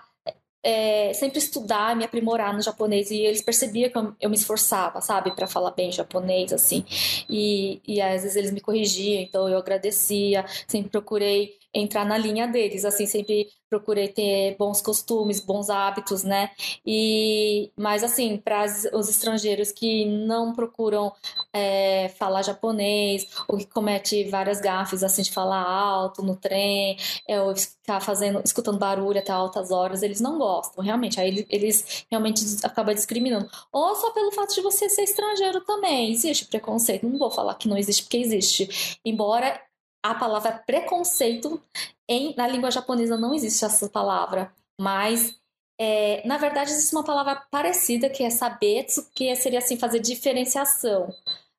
é, 0.64 1.12
sempre 1.14 1.40
estudar, 1.40 1.94
me 1.94 2.06
aprimorar 2.06 2.54
no 2.54 2.62
japonês 2.62 3.12
e 3.12 3.18
eles 3.18 3.42
percebiam 3.42 3.90
que 3.90 3.98
eu, 3.98 4.16
eu 4.22 4.30
me 4.30 4.36
esforçava, 4.38 5.02
sabe, 5.02 5.32
para 5.36 5.46
falar 5.46 5.72
bem 5.72 5.92
japonês, 5.92 6.54
assim. 6.54 6.86
E, 7.30 7.82
e 7.86 8.02
às 8.02 8.24
vezes 8.24 8.38
eles 8.38 8.52
me 8.52 8.62
corrigiam, 8.62 9.22
então 9.22 9.50
eu 9.50 9.58
agradecia, 9.58 10.46
sempre 10.68 10.90
procurei 10.90 11.60
entrar 11.74 12.06
na 12.06 12.18
linha 12.18 12.48
deles, 12.48 12.86
assim, 12.86 13.06
sempre 13.06 13.48
procurei 13.70 14.08
ter 14.08 14.56
bons 14.58 14.82
costumes, 14.82 15.40
bons 15.40 15.70
hábitos, 15.70 16.24
né? 16.24 16.50
E 16.86 17.72
mas 17.78 18.04
assim, 18.04 18.38
para 18.38 18.66
os 18.94 19.10
estrangeiros 19.10 19.72
que 19.72 20.06
não 20.06 20.54
procuram 20.54 21.14
é, 21.54 22.10
falar 22.18 22.42
japonês 22.42 23.28
ou 23.48 23.58
que 23.58 23.68
comete 23.68 24.24
várias 24.26 24.60
gafes 24.60 25.04
assim 25.04 25.22
de 25.22 25.32
falar 25.32 25.62
alto 25.62 26.24
no 26.24 26.36
trem, 26.36 26.98
é, 27.28 27.40
ou 27.42 27.56
ficar 27.56 28.00
fazendo, 28.00 28.42
escutando 28.44 28.80
barulho 28.80 29.20
até 29.20 29.32
altas 29.32 29.72
horas, 29.72 30.02
eles 30.04 30.20
não 30.22 30.38
gostam, 30.38 30.84
realmente. 30.84 31.20
Aí 31.20 31.46
eles 31.50 32.06
realmente 32.10 32.44
acabam 32.64 32.94
discriminando. 32.96 33.50
Ou 33.72 33.96
só 33.96 34.12
pelo 34.12 34.32
fato 34.32 34.54
de 34.56 34.62
você 34.62 34.90
ser 34.90 35.04
estrangeiro 35.04 35.62
também, 35.62 36.12
existe 36.12 36.46
preconceito. 36.46 37.08
Não 37.08 37.20
vou 37.20 37.32
falar 37.32 37.56
que 37.56 37.68
não 37.68 37.78
existe 37.78 38.04
porque 38.04 38.18
existe. 38.18 39.00
Embora 39.06 39.60
a 40.04 40.16
palavra 40.16 40.52
preconceito 40.66 41.62
em, 42.08 42.36
na 42.36 42.48
língua 42.48 42.72
japonesa 42.72 43.18
não 43.18 43.34
existe 43.34 43.64
essa 43.66 43.90
palavra, 43.90 44.54
mas 44.80 45.36
é, 45.80 46.26
na 46.28 46.38
verdade 46.38 46.72
existe 46.72 46.96
uma 46.96 47.04
palavra 47.04 47.36
parecida 47.52 48.10
que 48.10 48.24
é 48.24 48.30
sabetsu, 48.30 49.10
que 49.14 49.34
seria 49.36 49.60
assim 49.60 49.78
fazer 49.78 50.00
diferenciação, 50.00 51.14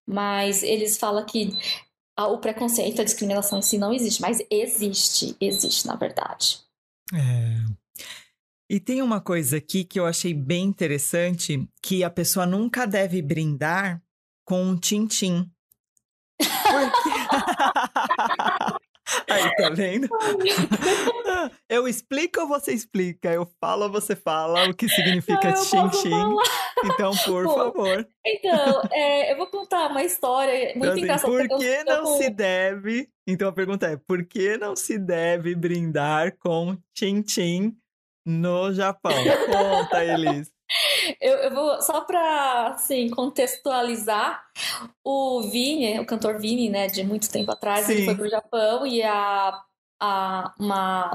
mas 0.07 0.63
eles 0.63 0.99
falam 0.99 1.25
que 1.25 1.51
a, 2.17 2.27
o 2.27 2.39
preconceito, 2.39 3.01
a 3.01 3.05
discriminação 3.05 3.59
em 3.59 3.63
si 3.63 3.79
não 3.79 3.93
existe, 3.93 4.21
mas 4.21 4.45
existe, 4.51 5.37
existe 5.41 5.87
na 5.87 5.97
verdade. 5.97 6.61
É. 7.15 7.81
E 8.69 8.79
tem 8.79 9.03
uma 9.03 9.21
coisa 9.21 9.57
aqui 9.57 9.85
que 9.85 9.99
eu 9.99 10.07
achei 10.07 10.33
bem 10.33 10.65
interessante, 10.65 11.69
que 11.83 12.05
a 12.05 12.11
pessoa 12.11 12.47
nunca 12.47 12.87
deve 12.87 13.21
brindar 13.21 14.01
com 14.45 14.63
um 14.63 14.77
tintim. 14.77 15.51
Porque... 16.41 17.11
Aí, 19.29 19.57
tá 19.57 19.71
vendo? 19.71 20.09
Eu 21.69 21.89
explico 21.89 22.41
ou 22.41 22.49
você 22.49 22.73
explica? 22.73 23.33
Eu 23.33 23.47
falo 23.61 23.85
ou 23.85 23.91
você 23.91 24.15
fala 24.15 24.69
o 24.69 24.75
que 24.75 24.89
significa 24.89 25.57
xinxin? 25.57 26.37
Então, 26.85 27.13
por 27.25 27.45
favor. 27.45 28.07
Então, 28.25 28.83
é, 28.93 29.33
eu 29.33 29.37
vou 29.37 29.47
contar 29.47 29.89
uma 29.89 30.03
história 30.03 30.73
muito 30.77 30.85
então, 30.85 30.99
engraçada. 30.99 31.33
Por 31.33 31.59
que 31.59 31.85
não 31.85 32.01
eu... 32.01 32.07
se 32.19 32.31
deve... 32.31 33.09
Então, 33.27 33.49
a 33.49 33.53
pergunta 33.53 33.87
é, 33.87 33.97
por 33.97 34.25
que 34.25 34.57
não 34.57 34.77
se 34.77 34.99
deve 34.99 35.55
brindar 35.55 36.37
com 36.39 36.77
xinxin 36.97 37.77
no 38.25 38.73
Japão? 38.73 39.13
Conta, 39.51 40.05
Elis. 40.05 40.51
Eu, 41.21 41.37
eu, 41.37 41.55
vou 41.55 41.83
só 41.83 42.03
para 42.03 42.69
assim 42.69 43.11
contextualizar 43.11 44.43
o 45.05 45.43
Vini, 45.43 45.99
o 45.99 46.07
cantor 46.07 46.39
Vini, 46.39 46.69
né, 46.69 46.87
de 46.87 47.03
muito 47.03 47.31
tempo 47.31 47.51
atrás, 47.51 47.87
Sim. 47.87 47.93
ele 47.93 48.05
foi 48.05 48.15
pro 48.15 48.29
Japão 48.29 48.87
e 48.87 49.03
a, 49.03 49.61
a 49.99 50.55
uma 50.59 51.15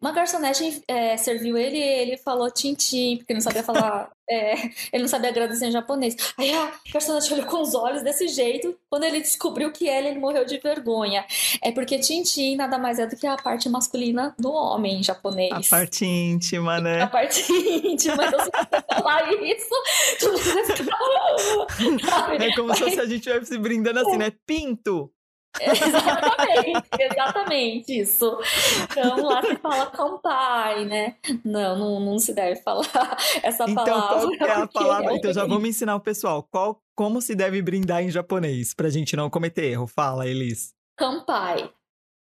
uma 0.00 0.12
garçonete 0.12 0.82
é, 0.86 1.16
serviu 1.16 1.56
ele 1.56 1.78
e 1.78 1.82
ele 1.82 2.16
falou 2.18 2.50
tintim, 2.50 3.16
porque 3.16 3.32
não 3.32 3.40
sabia 3.40 3.62
falar. 3.62 4.10
é, 4.28 4.54
ele 4.92 5.02
não 5.02 5.08
sabia 5.08 5.30
agradecer 5.30 5.66
em 5.66 5.72
japonês. 5.72 6.16
Aí 6.36 6.52
a 6.52 6.72
garçonete 6.92 7.32
olhou 7.32 7.46
com 7.46 7.62
os 7.62 7.74
olhos 7.74 8.02
desse 8.02 8.28
jeito. 8.28 8.76
Quando 8.90 9.04
ele 9.04 9.20
descobriu 9.20 9.72
que 9.72 9.88
ele, 9.88 10.08
ele 10.08 10.18
morreu 10.18 10.44
de 10.44 10.58
vergonha. 10.58 11.24
É 11.62 11.72
porque 11.72 11.98
tintim 11.98 12.56
nada 12.56 12.78
mais 12.78 12.98
é 12.98 13.06
do 13.06 13.16
que 13.16 13.26
a 13.26 13.36
parte 13.36 13.68
masculina 13.68 14.34
do 14.38 14.52
homem 14.52 15.00
em 15.00 15.02
japonês. 15.02 15.52
A 15.52 15.76
parte 15.76 16.04
íntima, 16.04 16.80
né? 16.80 17.02
A 17.02 17.06
parte 17.06 17.40
íntima. 17.50 18.26
Então, 18.26 18.40
se 18.40 18.50
você 18.50 18.82
falar 18.94 19.32
isso, 19.32 19.74
tudo 20.20 20.38
vai 20.38 20.64
ficar. 20.64 22.42
É 22.42 22.54
como 22.54 22.74
se 22.74 22.84
a 22.84 23.06
gente 23.06 23.16
estivesse 23.16 23.58
brindando 23.58 24.00
assim, 24.00 24.18
né? 24.18 24.30
Pinto! 24.46 25.10
exatamente, 25.60 26.88
exatamente 26.98 28.00
isso. 28.00 28.38
Então 28.84 29.24
lá 29.24 29.42
se 29.42 29.56
fala 29.56 29.86
kampai, 29.86 30.84
né? 30.84 31.16
Não, 31.44 31.78
não, 31.78 32.00
não 32.00 32.18
se 32.18 32.32
deve 32.32 32.60
falar 32.62 32.86
essa 33.42 33.64
então, 33.64 33.84
palavra. 33.84 34.34
Então, 34.34 34.38
qual 34.38 34.50
é 34.50 34.62
a 34.62 34.66
palavra? 34.66 35.14
Então 35.14 35.32
já 35.32 35.44
vamos 35.44 35.68
ensinar 35.68 35.96
o 35.96 36.00
pessoal. 36.00 36.42
Qual, 36.42 36.82
como 36.94 37.20
se 37.20 37.34
deve 37.34 37.60
brindar 37.62 38.02
em 38.02 38.10
japonês, 38.10 38.74
pra 38.74 38.88
gente 38.88 39.16
não 39.16 39.30
cometer 39.30 39.64
erro. 39.66 39.86
Fala, 39.86 40.26
Elis. 40.26 40.74
Kampai. 40.96 41.70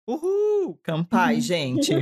Uhul! 0.09 0.79
Kampai, 0.83 1.41
gente. 1.43 1.93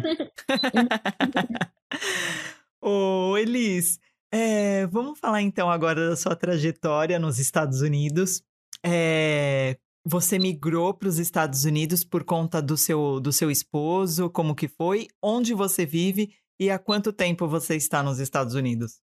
Ô, 2.81 3.37
Elis, 3.37 3.99
é, 4.33 4.87
vamos 4.87 5.19
falar 5.19 5.43
então 5.43 5.71
agora 5.71 6.11
da 6.11 6.17
sua 6.17 6.37
trajetória 6.37 7.19
nos 7.19 7.39
Estados 7.39 7.83
Unidos. 7.83 8.43
É, 8.85 9.77
você 10.05 10.39
migrou 10.39 10.95
para 10.95 11.09
os 11.09 11.19
Estados 11.19 11.65
Unidos 11.65 12.05
por 12.05 12.25
conta 12.25 12.61
do 12.61 12.77
seu, 12.77 13.21
do 13.21 13.33
seu 13.33 13.51
esposo? 13.51 14.31
Como 14.31 14.55
que 14.55 14.69
foi? 14.69 15.09
Onde 15.23 15.55
você 15.55 15.85
vive 15.85 16.35
e 16.59 16.71
há 16.71 16.79
quanto 16.79 17.13
tempo 17.13 17.49
você 17.49 17.77
está 17.77 18.03
nos 18.03 18.19
Estados 18.19 18.55
Unidos? 18.55 19.01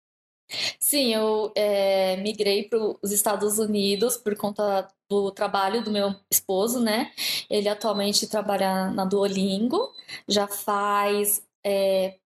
Sim, 0.79 1.13
eu 1.13 1.51
é, 1.55 2.17
migrei 2.17 2.69
para 2.69 2.77
os 3.01 3.11
Estados 3.11 3.57
Unidos 3.57 4.15
por 4.15 4.35
conta 4.35 4.87
do 5.09 5.31
trabalho 5.31 5.83
do 5.83 5.91
meu 5.91 6.13
esposo, 6.29 6.79
né? 6.79 7.11
Ele 7.49 7.67
atualmente 7.67 8.27
trabalha 8.27 8.91
na 8.91 9.05
Duolingo, 9.05 9.91
já 10.27 10.47
faz 10.47 11.41
é, 11.65 12.19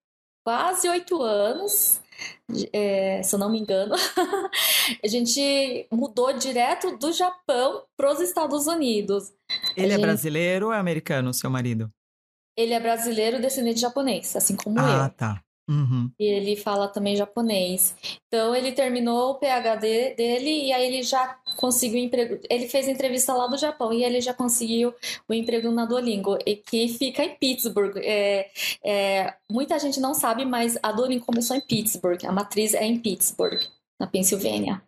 quase 0.50 0.90
oito 0.90 1.22
anos 1.22 2.02
é, 2.74 3.22
se 3.22 3.36
eu 3.36 3.38
não 3.38 3.52
me 3.52 3.60
engano, 3.60 3.94
a 5.04 5.08
gente 5.08 5.88
mudou 5.92 6.34
direto 6.34 6.98
do 6.98 7.14
Japão 7.14 7.84
para 7.96 8.12
os 8.12 8.20
Estados 8.20 8.66
Unidos. 8.66 9.32
Ele 9.78 9.86
é 9.86 9.92
gente... 9.92 10.04
é 10.04 10.08
brasileiro 10.08 10.66
ou 10.66 10.74
é 10.74 10.80
americano, 10.80 11.32
seu 11.36 11.52
marido? 11.52 11.92
Ele 12.58 12.74
é 12.74 12.80
brasileiro 12.80 13.40
descendente 13.40 13.76
de 13.76 13.82
japonês, 13.82 14.36
assim 14.36 14.56
como 14.56 14.80
ah, 14.80 14.82
eu. 14.82 15.02
Ah, 15.02 15.10
tá. 15.10 15.44
Uhum. 15.70 16.12
E 16.20 16.26
ele 16.26 16.56
fala 16.56 16.88
também 16.88 17.16
japonês. 17.16 17.96
Então 18.28 18.56
ele 18.56 18.72
terminou 18.72 19.34
o 19.34 19.36
PhD 19.36 20.16
dele 20.16 20.66
e 20.66 20.74
aí 20.74 20.88
ele 20.88 21.04
já 21.04 21.40
conseguiu 21.60 22.00
emprego. 22.00 22.40
Ele 22.50 22.70
fez 22.70 22.88
entrevista 22.88 23.34
lá 23.34 23.46
do 23.46 23.58
Japão 23.58 23.92
e 23.92 24.02
ele 24.02 24.22
já 24.22 24.34
conseguiu 24.34 24.94
o 25.28 25.34
emprego 25.34 25.70
na 25.72 25.86
Duolingo, 25.86 26.38
que 26.66 26.88
fica 26.88 27.22
em 27.22 27.36
Pittsburgh. 27.36 27.98
É, 27.98 28.50
é, 28.82 29.34
muita 29.52 29.78
gente 29.78 30.00
não 30.00 30.14
sabe, 30.14 30.46
mas 30.46 30.78
a 30.82 30.94
Duolingo 30.94 31.26
começou 31.26 31.58
em 31.58 31.62
Pittsburgh. 31.62 32.26
A 32.26 32.32
matriz 32.32 32.74
é 32.74 32.86
em 32.86 32.98
Pittsburgh, 32.98 33.60
na 34.00 34.08
Pensilvânia. 34.08 34.82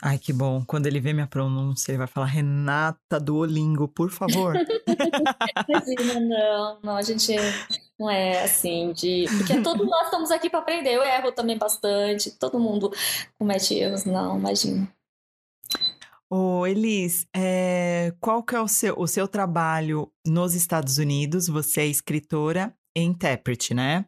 Ai, 0.00 0.16
que 0.16 0.32
bom. 0.32 0.62
Quando 0.64 0.86
ele 0.86 1.00
vê 1.00 1.12
minha 1.12 1.26
pronúncia, 1.26 1.90
ele 1.90 1.98
vai 1.98 2.06
falar 2.06 2.26
Renata 2.26 3.18
Duolingo, 3.18 3.88
por 3.88 4.10
favor. 4.10 4.54
Imagina, 5.68 6.20
não, 6.20 6.78
não, 6.84 6.96
a 6.96 7.02
gente 7.02 7.34
não 7.98 8.08
é 8.08 8.44
assim 8.44 8.92
de. 8.92 9.26
Porque 9.36 9.60
todos 9.60 9.84
nós 9.84 10.04
estamos 10.04 10.30
aqui 10.30 10.48
para 10.48 10.60
aprender. 10.60 10.94
Eu 10.94 11.02
erro 11.02 11.32
também 11.32 11.58
bastante, 11.58 12.30
todo 12.30 12.60
mundo 12.60 12.92
comete 13.36 13.74
erros, 13.74 14.04
não, 14.04 14.38
imagina. 14.38 14.88
Ô, 16.32 16.64
Elis, 16.64 17.26
é, 17.34 18.14
qual 18.20 18.40
que 18.40 18.54
é 18.54 18.60
o 18.60 18.68
seu, 18.68 18.94
o 18.96 19.08
seu 19.08 19.26
trabalho 19.26 20.12
nos 20.24 20.54
Estados 20.54 20.96
Unidos? 20.96 21.48
Você 21.48 21.80
é 21.80 21.86
escritora 21.86 22.72
e 22.96 23.00
intérprete, 23.00 23.74
né? 23.74 24.06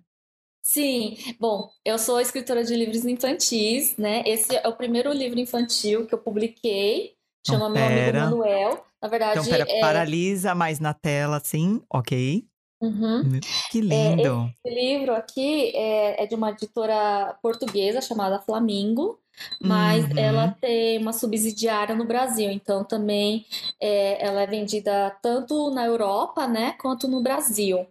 Sim, 0.62 1.16
bom, 1.40 1.68
eu 1.84 1.98
sou 1.98 2.20
escritora 2.20 2.62
de 2.62 2.76
livros 2.76 3.04
infantis, 3.04 3.96
né? 3.96 4.22
Esse 4.24 4.54
é 4.54 4.68
o 4.68 4.76
primeiro 4.76 5.12
livro 5.12 5.40
infantil 5.40 6.06
que 6.06 6.14
eu 6.14 6.18
publiquei, 6.18 7.14
chama 7.44 7.68
então, 7.68 7.70
Meu 7.70 7.84
Amigo 7.86 8.18
Manuel. 8.18 8.86
Na 9.02 9.08
verdade, 9.08 9.40
então, 9.40 9.50
pera, 9.50 9.66
é... 9.68 9.80
paralisa 9.80 10.54
mais 10.54 10.78
na 10.78 10.94
tela, 10.94 11.40
sim, 11.42 11.82
ok. 11.92 12.46
Uhum. 12.82 13.38
Que 13.70 13.78
é, 13.78 13.80
lindo! 13.80 14.52
É, 14.64 14.68
esse 14.68 14.74
livro 14.74 15.14
aqui 15.14 15.70
é, 15.74 16.24
é, 16.24 16.26
de 16.26 16.34
uma 16.34 16.50
editora 16.50 17.38
portuguesa 17.40 18.00
chamada 18.00 18.40
Flamingo, 18.40 19.20
mas 19.60 20.04
uhum. 20.04 20.18
ela 20.18 20.48
tem 20.60 20.98
uma 20.98 21.12
subsidiária 21.12 21.94
no 21.94 22.04
Brasil, 22.04 22.50
então 22.50 22.82
também 22.84 23.46
é, 23.80 24.26
ela 24.26 24.42
é 24.42 24.46
vendida 24.48 25.16
tanto 25.22 25.70
na 25.70 25.86
Europa, 25.86 26.48
né, 26.48 26.72
quanto 26.80 27.06
no 27.06 27.22
Brasil. 27.22 27.86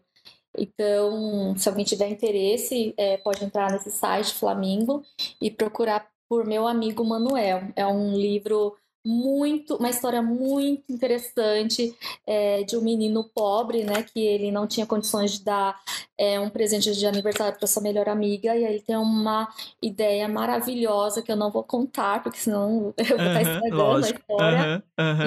Então, 0.58 1.56
se 1.58 1.69
alguém 1.69 1.86
tiver 1.86 2.10
interesse, 2.10 2.93
é, 2.97 3.15
pode 3.17 3.43
entrar 3.45 3.71
nesse 3.71 3.89
site 3.89 4.34
Flamingo 4.34 5.01
e 5.41 5.49
procurar 5.49 6.06
por 6.27 6.45
meu 6.45 6.67
amigo 6.67 7.06
Manuel. 7.06 7.71
É 7.75 7.88
um 7.88 8.13
livro 8.13 8.75
muito, 9.04 9.76
uma 9.76 9.90
história 9.90 10.22
muito 10.22 10.84
interessante 10.92 11.96
é, 12.26 12.64
de 12.64 12.78
um 12.78 12.82
menino 12.82 13.24
pobre, 13.24 13.84
né, 13.84 14.04
que 14.04 14.20
ele 14.20 14.52
não 14.52 14.68
tinha 14.68 14.86
condições 14.86 15.34
de 15.34 15.44
dar 15.44 15.80
é, 16.18 16.40
um 16.40 16.50
presente 16.50 16.92
de 16.94 17.06
aniversário 17.08 17.58
para 17.58 17.68
sua 17.68 17.82
melhor 17.82 18.08
amiga, 18.08 18.56
e 18.56 18.64
aí 18.64 18.76
ele 18.76 18.84
tem 18.84 18.96
uma 18.96 19.48
ideia 19.82 20.28
maravilhosa 20.28 21.22
que 21.22 21.32
eu 21.32 21.36
não 21.36 21.50
vou 21.50 21.64
contar, 21.64 22.22
porque 22.22 22.38
senão 22.38 22.94
eu 22.98 23.18
vou 23.18 23.28
estar 23.28 23.42
estragando 23.42 23.76
lógico. 23.76 24.20
a 24.20 24.34
história. 24.34 24.84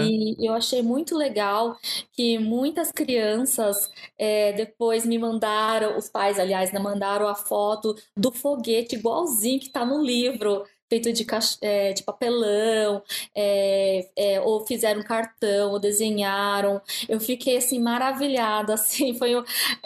E 0.07 0.47
eu 0.49 0.55
achei 0.55 0.83
muito 0.83 1.17
legal 1.17 1.77
que 2.13 2.39
muitas 2.39 2.93
crianças 2.93 3.91
é, 4.17 4.53
depois 4.53 5.05
me 5.05 5.19
mandaram, 5.19 5.99
os 5.99 6.09
pais, 6.09 6.39
aliás, 6.39 6.73
né, 6.73 6.79
mandaram 6.79 7.27
a 7.27 7.35
foto 7.35 7.97
do 8.17 8.31
foguete 8.31 8.95
igualzinho 8.95 9.59
que 9.59 9.67
está 9.67 9.85
no 9.85 10.01
livro 10.01 10.65
feito 11.01 11.13
de, 11.13 11.27
é, 11.61 11.93
de 11.93 12.03
papelão, 12.03 13.03
é, 13.35 14.09
é, 14.17 14.41
ou 14.41 14.65
fizeram 14.65 15.03
cartão, 15.03 15.73
ou 15.73 15.79
desenharam. 15.79 16.81
Eu 17.09 17.19
fiquei, 17.19 17.57
assim, 17.57 17.81
maravilhada, 17.81 18.75
assim, 18.75 19.15
foi 19.15 19.35
o, 19.35 19.45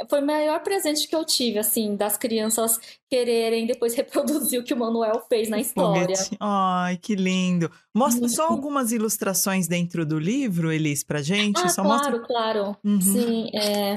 foi 0.08 0.20
o 0.20 0.26
maior 0.26 0.60
presente 0.60 1.08
que 1.08 1.16
eu 1.16 1.24
tive, 1.24 1.58
assim, 1.58 1.96
das 1.96 2.16
crianças 2.16 2.78
quererem 3.08 3.66
depois 3.66 3.94
reproduzir 3.94 4.60
o 4.60 4.64
que 4.64 4.74
o 4.74 4.76
Manuel 4.76 5.24
fez 5.28 5.48
na 5.48 5.58
história. 5.58 6.14
Ai, 6.38 6.98
que 6.98 7.14
lindo. 7.14 7.70
Mostra 7.94 8.20
Muito. 8.20 8.34
só 8.34 8.48
algumas 8.48 8.92
ilustrações 8.92 9.66
dentro 9.66 10.04
do 10.04 10.18
livro, 10.18 10.70
Elis, 10.70 11.02
pra 11.02 11.22
gente? 11.22 11.58
Ah, 11.58 11.68
só 11.68 11.82
claro, 11.82 12.18
mostra... 12.18 12.18
claro. 12.20 12.76
Uhum. 12.84 13.00
Sim, 13.00 13.50
é... 13.54 13.94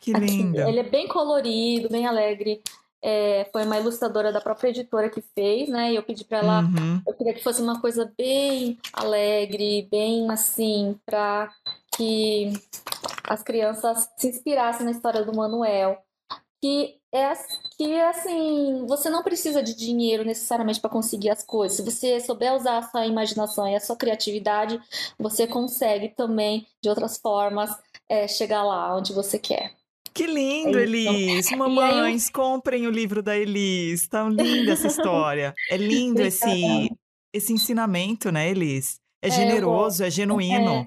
Que 0.00 0.12
lindo. 0.12 0.60
Ele 0.60 0.80
é 0.80 0.82
bem 0.82 1.08
colorido, 1.08 1.88
bem 1.88 2.06
alegre 2.06 2.60
é, 3.06 3.46
foi 3.52 3.66
uma 3.66 3.78
ilustradora 3.78 4.32
da 4.32 4.40
própria 4.40 4.70
editora 4.70 5.10
que 5.10 5.20
fez, 5.20 5.68
né? 5.68 5.92
E 5.92 5.96
eu 5.96 6.02
pedi 6.02 6.24
para 6.24 6.38
ela, 6.38 6.60
uhum. 6.60 7.02
eu 7.06 7.12
queria 7.12 7.34
que 7.34 7.42
fosse 7.42 7.60
uma 7.60 7.78
coisa 7.78 8.10
bem 8.16 8.78
alegre, 8.94 9.86
bem 9.90 10.30
assim, 10.30 10.98
para 11.04 11.52
que 11.94 12.50
as 13.28 13.42
crianças 13.42 14.08
se 14.16 14.28
inspirassem 14.28 14.86
na 14.86 14.92
história 14.92 15.22
do 15.22 15.36
Manuel. 15.36 15.98
Que 16.62 16.98
é 17.12 17.32
que 17.76 18.00
assim, 18.00 18.86
você 18.88 19.10
não 19.10 19.22
precisa 19.22 19.62
de 19.62 19.74
dinheiro 19.76 20.24
necessariamente 20.24 20.80
para 20.80 20.88
conseguir 20.88 21.28
as 21.28 21.42
coisas. 21.42 21.76
Se 21.76 21.82
você 21.82 22.18
souber 22.20 22.54
usar 22.54 22.78
a 22.78 22.82
sua 22.82 23.04
imaginação 23.04 23.68
e 23.68 23.76
a 23.76 23.80
sua 23.80 23.96
criatividade, 23.96 24.80
você 25.18 25.46
consegue 25.46 26.08
também, 26.08 26.66
de 26.82 26.88
outras 26.88 27.18
formas, 27.18 27.70
é, 28.08 28.26
chegar 28.26 28.64
lá 28.64 28.96
onde 28.96 29.12
você 29.12 29.38
quer. 29.38 29.74
Que 30.14 30.26
lindo, 30.26 30.78
é 30.78 30.82
Elis! 30.84 31.50
Mamães, 31.58 32.28
eu... 32.28 32.32
comprem 32.32 32.86
o 32.86 32.90
livro 32.90 33.20
da 33.20 33.36
Elis. 33.36 34.06
Tão 34.06 34.28
linda 34.28 34.72
essa 34.72 34.86
história. 34.86 35.52
É 35.68 35.76
lindo 35.76 36.22
esse, 36.22 36.88
esse 37.32 37.52
ensinamento, 37.52 38.30
né, 38.30 38.48
Elis? 38.48 39.00
É, 39.20 39.28
é 39.28 39.30
generoso, 39.30 40.04
é, 40.04 40.06
é 40.06 40.10
genuíno. 40.10 40.86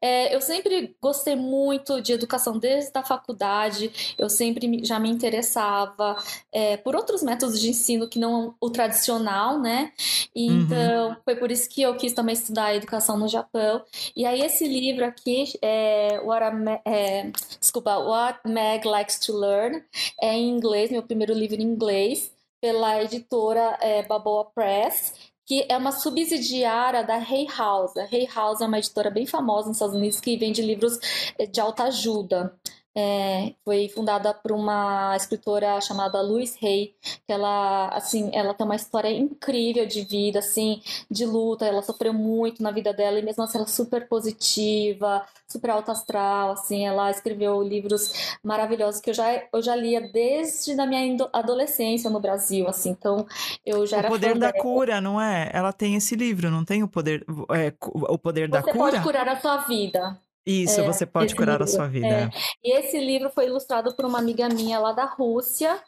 É, 0.00 0.34
eu 0.34 0.40
sempre 0.40 0.96
gostei 1.00 1.36
muito 1.36 2.00
de 2.00 2.12
educação 2.12 2.58
desde 2.58 2.90
a 2.94 3.02
faculdade, 3.02 4.14
eu 4.18 4.28
sempre 4.28 4.84
já 4.84 4.98
me 4.98 5.08
interessava 5.08 6.16
é, 6.52 6.76
por 6.76 6.96
outros 6.96 7.22
métodos 7.22 7.60
de 7.60 7.70
ensino 7.70 8.08
que 8.08 8.18
não 8.18 8.54
o 8.60 8.70
tradicional, 8.70 9.60
né? 9.60 9.92
E, 10.34 10.50
uhum. 10.50 10.60
Então, 10.62 11.16
foi 11.24 11.36
por 11.36 11.50
isso 11.50 11.68
que 11.68 11.82
eu 11.82 11.96
quis 11.96 12.12
também 12.12 12.34
estudar 12.34 12.74
educação 12.74 13.16
no 13.16 13.28
Japão. 13.28 13.82
E 14.14 14.24
aí, 14.26 14.42
esse 14.42 14.66
livro 14.66 15.04
aqui, 15.04 15.44
é, 15.62 16.20
What 16.22 16.44
a, 16.44 16.80
é, 16.84 17.30
desculpa, 17.60 17.96
What 17.98 18.40
Meg 18.44 18.86
Likes 18.86 19.18
to 19.20 19.36
Learn, 19.36 19.82
é 20.20 20.34
em 20.34 20.50
inglês, 20.50 20.90
meu 20.90 21.02
primeiro 21.02 21.32
livro 21.32 21.60
em 21.60 21.64
inglês, 21.64 22.30
pela 22.60 23.02
editora 23.02 23.78
é, 23.80 24.02
Baboa 24.02 24.46
Press 24.46 25.12
que 25.46 25.64
é 25.68 25.76
uma 25.76 25.92
subsidiária 25.92 27.04
da 27.04 27.14
Hay 27.14 27.46
House. 27.46 27.96
A 27.96 28.02
Hay 28.02 28.26
House 28.26 28.60
é 28.60 28.66
uma 28.66 28.78
editora 28.78 29.10
bem 29.10 29.24
famosa 29.24 29.68
nos 29.68 29.76
Estados 29.76 29.94
Unidos 29.94 30.20
que 30.20 30.36
vende 30.36 30.60
livros 30.60 30.98
eh, 31.38 31.46
de 31.46 31.60
alta 31.60 31.84
ajuda. 31.84 32.52
É, 32.98 33.52
foi 33.62 33.90
fundada 33.90 34.32
por 34.32 34.52
uma 34.52 35.14
escritora 35.14 35.78
chamada 35.82 36.22
Louise 36.22 36.56
Hay, 36.62 36.94
que 37.26 37.32
ela, 37.32 37.88
assim, 37.88 38.30
ela 38.32 38.54
tem 38.54 38.64
uma 38.64 38.74
história 38.74 39.10
incrível 39.10 39.84
de 39.84 40.02
vida, 40.02 40.38
assim, 40.38 40.80
de 41.10 41.26
luta, 41.26 41.66
ela 41.66 41.82
sofreu 41.82 42.14
muito 42.14 42.62
na 42.62 42.70
vida 42.70 42.94
dela, 42.94 43.18
e 43.18 43.22
mesmo 43.22 43.44
assim 43.44 43.58
ela 43.58 43.66
é 43.66 43.70
super 43.70 44.08
positiva, 44.08 45.22
super 45.46 45.70
alta 45.70 45.92
astral, 45.92 46.52
assim, 46.52 46.86
ela 46.86 47.10
escreveu 47.10 47.62
livros 47.62 48.38
maravilhosos 48.42 49.00
que 49.00 49.10
eu 49.10 49.14
já, 49.14 49.42
eu 49.52 49.60
já 49.60 49.76
lia 49.76 50.00
desde 50.00 50.72
a 50.80 50.86
minha 50.86 51.28
adolescência 51.34 52.08
no 52.08 52.18
Brasil, 52.18 52.66
assim, 52.66 52.90
então 52.90 53.26
eu 53.64 53.86
já 53.86 53.96
o 53.96 53.98
era 53.98 54.08
O 54.08 54.12
Poder 54.12 54.38
da 54.38 54.50
dela. 54.50 54.62
Cura, 54.62 55.00
não 55.02 55.20
é? 55.20 55.50
Ela 55.52 55.72
tem 55.72 55.96
esse 55.96 56.16
livro, 56.16 56.50
não 56.50 56.64
tem 56.64 56.82
o 56.82 56.88
Poder, 56.88 57.26
é, 57.50 57.74
o 57.82 58.18
poder 58.18 58.48
Você 58.48 58.52
da 58.52 58.62
Cura? 58.62 58.72
Você 58.72 58.78
pode 58.78 59.02
curar 59.02 59.28
a 59.28 59.38
sua 59.38 59.58
vida. 59.58 60.18
Isso, 60.46 60.80
é, 60.80 60.84
você 60.84 61.04
pode 61.04 61.34
curar 61.34 61.54
livro, 61.54 61.64
a 61.64 61.66
sua 61.66 61.88
vida. 61.88 62.06
É. 62.06 62.30
E 62.62 62.78
esse 62.78 62.98
livro 62.98 63.28
foi 63.30 63.46
ilustrado 63.46 63.94
por 63.96 64.04
uma 64.04 64.18
amiga 64.18 64.48
minha 64.48 64.78
lá 64.78 64.92
da 64.92 65.04
Rússia. 65.04 65.82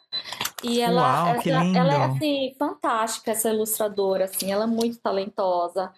E 0.61 0.81
ela, 0.81 1.27
Uau, 1.27 1.35
essa, 1.35 1.49
ela 1.49 1.93
é 1.93 2.03
assim, 2.03 2.55
fantástica, 2.59 3.31
essa 3.31 3.49
ilustradora, 3.49 4.25
assim, 4.25 4.51
ela 4.51 4.65
é 4.65 4.67
muito 4.67 4.99
talentosa. 4.99 5.93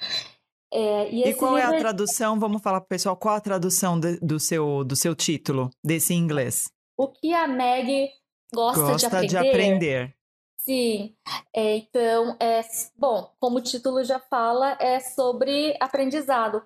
É, 0.72 1.12
e, 1.12 1.24
e 1.24 1.34
qual 1.34 1.58
é 1.58 1.64
a 1.64 1.78
tradução? 1.78 2.40
Vamos 2.40 2.62
falar 2.62 2.80
para 2.80 2.86
o 2.86 2.90
pessoal, 2.90 3.18
qual 3.18 3.36
a 3.36 3.42
tradução 3.42 4.00
de, 4.00 4.18
do, 4.20 4.40
seu, 4.40 4.84
do 4.84 4.96
seu 4.96 5.16
título, 5.16 5.72
desse 5.84 6.14
inglês? 6.14 6.72
O 6.96 7.08
que 7.08 7.34
a 7.34 7.48
Meg 7.48 8.12
gosta, 8.54 8.82
gosta 8.82 9.10
de 9.26 9.36
aprender. 9.36 9.40
De 9.40 9.50
aprender. 9.50 10.16
Sim, 10.60 11.16
é, 11.56 11.78
então, 11.78 12.38
é, 12.40 12.62
bom, 12.96 13.34
como 13.40 13.58
o 13.58 13.62
título 13.62 14.04
já 14.04 14.20
fala, 14.20 14.78
é 14.80 15.00
sobre 15.00 15.76
aprendizado. 15.80 16.62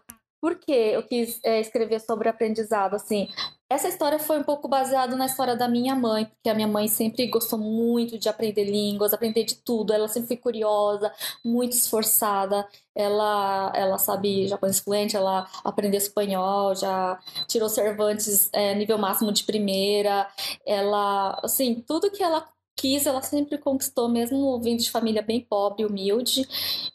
Por 0.46 0.60
que 0.60 0.72
eu 0.72 1.02
quis 1.02 1.40
é, 1.44 1.60
escrever 1.60 2.00
sobre 2.00 2.30
aprendizado? 2.30 2.94
Assim, 2.94 3.28
essa 3.68 3.88
história 3.88 4.20
foi 4.20 4.38
um 4.38 4.44
pouco 4.44 4.68
baseada 4.68 5.16
na 5.16 5.26
história 5.26 5.56
da 5.56 5.68
minha 5.68 5.96
mãe, 5.96 6.26
porque 6.26 6.48
a 6.48 6.54
minha 6.54 6.68
mãe 6.68 6.88
sempre 6.88 7.26
gostou 7.26 7.58
muito 7.58 8.20
de 8.20 8.30
aprender 8.30 8.64
línguas, 8.64 9.12
aprender 9.12 9.44
de 9.44 9.56
tudo. 9.56 9.92
Ela 9.92 10.08
sempre 10.08 10.28
foi 10.28 10.38
curiosa, 10.38 11.12
muito 11.44 11.72
esforçada. 11.72 12.68
Ela, 12.94 13.72
ela 13.74 13.98
sabe 13.98 14.48
japonês 14.48 14.80
fluente, 14.80 15.18
ela 15.18 15.48
aprendeu 15.64 15.98
espanhol, 15.98 16.76
já 16.76 17.20
tirou 17.48 17.68
Cervantes 17.68 18.48
é, 18.54 18.76
nível 18.76 19.00
máximo 19.00 19.32
de 19.32 19.46
primeira. 19.46 20.28
Ela, 20.64 21.40
assim, 21.44 21.84
tudo 21.88 22.12
que 22.12 22.22
ela 22.22 22.48
quis, 22.76 23.06
ela 23.06 23.22
sempre 23.22 23.58
conquistou, 23.58 24.10
mesmo 24.10 24.60
vindo 24.60 24.82
de 24.82 24.92
família 24.92 25.22
bem 25.22 25.40
pobre, 25.40 25.86
humilde. 25.86 26.48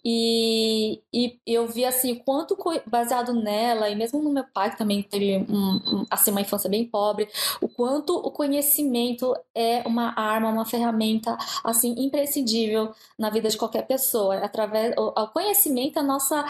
E, 0.04 1.00
e 1.12 1.38
eu 1.46 1.66
vi 1.66 1.84
assim, 1.84 2.12
o 2.12 2.24
quanto 2.24 2.56
baseado 2.86 3.32
nela, 3.32 3.88
e 3.88 3.96
mesmo 3.96 4.22
no 4.22 4.30
meu 4.30 4.44
pai, 4.44 4.70
que 4.70 4.78
também 4.78 5.02
teve 5.02 5.38
um, 5.38 6.06
assim, 6.10 6.30
uma 6.30 6.40
infância 6.40 6.68
bem 6.68 6.84
pobre, 6.84 7.28
o 7.60 7.68
quanto 7.68 8.14
o 8.14 8.30
conhecimento 8.30 9.34
é 9.54 9.82
uma 9.86 10.18
arma, 10.18 10.50
uma 10.50 10.66
ferramenta 10.66 11.36
assim 11.64 11.94
imprescindível 11.98 12.92
na 13.18 13.30
vida 13.30 13.48
de 13.48 13.56
qualquer 13.56 13.86
pessoa. 13.86 14.36
Através, 14.38 14.94
o, 14.96 15.08
o 15.08 15.28
conhecimento 15.28 15.98
é, 15.98 16.00
a 16.00 16.04
nossa, 16.04 16.44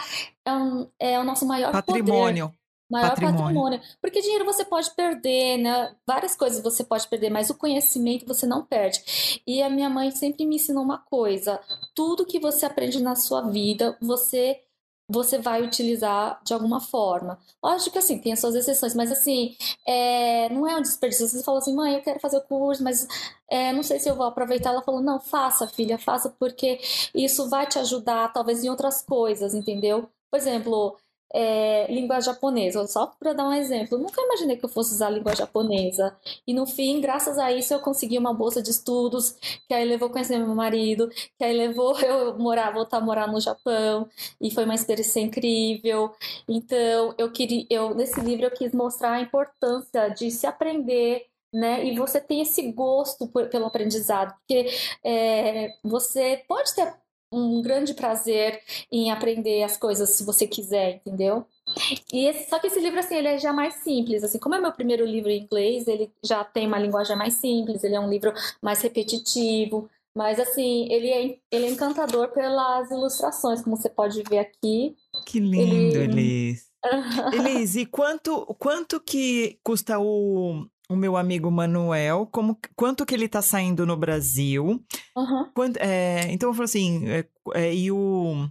é, 0.45 0.53
um, 0.53 0.87
é 0.99 1.19
o 1.19 1.23
nosso 1.23 1.45
maior 1.45 1.71
patrimônio. 1.71 2.47
Poder 2.47 2.60
maior 2.91 3.09
patrimônio. 3.09 3.39
patrimônio. 3.39 3.81
Porque 4.01 4.21
dinheiro 4.21 4.45
você 4.45 4.65
pode 4.65 4.91
perder, 4.91 5.57
né? 5.57 5.95
Várias 6.05 6.35
coisas 6.35 6.61
você 6.61 6.83
pode 6.83 7.07
perder, 7.07 7.29
mas 7.29 7.49
o 7.49 7.57
conhecimento 7.57 8.27
você 8.27 8.45
não 8.45 8.63
perde. 8.65 9.41
E 9.47 9.61
a 9.63 9.69
minha 9.69 9.89
mãe 9.89 10.11
sempre 10.11 10.45
me 10.45 10.55
ensinou 10.55 10.83
uma 10.83 10.97
coisa: 10.97 11.59
tudo 11.95 12.25
que 12.25 12.39
você 12.39 12.65
aprende 12.65 13.01
na 13.01 13.15
sua 13.15 13.41
vida, 13.41 13.97
você 14.01 14.61
você 15.11 15.37
vai 15.37 15.61
utilizar 15.61 16.41
de 16.43 16.53
alguma 16.53 16.79
forma. 16.79 17.37
Lógico 17.61 17.91
que 17.91 17.97
assim, 17.99 18.17
tem 18.19 18.31
as 18.31 18.39
suas 18.39 18.55
exceções, 18.55 18.95
mas 18.95 19.11
assim, 19.11 19.55
é, 19.85 20.49
não 20.49 20.65
é 20.65 20.77
um 20.77 20.81
desperdício. 20.81 21.27
Você 21.27 21.43
falou 21.43 21.59
assim, 21.59 21.75
mãe, 21.75 21.95
eu 21.95 22.01
quero 22.01 22.19
fazer 22.19 22.37
o 22.37 22.41
curso, 22.41 22.81
mas 22.81 23.05
é, 23.49 23.73
não 23.73 23.83
sei 23.83 23.99
se 23.99 24.09
eu 24.09 24.15
vou 24.15 24.25
aproveitar. 24.25 24.69
Ela 24.69 24.81
falou, 24.81 25.01
não, 25.01 25.19
faça, 25.19 25.67
filha, 25.67 25.97
faça, 25.97 26.29
porque 26.39 26.79
isso 27.13 27.49
vai 27.49 27.67
te 27.67 27.77
ajudar, 27.79 28.31
talvez, 28.31 28.63
em 28.63 28.69
outras 28.69 29.01
coisas, 29.01 29.53
entendeu? 29.53 30.09
Por 30.31 30.37
exemplo, 30.37 30.97
é, 31.33 31.91
língua 31.91 32.19
japonesa. 32.21 32.85
Só 32.87 33.07
para 33.07 33.33
dar 33.33 33.47
um 33.47 33.53
exemplo, 33.53 33.97
eu 33.97 34.01
nunca 34.01 34.21
imaginei 34.21 34.57
que 34.57 34.65
eu 34.65 34.69
fosse 34.69 34.93
usar 34.93 35.07
a 35.07 35.11
língua 35.11 35.35
japonesa. 35.35 36.15
E 36.45 36.53
no 36.53 36.65
fim, 36.65 37.01
graças 37.01 37.37
a 37.37 37.51
isso, 37.51 37.73
eu 37.73 37.79
consegui 37.79 38.17
uma 38.17 38.33
bolsa 38.33 38.61
de 38.61 38.69
estudos, 38.69 39.31
que 39.67 39.73
aí 39.73 39.85
levou 39.85 40.09
a 40.09 40.11
conhecer 40.11 40.37
meu 40.37 40.55
marido, 40.55 41.09
que 41.37 41.43
aí 41.43 41.55
levou 41.55 41.99
eu 42.01 42.37
morar, 42.37 42.71
voltar 42.71 42.97
a 42.97 43.01
morar 43.01 43.27
no 43.27 43.39
Japão. 43.39 44.09
E 44.39 44.51
foi 44.51 44.65
uma 44.65 44.75
experiência 44.75 45.19
incrível. 45.19 46.11
Então, 46.47 47.13
eu 47.17 47.31
queria, 47.31 47.65
eu 47.69 47.95
nesse 47.95 48.19
livro 48.21 48.45
eu 48.45 48.51
quis 48.51 48.73
mostrar 48.73 49.13
a 49.13 49.21
importância 49.21 50.09
de 50.09 50.31
se 50.31 50.47
aprender 50.47 51.25
né? 51.53 51.85
E 51.85 51.97
você 51.97 52.21
tem 52.21 52.41
esse 52.41 52.71
gosto 52.71 53.27
por, 53.27 53.49
pelo 53.49 53.65
aprendizado, 53.65 54.33
porque 54.39 54.69
é, 55.03 55.73
você 55.83 56.43
pode 56.47 56.73
ter 56.73 56.93
um 57.31 57.61
grande 57.61 57.93
prazer 57.93 58.61
em 58.91 59.11
aprender 59.11 59.63
as 59.63 59.77
coisas 59.77 60.09
se 60.09 60.23
você 60.23 60.45
quiser, 60.45 60.95
entendeu? 60.95 61.45
E 62.11 62.25
esse, 62.25 62.49
só 62.49 62.59
que 62.59 62.67
esse 62.67 62.79
livro 62.79 62.99
assim 62.99 63.15
ele 63.15 63.29
é 63.29 63.37
já 63.37 63.53
mais 63.53 63.75
simples, 63.75 64.23
assim 64.23 64.37
como 64.37 64.55
é 64.55 64.59
meu 64.59 64.71
primeiro 64.71 65.05
livro 65.05 65.29
em 65.29 65.43
inglês, 65.43 65.87
ele 65.87 66.11
já 66.23 66.43
tem 66.43 66.67
uma 66.67 66.79
linguagem 66.79 67.15
mais 67.15 67.35
simples, 67.35 67.83
ele 67.83 67.95
é 67.95 67.99
um 67.99 68.09
livro 68.09 68.33
mais 68.61 68.81
repetitivo, 68.81 69.89
mas 70.15 70.39
assim 70.39 70.91
ele 70.91 71.09
é 71.09 71.37
ele 71.49 71.65
é 71.65 71.69
encantador 71.69 72.29
pelas 72.29 72.91
ilustrações, 72.91 73.61
como 73.61 73.77
você 73.77 73.89
pode 73.89 74.21
ver 74.23 74.39
aqui. 74.39 74.95
Que 75.25 75.39
lindo, 75.39 75.97
ele... 75.97 76.19
Elis. 76.19 76.71
Elis, 77.31 77.75
e 77.75 77.85
quanto, 77.85 78.43
quanto 78.57 78.99
que 78.99 79.59
custa 79.63 79.99
o, 79.99 80.65
o 80.91 80.95
meu 80.95 81.15
amigo 81.15 81.49
Manuel, 81.49 82.27
como, 82.29 82.59
quanto 82.75 83.05
que 83.05 83.15
ele 83.15 83.29
tá 83.29 83.41
saindo 83.41 83.85
no 83.85 83.95
Brasil. 83.95 84.83
Uhum. 85.15 85.49
Quando, 85.53 85.77
é, 85.77 86.29
então 86.31 86.49
eu 86.49 86.53
falo 86.53 86.65
assim, 86.65 87.07
é, 87.07 87.25
é, 87.53 87.73
e, 87.73 87.89
o, 87.89 88.49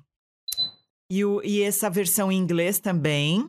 e, 1.11 1.23
o, 1.23 1.43
e 1.45 1.63
essa 1.63 1.91
versão 1.91 2.33
em 2.33 2.39
inglês 2.39 2.79
também, 2.79 3.47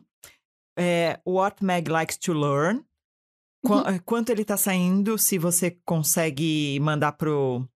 é, 0.78 1.18
What 1.26 1.64
Meg 1.64 1.90
Likes 1.90 2.18
to 2.18 2.34
Learn. 2.34 2.84
Qu 3.64 3.72
uhum. 3.72 3.88
É, 3.88 3.98
quanto 4.00 4.30
ele 4.30 4.44
tá 4.44 4.58
saindo, 4.58 5.16
se 5.16 5.38
você 5.38 5.70
consegue 5.86 6.78
mandar 6.80 7.12
pro 7.12 7.66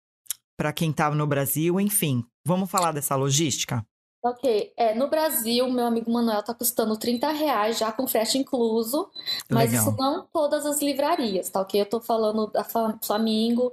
para 0.59 0.73
quem 0.73 0.91
tá 0.91 1.11
no 1.11 1.27
Brasil, 1.27 1.79
enfim. 1.79 2.25
Vamos 2.45 2.71
falar 2.71 2.93
dessa 2.93 3.15
logística? 3.15 3.87
Ok, 4.29 4.73
é, 4.77 4.93
no 4.93 5.09
Brasil, 5.09 5.71
meu 5.71 5.87
amigo 5.87 6.11
Manuel 6.11 6.43
tá 6.43 6.53
custando 6.53 6.97
30 6.97 7.31
reais 7.31 7.79
já 7.79 7.93
com 7.93 8.09
frete 8.09 8.37
incluso, 8.37 9.09
mas 9.49 9.71
Legal. 9.71 9.87
isso 9.87 9.97
não 9.97 10.27
todas 10.33 10.67
as 10.67 10.83
livrarias, 10.83 11.49
tá 11.49 11.61
ok? 11.61 11.81
Eu 11.81 11.87
tô 11.87 12.01
falando 12.01 12.49
da 12.49 12.65
Flamingo, 13.01 13.73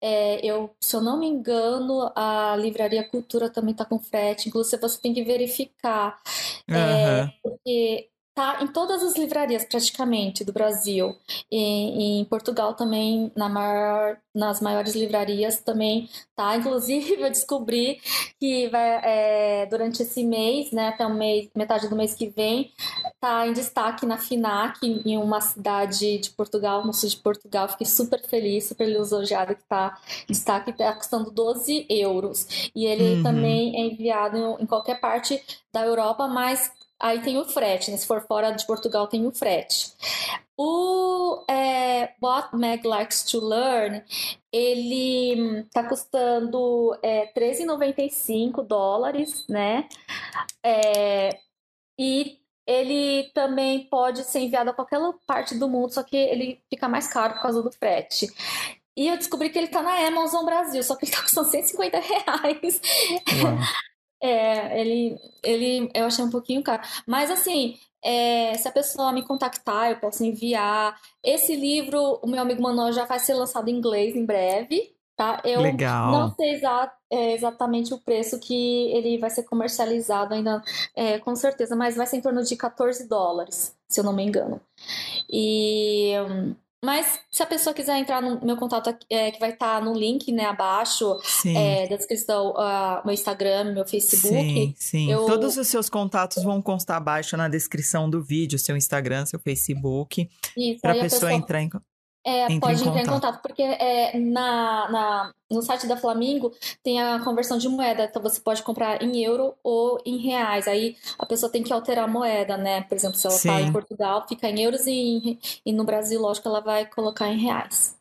é, 0.00 0.44
eu, 0.44 0.74
se 0.80 0.96
eu 0.96 1.00
não 1.00 1.20
me 1.20 1.28
engano, 1.28 2.10
a 2.16 2.56
Livraria 2.56 3.08
Cultura 3.08 3.48
também 3.48 3.74
tá 3.74 3.84
com 3.84 4.00
frete, 4.00 4.48
inclusive 4.48 4.82
você 4.82 5.00
tem 5.00 5.14
que 5.14 5.22
verificar, 5.22 6.20
uhum. 6.68 6.74
é, 6.74 7.32
porque 7.40 8.08
Tá 8.34 8.62
em 8.62 8.66
todas 8.66 9.02
as 9.02 9.14
livrarias 9.14 9.64
praticamente 9.64 10.42
do 10.42 10.52
Brasil. 10.52 11.14
E, 11.50 12.20
em 12.20 12.24
Portugal 12.24 12.72
também, 12.74 13.30
na 13.36 13.46
maior, 13.46 14.16
nas 14.34 14.60
maiores 14.60 14.94
livrarias 14.94 15.60
também 15.60 16.08
tá. 16.34 16.56
Inclusive, 16.56 17.14
eu 17.20 17.28
descobri 17.28 18.00
que 18.40 18.68
vai, 18.68 19.00
é, 19.04 19.66
durante 19.66 20.02
esse 20.02 20.24
mês, 20.24 20.72
né, 20.72 20.88
até 20.88 21.06
o 21.06 21.14
mês, 21.14 21.50
metade 21.54 21.88
do 21.88 21.96
mês 21.96 22.14
que 22.14 22.28
vem, 22.28 22.72
tá 23.20 23.46
em 23.46 23.52
destaque 23.52 24.06
na 24.06 24.16
FINAC, 24.16 24.78
em 25.04 25.16
uma 25.18 25.40
cidade 25.40 26.18
de 26.18 26.30
Portugal, 26.30 26.86
no 26.86 26.92
sul 26.92 27.08
de 27.08 27.16
Portugal. 27.18 27.68
Fiquei 27.68 27.86
super 27.86 28.20
feliz, 28.22 28.64
super 28.66 28.88
lisonjeada 28.88 29.54
que 29.54 29.64
tá 29.64 29.98
em 30.28 30.32
destaque, 30.32 30.72
tá 30.72 30.92
custando 30.94 31.30
12 31.30 31.86
euros. 31.88 32.70
E 32.74 32.86
ele 32.86 33.16
uhum. 33.16 33.22
também 33.22 33.76
é 33.76 33.86
enviado 33.92 34.36
em, 34.36 34.62
em 34.64 34.66
qualquer 34.66 35.00
parte 35.00 35.40
da 35.72 35.84
Europa, 35.84 36.26
mas 36.28 36.70
Aí 37.02 37.20
tem 37.20 37.36
o 37.36 37.44
frete, 37.44 37.90
né? 37.90 37.96
Se 37.96 38.06
for 38.06 38.24
fora 38.26 38.52
de 38.52 38.64
Portugal, 38.64 39.08
tem 39.08 39.26
o 39.26 39.32
frete. 39.32 39.92
O 40.56 41.44
é, 41.50 42.14
What 42.22 42.54
Meg 42.54 42.86
Likes 42.86 43.24
to 43.24 43.40
Learn, 43.44 44.04
ele 44.52 45.66
tá 45.72 45.82
custando 45.82 46.96
é, 47.02 47.26
13,95 47.32 48.64
dólares, 48.64 49.44
né? 49.48 49.88
É, 50.64 51.40
e 51.98 52.38
ele 52.64 53.30
também 53.34 53.88
pode 53.88 54.22
ser 54.22 54.38
enviado 54.38 54.70
a 54.70 54.74
qualquer 54.74 55.00
parte 55.26 55.56
do 55.58 55.68
mundo, 55.68 55.92
só 55.92 56.04
que 56.04 56.16
ele 56.16 56.62
fica 56.70 56.88
mais 56.88 57.08
caro 57.08 57.34
por 57.34 57.42
causa 57.42 57.60
do 57.60 57.72
frete. 57.72 58.28
E 58.96 59.08
eu 59.08 59.16
descobri 59.16 59.50
que 59.50 59.58
ele 59.58 59.68
tá 59.68 59.82
na 59.82 60.06
Amazon 60.06 60.44
Brasil, 60.44 60.82
só 60.84 60.94
que 60.94 61.06
ele 61.06 61.12
tá 61.12 61.22
custando 61.22 61.48
150 61.50 61.98
reais. 61.98 62.80
É, 64.22 64.80
ele, 64.80 65.18
ele 65.42 65.90
eu 65.94 66.06
achei 66.06 66.24
um 66.24 66.30
pouquinho 66.30 66.62
caro. 66.62 66.82
Mas 67.06 67.30
assim, 67.30 67.76
é, 68.02 68.54
se 68.54 68.68
a 68.68 68.72
pessoa 68.72 69.12
me 69.12 69.22
contactar, 69.22 69.90
eu 69.90 69.96
posso 69.98 70.24
enviar. 70.24 70.96
Esse 71.22 71.54
livro, 71.54 72.18
o 72.22 72.26
meu 72.26 72.42
amigo 72.42 72.62
Manuel 72.62 72.92
já 72.92 73.04
vai 73.04 73.18
ser 73.18 73.34
lançado 73.34 73.68
em 73.68 73.76
inglês 73.76 74.16
em 74.16 74.24
breve, 74.24 74.94
tá? 75.16 75.40
Eu 75.44 75.60
Legal. 75.60 76.10
não 76.10 76.34
sei 76.34 76.54
exa 76.54 76.92
é, 77.10 77.32
exatamente 77.32 77.92
o 77.94 77.98
preço 77.98 78.40
que 78.40 78.90
ele 78.92 79.18
vai 79.18 79.30
ser 79.30 79.42
comercializado 79.44 80.34
ainda, 80.34 80.62
é, 80.96 81.18
com 81.18 81.36
certeza, 81.36 81.76
mas 81.76 81.96
vai 81.96 82.06
ser 82.06 82.16
em 82.16 82.22
torno 82.22 82.42
de 82.42 82.56
14 82.56 83.06
dólares, 83.08 83.76
se 83.88 84.00
eu 84.00 84.04
não 84.04 84.12
me 84.12 84.24
engano. 84.24 84.60
E. 85.30 86.12
Mas 86.84 87.20
se 87.30 87.42
a 87.42 87.46
pessoa 87.46 87.72
quiser 87.72 87.96
entrar 87.98 88.20
no 88.20 88.44
meu 88.44 88.56
contato, 88.56 88.96
é, 89.08 89.30
que 89.30 89.38
vai 89.38 89.50
estar 89.50 89.78
tá 89.78 89.84
no 89.84 89.92
link 89.92 90.32
né, 90.32 90.46
abaixo 90.46 91.16
é, 91.46 91.86
da 91.86 91.96
descrição, 91.96 92.50
uh, 92.50 93.04
meu 93.04 93.14
Instagram, 93.14 93.72
meu 93.72 93.86
Facebook. 93.86 94.34
Sim, 94.34 94.74
sim. 94.76 95.12
Eu... 95.12 95.24
Todos 95.26 95.56
os 95.56 95.68
seus 95.68 95.88
contatos 95.88 96.42
vão 96.42 96.60
constar 96.60 96.96
abaixo 96.96 97.36
na 97.36 97.48
descrição 97.48 98.10
do 98.10 98.20
vídeo, 98.20 98.58
seu 98.58 98.76
Instagram, 98.76 99.24
seu 99.26 99.38
Facebook. 99.38 100.28
Para 100.80 100.92
a 100.92 100.94
pessoa, 100.94 101.10
pessoa 101.10 101.32
entrar 101.32 101.62
em 101.62 101.70
é, 102.24 102.58
pode 102.60 102.82
em 102.82 102.88
entrar 102.88 103.02
em 103.02 103.06
contato, 103.06 103.42
porque 103.42 103.62
é, 103.62 104.16
na, 104.18 104.90
na, 104.90 105.34
no 105.50 105.60
site 105.60 105.86
da 105.86 105.96
Flamingo 105.96 106.52
tem 106.82 107.02
a 107.02 107.18
conversão 107.20 107.58
de 107.58 107.68
moeda, 107.68 108.04
então 108.04 108.22
você 108.22 108.40
pode 108.40 108.62
comprar 108.62 109.02
em 109.02 109.22
euro 109.24 109.54
ou 109.62 110.00
em 110.06 110.18
reais. 110.18 110.68
Aí 110.68 110.96
a 111.18 111.26
pessoa 111.26 111.50
tem 111.50 111.62
que 111.62 111.72
alterar 111.72 112.04
a 112.04 112.08
moeda, 112.08 112.56
né? 112.56 112.82
Por 112.82 112.94
exemplo, 112.94 113.16
se 113.16 113.26
ela 113.26 113.36
está 113.36 113.60
em 113.60 113.72
Portugal, 113.72 114.26
fica 114.28 114.48
em 114.48 114.60
euros 114.60 114.86
e, 114.86 115.38
e, 115.66 115.72
no 115.72 115.84
Brasil, 115.84 116.20
lógico, 116.20 116.48
ela 116.48 116.60
vai 116.60 116.86
colocar 116.86 117.28
em 117.28 117.38
reais. 117.38 117.96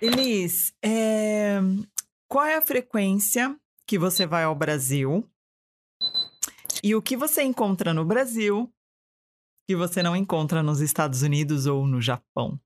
Elis, 0.00 0.72
é... 0.82 1.60
qual 2.28 2.44
é 2.44 2.56
a 2.56 2.62
frequência 2.62 3.56
que 3.86 3.98
você 3.98 4.26
vai 4.26 4.44
ao 4.44 4.54
Brasil? 4.54 5.24
E 6.82 6.96
o 6.96 7.02
que 7.02 7.16
você 7.16 7.42
encontra 7.42 7.94
no 7.94 8.04
Brasil 8.04 8.68
que 9.68 9.76
você 9.76 10.02
não 10.02 10.16
encontra 10.16 10.60
nos 10.60 10.80
Estados 10.80 11.22
Unidos 11.22 11.66
ou 11.66 11.86
no 11.86 12.00
Japão? 12.00 12.58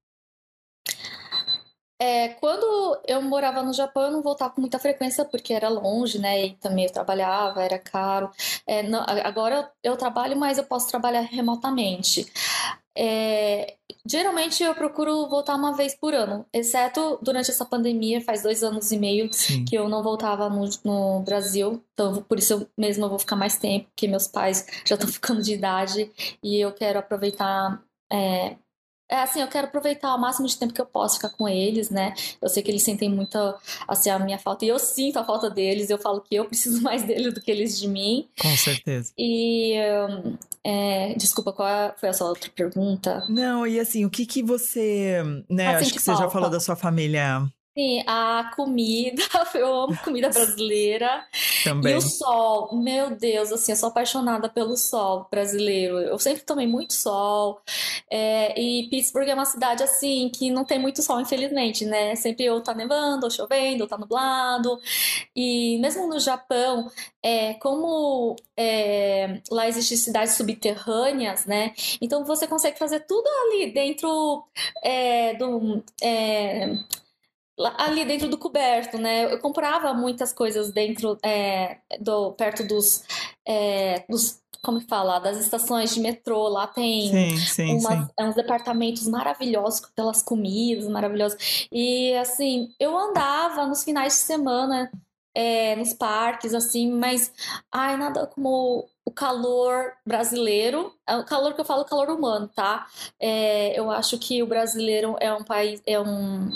É, 1.99 2.29
quando 2.29 3.01
eu 3.07 3.23
morava 3.23 3.63
no 3.63 3.73
Japão, 3.73 4.05
eu 4.05 4.11
não 4.11 4.23
voltava 4.23 4.53
com 4.53 4.61
muita 4.61 4.79
frequência 4.79 5.25
porque 5.25 5.55
era 5.55 5.69
longe, 5.69 6.19
né? 6.19 6.47
E 6.47 6.55
também 6.57 6.85
eu 6.85 6.93
trabalhava, 6.93 7.63
era 7.63 7.79
caro. 7.79 8.31
É, 8.67 8.83
não, 8.83 9.03
agora 9.25 9.71
eu, 9.83 9.93
eu, 9.93 9.97
trabalho, 9.97 10.37
mas 10.37 10.59
eu 10.59 10.65
posso 10.65 10.89
trabalhar 10.89 11.23
remotamente. 11.23 12.27
É, 12.99 13.77
geralmente 14.07 14.63
eu 14.63 14.75
procuro 14.75 15.29
voltar 15.29 15.55
uma 15.55 15.75
vez 15.75 15.95
por 15.95 16.15
ano, 16.15 16.47
exceto 16.51 17.19
durante 17.23 17.51
essa 17.51 17.65
pandemia, 17.65 18.23
faz 18.23 18.43
dois 18.43 18.63
anos 18.63 18.91
e 18.91 18.99
meio 18.99 19.31
Sim. 19.33 19.67
que 19.67 19.77
eu 19.77 19.87
não 19.89 20.03
voltava 20.03 20.49
no, 20.49 20.69
no, 20.85 21.21
Brasil. 21.21 21.83
Então, 21.93 22.23
por 22.23 22.39
isso 22.39 22.53
eu 22.55 22.69
mesmo 22.77 23.05
eu 23.05 23.11
vou 23.11 23.19
ficar 23.19 23.37
mais 23.37 23.59
tempo, 23.59 23.87
porque 23.89 24.09
meus 24.09 24.27
pais 24.27 24.67
já 24.85 24.97
estão 24.97 25.09
ficando 25.09 25.43
de 25.43 25.55
idade 25.55 26.11
e 26.43 26.61
eu 26.61 26.73
quero 26.73 26.99
aproveitar 26.99 27.83
é, 28.11 28.57
é 29.09 29.23
assim, 29.23 29.41
eu 29.41 29.49
quero 29.49 29.69
aproveitar 29.69 30.15
o 30.15 30.19
máximo 30.19 30.47
de 30.47 30.57
tempo 30.59 30.75
que 30.75 30.81
eu 30.81 30.87
posso 30.87 31.17
ficar 31.17 31.31
com 31.31 31.49
eles, 31.49 31.91
né? 31.91 32.15
Eu 32.41 32.49
sei 32.49 32.63
que 32.63 32.71
eles 32.71 32.83
sentem 32.83 33.09
muita, 33.09 33.57
assim, 33.87 34.11
a 34.11 34.19
minha 34.19 34.39
falta, 34.39 34.65
e 34.65 34.69
eu 34.69 34.79
sinto 34.79 35.19
a 35.19 35.25
falta 35.25 35.49
deles, 35.49 35.91
eu 35.91 35.99
falo 35.99 36.21
que 36.21 36.35
eu 36.35 36.45
preciso 36.47 36.83
mais 36.83 37.03
deles 37.05 37.33
do 37.33 37.41
que 37.41 37.51
eles 37.51 37.79
de 37.79 37.89
mim. 37.89 38.29
Com 38.41 38.57
certeza. 38.57 39.13
E, 39.17 39.75
é, 40.65 41.15
desculpa, 41.15 41.53
qual 41.53 41.95
foi 41.97 42.09
a 42.09 42.13
sua 42.13 42.29
outra 42.29 42.51
pergunta? 42.51 43.25
Não, 43.29 43.67
e 43.67 43.79
assim, 43.79 44.05
o 44.05 44.11
que 44.11 44.27
que 44.27 44.43
você, 44.43 45.23
né, 45.49 45.69
ah, 45.69 45.79
acho 45.79 45.93
que 45.93 46.01
falta. 46.01 46.19
você 46.19 46.25
já 46.25 46.31
falou 46.31 46.51
da 46.51 46.61
sua 46.61 46.77
família 46.77 47.47
Sim, 47.77 48.03
a 48.07 48.53
comida, 48.57 49.23
eu 49.55 49.83
amo 49.83 49.99
comida 50.03 50.31
brasileira. 50.31 51.27
Também. 51.63 51.93
E 51.93 51.97
o 51.97 52.01
sol, 52.01 52.75
meu 52.75 53.15
Deus, 53.15 53.53
assim, 53.53 53.73
eu 53.73 53.77
sou 53.77 53.91
apaixonada 53.91 54.49
pelo 54.49 54.79
sol 54.79 55.29
brasileiro. 55.31 55.99
Eu 55.99 56.19
sempre 56.19 56.43
tomei 56.43 56.67
muito 56.67 56.95
sol. 56.95 57.61
É, 58.11 58.59
e 58.59 58.89
Pittsburgh 58.89 59.29
é 59.29 59.35
uma 59.35 59.45
cidade, 59.45 59.83
assim, 59.83 60.31
que 60.31 60.51
não 60.51 60.65
tem 60.65 60.79
muito 60.79 61.03
sol, 61.03 61.21
infelizmente, 61.21 61.85
né? 61.85 62.17
Sempre 62.17 62.49
ou 62.49 62.63
tá 62.63 62.73
nevando, 62.73 63.27
ou 63.27 63.31
chovendo, 63.31 63.83
ou 63.83 63.89
tá 63.89 63.99
nublado. 63.99 64.81
E 65.35 65.79
mesmo 65.79 66.09
no 66.09 66.19
Japão, 66.19 66.91
é, 67.23 67.55
como 67.55 68.37
é, 68.57 69.43
lá 69.51 69.69
existem 69.69 69.99
cidades 69.99 70.35
subterrâneas, 70.35 71.45
né? 71.45 71.75
Então 72.01 72.25
você 72.25 72.47
consegue 72.47 72.79
fazer 72.79 73.01
tudo 73.01 73.29
ali 73.29 73.71
dentro 73.71 74.47
é, 74.83 75.35
do 75.35 75.85
é, 76.03 76.79
ali 77.79 78.05
dentro 78.05 78.29
do 78.29 78.39
coberto, 78.39 78.99
né? 78.99 79.33
Eu 79.33 79.39
comprava 79.39 79.95
muitas 79.95 80.33
coisas 80.33 80.71
dentro 80.71 81.19
é, 81.25 81.79
do 82.01 82.33
perto 82.33 82.67
dos, 82.67 83.03
é, 83.47 84.05
dos 84.09 84.41
como 84.63 84.81
fala, 84.81 85.21
das 85.21 85.39
estações 85.39 85.95
de 85.95 86.01
metrô, 86.01 86.49
lá 86.49 86.67
tem 86.67 87.09
sim, 87.09 87.37
sim, 87.37 87.79
umas, 87.79 88.07
sim. 88.07 88.13
uns 88.21 88.35
departamentos 88.35 89.07
maravilhosos, 89.07 89.81
pelas 89.95 90.23
comidas 90.23 90.89
maravilhosas. 90.89 91.69
E 91.71 92.13
assim, 92.15 92.75
eu 92.81 92.99
andava 92.99 93.65
nos 93.67 93.85
finais 93.85 94.15
de 94.15 94.19
semana 94.21 94.91
é, 95.37 95.77
nos 95.77 95.93
parques, 95.93 96.55
assim, 96.55 96.91
mas 96.91 97.31
ai, 97.71 97.95
nada 97.99 98.27
como 98.27 98.89
o 99.05 99.11
calor 99.11 99.93
brasileiro, 100.05 100.95
é 101.07 101.15
o 101.15 101.25
calor 101.25 101.53
que 101.53 101.61
eu 101.61 101.65
falo, 101.65 101.85
calor 101.85 102.09
humano, 102.09 102.49
tá? 102.49 102.87
É, 103.21 103.79
eu 103.79 103.91
acho 103.91 104.19
que 104.19 104.43
o 104.43 104.47
brasileiro 104.47 105.15
é 105.21 105.31
um 105.31 105.45
país, 105.45 105.83
é 105.87 106.01
um... 106.01 106.49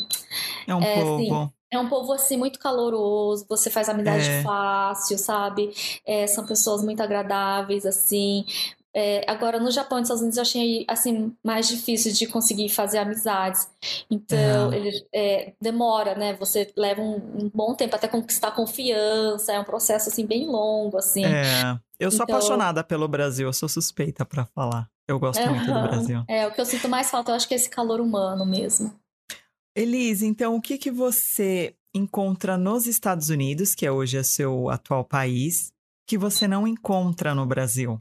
É 0.66 0.74
um 0.74 0.82
é, 0.82 0.94
povo... 0.94 1.14
Assim, 1.14 1.50
é 1.72 1.78
um 1.78 1.88
povo 1.88 2.12
assim 2.12 2.36
muito 2.36 2.58
caloroso, 2.58 3.46
você 3.48 3.70
faz 3.70 3.88
amizade 3.88 4.28
é. 4.28 4.42
fácil, 4.42 5.18
sabe? 5.18 5.72
É, 6.04 6.26
são 6.26 6.44
pessoas 6.44 6.82
muito 6.82 7.02
agradáveis, 7.02 7.84
assim. 7.86 8.44
É, 8.94 9.24
agora, 9.30 9.60
no 9.60 9.70
Japão 9.70 9.98
e 9.98 10.00
nos 10.00 10.08
Estados 10.08 10.22
Unidos, 10.22 10.36
eu 10.36 10.42
achei 10.42 10.84
assim 10.88 11.32
mais 11.44 11.68
difícil 11.68 12.12
de 12.12 12.26
conseguir 12.26 12.68
fazer 12.68 12.98
amizades. 12.98 13.68
Então, 14.10 14.72
é. 14.72 14.76
ele 14.76 15.06
é, 15.14 15.52
demora, 15.60 16.16
né? 16.16 16.34
Você 16.34 16.72
leva 16.76 17.00
um, 17.00 17.16
um, 17.16 17.50
bom 17.54 17.74
tempo 17.74 17.94
até 17.94 18.08
conquistar 18.08 18.50
confiança. 18.50 19.52
É 19.52 19.60
um 19.60 19.64
processo 19.64 20.08
assim 20.08 20.26
bem 20.26 20.46
longo, 20.46 20.96
assim. 20.96 21.24
É. 21.24 21.78
Eu 22.00 22.10
sou 22.10 22.24
então... 22.24 22.36
apaixonada 22.36 22.82
pelo 22.82 23.06
Brasil. 23.06 23.46
Eu 23.46 23.52
sou 23.52 23.68
suspeita 23.68 24.24
para 24.24 24.44
falar. 24.44 24.88
Eu 25.06 25.18
gosto 25.18 25.44
muito 25.48 25.66
do 25.66 25.82
Brasil. 25.82 26.24
É 26.28 26.46
o 26.46 26.52
que 26.52 26.60
eu 26.60 26.66
sinto 26.66 26.88
mais 26.88 27.10
falta. 27.10 27.30
Eu 27.30 27.36
acho 27.36 27.46
que 27.46 27.54
é 27.54 27.56
esse 27.56 27.70
calor 27.70 28.00
humano 28.00 28.44
mesmo. 28.44 28.92
Elise, 29.76 30.26
então 30.26 30.56
o 30.56 30.60
que 30.60 30.76
que 30.76 30.90
você 30.90 31.74
encontra 31.94 32.56
nos 32.58 32.86
Estados 32.86 33.28
Unidos, 33.28 33.74
que 33.74 33.86
é 33.86 33.92
hoje 33.92 34.18
o 34.18 34.24
seu 34.24 34.68
atual 34.68 35.04
país, 35.04 35.72
que 36.06 36.18
você 36.18 36.48
não 36.48 36.66
encontra 36.66 37.34
no 37.34 37.46
Brasil? 37.46 38.00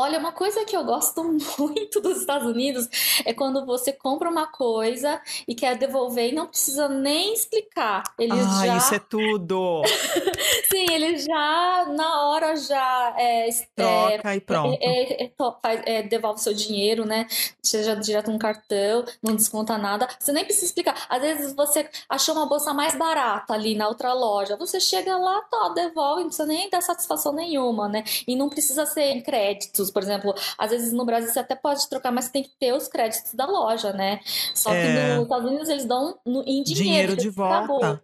Olha, 0.00 0.18
uma 0.18 0.32
coisa 0.32 0.64
que 0.64 0.74
eu 0.74 0.82
gosto 0.82 1.22
muito 1.58 2.00
dos 2.00 2.20
Estados 2.20 2.46
Unidos 2.46 2.88
é 3.22 3.34
quando 3.34 3.66
você 3.66 3.92
compra 3.92 4.30
uma 4.30 4.46
coisa 4.46 5.20
e 5.46 5.54
quer 5.54 5.76
devolver 5.76 6.32
e 6.32 6.34
não 6.34 6.46
precisa 6.46 6.88
nem 6.88 7.34
explicar. 7.34 8.02
Eles 8.18 8.46
ah, 8.46 8.66
já... 8.66 8.76
isso 8.78 8.94
é 8.94 8.98
tudo! 8.98 9.82
Sim, 10.72 10.86
eles 10.90 11.24
já, 11.24 11.86
na 11.94 12.22
hora, 12.28 12.56
já... 12.56 13.14
É, 13.18 13.50
Troca 13.76 14.32
é, 14.32 14.36
e 14.36 14.40
pronto. 14.40 14.78
É, 14.80 15.24
é, 15.24 15.98
é 15.98 16.02
devolve 16.02 16.40
seu 16.40 16.54
dinheiro, 16.54 17.04
né? 17.04 17.26
Seja 17.62 17.94
direto 17.94 18.30
no 18.30 18.38
cartão, 18.38 19.04
não 19.22 19.36
desconta 19.36 19.76
nada. 19.76 20.08
Você 20.18 20.32
nem 20.32 20.46
precisa 20.46 20.64
explicar. 20.64 20.94
Às 21.10 21.20
vezes 21.20 21.52
você 21.52 21.86
achou 22.08 22.34
uma 22.34 22.46
bolsa 22.46 22.72
mais 22.72 22.94
barata 22.96 23.52
ali 23.52 23.74
na 23.74 23.86
outra 23.86 24.14
loja. 24.14 24.56
Você 24.56 24.80
chega 24.80 25.14
lá, 25.18 25.42
tá, 25.42 25.68
devolve, 25.74 26.22
não 26.22 26.28
precisa 26.28 26.46
nem 26.46 26.70
dar 26.70 26.80
satisfação 26.80 27.34
nenhuma, 27.34 27.86
né? 27.86 28.02
E 28.26 28.34
não 28.34 28.48
precisa 28.48 28.86
ser 28.86 29.10
em 29.10 29.20
créditos 29.20 29.89
por 29.90 30.02
exemplo, 30.02 30.34
às 30.56 30.70
vezes 30.70 30.92
no 30.92 31.04
Brasil 31.04 31.30
você 31.30 31.38
até 31.40 31.54
pode 31.54 31.88
trocar, 31.88 32.10
mas 32.10 32.28
tem 32.28 32.42
que 32.42 32.50
ter 32.58 32.72
os 32.72 32.88
créditos 32.88 33.34
da 33.34 33.46
loja, 33.46 33.92
né? 33.92 34.20
Só 34.54 34.72
é... 34.72 34.82
que 34.82 35.14
nos 35.14 35.22
Estados 35.24 35.50
Unidos 35.50 35.68
eles 35.68 35.84
dão 35.84 36.18
no, 36.24 36.42
em 36.42 36.62
dinheiro. 36.62 36.74
Dinheiro 36.74 37.16
de 37.16 37.28
volta. 37.28 38.02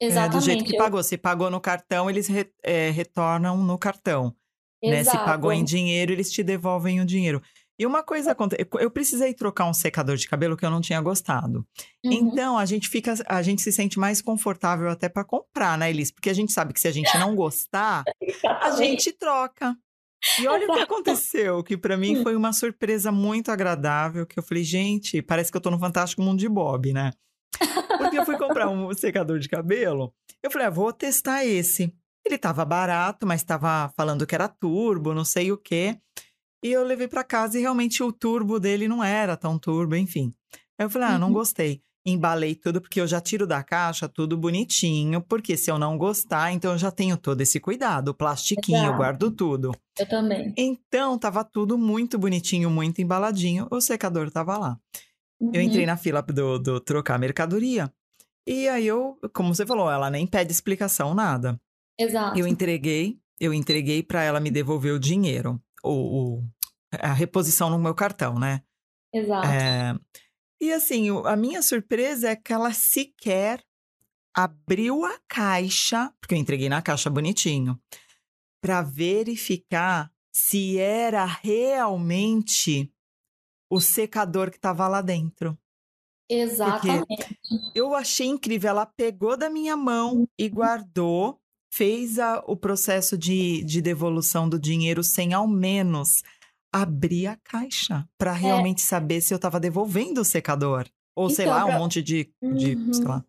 Exatamente. 0.00 0.34
É, 0.34 0.38
do 0.38 0.44
jeito 0.44 0.64
que 0.64 0.76
pagou. 0.76 1.02
Se 1.02 1.16
pagou 1.16 1.50
no 1.50 1.60
cartão, 1.60 2.10
eles 2.10 2.26
re, 2.26 2.50
é, 2.64 2.90
retornam 2.90 3.56
no 3.56 3.78
cartão. 3.78 4.34
Né? 4.82 5.04
Se 5.04 5.16
pagou 5.16 5.52
em 5.52 5.62
dinheiro, 5.62 6.10
eles 6.10 6.32
te 6.32 6.42
devolvem 6.42 7.00
o 7.00 7.04
dinheiro. 7.04 7.40
E 7.78 7.86
uma 7.86 8.02
coisa 8.02 8.32
acontece, 8.32 8.68
eu 8.78 8.90
precisei 8.90 9.32
trocar 9.32 9.64
um 9.64 9.72
secador 9.72 10.16
de 10.16 10.28
cabelo 10.28 10.56
que 10.56 10.64
eu 10.64 10.70
não 10.70 10.80
tinha 10.80 11.00
gostado. 11.00 11.66
Uhum. 12.04 12.12
Então 12.12 12.58
a 12.58 12.64
gente 12.66 12.88
fica, 12.88 13.14
a 13.26 13.42
gente 13.42 13.62
se 13.62 13.72
sente 13.72 13.98
mais 13.98 14.20
confortável 14.20 14.88
até 14.88 15.08
para 15.08 15.24
comprar, 15.24 15.78
né, 15.78 15.90
Elis? 15.90 16.10
Porque 16.10 16.30
a 16.30 16.34
gente 16.34 16.52
sabe 16.52 16.72
que 16.72 16.80
se 16.80 16.86
a 16.86 16.92
gente 16.92 17.16
não 17.18 17.34
gostar, 17.34 18.04
a 18.60 18.70
gente 18.72 19.12
troca. 19.12 19.74
E 20.38 20.46
olha 20.46 20.68
o 20.68 20.74
que 20.74 20.80
aconteceu, 20.80 21.62
que 21.62 21.76
para 21.76 21.96
mim 21.96 22.18
hum. 22.18 22.22
foi 22.22 22.36
uma 22.36 22.52
surpresa 22.52 23.10
muito 23.10 23.50
agradável, 23.50 24.26
que 24.26 24.38
eu 24.38 24.42
falei, 24.42 24.62
gente, 24.62 25.20
parece 25.20 25.50
que 25.50 25.56
eu 25.56 25.60
tô 25.60 25.70
no 25.70 25.78
Fantástico 25.78 26.22
Mundo 26.22 26.38
de 26.38 26.48
Bob, 26.48 26.92
né? 26.92 27.12
Porque 27.98 28.18
eu 28.18 28.24
fui 28.24 28.38
comprar 28.38 28.68
um 28.68 28.92
secador 28.94 29.38
de 29.38 29.48
cabelo, 29.48 30.12
eu 30.42 30.50
falei, 30.50 30.66
ah, 30.66 30.70
vou 30.70 30.92
testar 30.92 31.44
esse. 31.44 31.92
Ele 32.24 32.38
tava 32.38 32.64
barato, 32.64 33.26
mas 33.26 33.42
tava 33.42 33.92
falando 33.96 34.26
que 34.26 34.34
era 34.34 34.46
turbo, 34.46 35.12
não 35.12 35.24
sei 35.24 35.50
o 35.50 35.58
quê. 35.58 35.98
E 36.64 36.70
eu 36.70 36.84
levei 36.84 37.08
para 37.08 37.24
casa 37.24 37.58
e 37.58 37.60
realmente 37.60 38.02
o 38.02 38.12
turbo 38.12 38.60
dele 38.60 38.86
não 38.86 39.02
era 39.02 39.36
tão 39.36 39.58
turbo, 39.58 39.96
enfim. 39.96 40.32
Aí 40.78 40.86
eu 40.86 40.90
falei, 40.90 41.08
ah, 41.08 41.18
não 41.18 41.28
uhum. 41.28 41.32
gostei 41.32 41.82
embalei 42.04 42.54
tudo, 42.54 42.80
porque 42.80 43.00
eu 43.00 43.06
já 43.06 43.20
tiro 43.20 43.46
da 43.46 43.62
caixa 43.62 44.08
tudo 44.08 44.36
bonitinho, 44.36 45.20
porque 45.20 45.56
se 45.56 45.70
eu 45.70 45.78
não 45.78 45.96
gostar, 45.96 46.52
então 46.52 46.72
eu 46.72 46.78
já 46.78 46.90
tenho 46.90 47.16
todo 47.16 47.40
esse 47.40 47.60
cuidado, 47.60 48.08
o 48.08 48.14
plastiquinho, 48.14 48.78
Exato. 48.78 48.92
eu 48.92 48.96
guardo 48.96 49.30
tudo. 49.30 49.72
Eu 49.98 50.08
também. 50.08 50.52
Então, 50.56 51.18
tava 51.18 51.44
tudo 51.44 51.78
muito 51.78 52.18
bonitinho, 52.18 52.68
muito 52.70 53.00
embaladinho, 53.00 53.68
o 53.70 53.80
secador 53.80 54.30
tava 54.30 54.58
lá. 54.58 54.78
Uhum. 55.40 55.50
Eu 55.54 55.60
entrei 55.60 55.86
na 55.86 55.96
fila 55.96 56.22
do, 56.22 56.58
do 56.58 56.80
trocar 56.80 57.18
mercadoria, 57.18 57.92
e 58.46 58.68
aí 58.68 58.86
eu, 58.86 59.18
como 59.32 59.54
você 59.54 59.64
falou, 59.64 59.90
ela 59.90 60.10
nem 60.10 60.26
pede 60.26 60.50
explicação, 60.50 61.14
nada. 61.14 61.60
Exato. 61.98 62.38
Eu 62.38 62.46
entreguei, 62.46 63.18
eu 63.38 63.54
entreguei 63.54 64.02
para 64.02 64.22
ela 64.22 64.40
me 64.40 64.50
devolver 64.50 64.92
o 64.92 64.98
dinheiro, 64.98 65.60
o, 65.84 65.90
o, 65.90 66.44
a 66.98 67.12
reposição 67.12 67.70
no 67.70 67.78
meu 67.78 67.94
cartão, 67.94 68.38
né? 68.38 68.62
Exato. 69.14 69.46
É, 69.46 69.94
e 70.62 70.72
assim, 70.72 71.08
a 71.24 71.34
minha 71.34 71.60
surpresa 71.60 72.30
é 72.30 72.36
que 72.36 72.52
ela 72.52 72.72
sequer 72.72 73.60
abriu 74.32 75.04
a 75.04 75.18
caixa, 75.26 76.14
porque 76.20 76.36
eu 76.36 76.38
entreguei 76.38 76.68
na 76.68 76.80
caixa 76.80 77.10
bonitinho, 77.10 77.76
para 78.62 78.80
verificar 78.80 80.08
se 80.32 80.78
era 80.78 81.24
realmente 81.24 82.88
o 83.68 83.80
secador 83.80 84.52
que 84.52 84.56
estava 84.56 84.86
lá 84.86 85.02
dentro. 85.02 85.58
Exatamente. 86.30 87.06
Porque 87.08 87.36
eu 87.74 87.92
achei 87.92 88.28
incrível. 88.28 88.70
Ela 88.70 88.86
pegou 88.86 89.36
da 89.36 89.50
minha 89.50 89.76
mão 89.76 90.28
e 90.38 90.46
uhum. 90.46 90.54
guardou, 90.54 91.40
fez 91.72 92.20
a, 92.20 92.38
o 92.46 92.56
processo 92.56 93.18
de, 93.18 93.64
de 93.64 93.82
devolução 93.82 94.48
do 94.48 94.60
dinheiro 94.60 95.02
sem 95.02 95.34
ao 95.34 95.48
menos 95.48 96.22
abrir 96.72 97.26
a 97.26 97.36
caixa 97.36 98.08
para 98.16 98.32
é. 98.32 98.38
realmente 98.38 98.82
é. 98.82 98.86
saber 98.86 99.20
se 99.20 99.34
eu 99.34 99.36
estava 99.36 99.60
devolvendo 99.60 100.20
o 100.20 100.24
secador. 100.24 100.86
Ou 101.14 101.26
então, 101.26 101.36
sei 101.36 101.46
lá, 101.46 101.66
pra... 101.66 101.76
um 101.76 101.78
monte 101.78 102.02
de. 102.02 102.32
de 102.42 102.74
uhum. 102.74 102.92
sei 102.92 103.04
lá. 103.04 103.22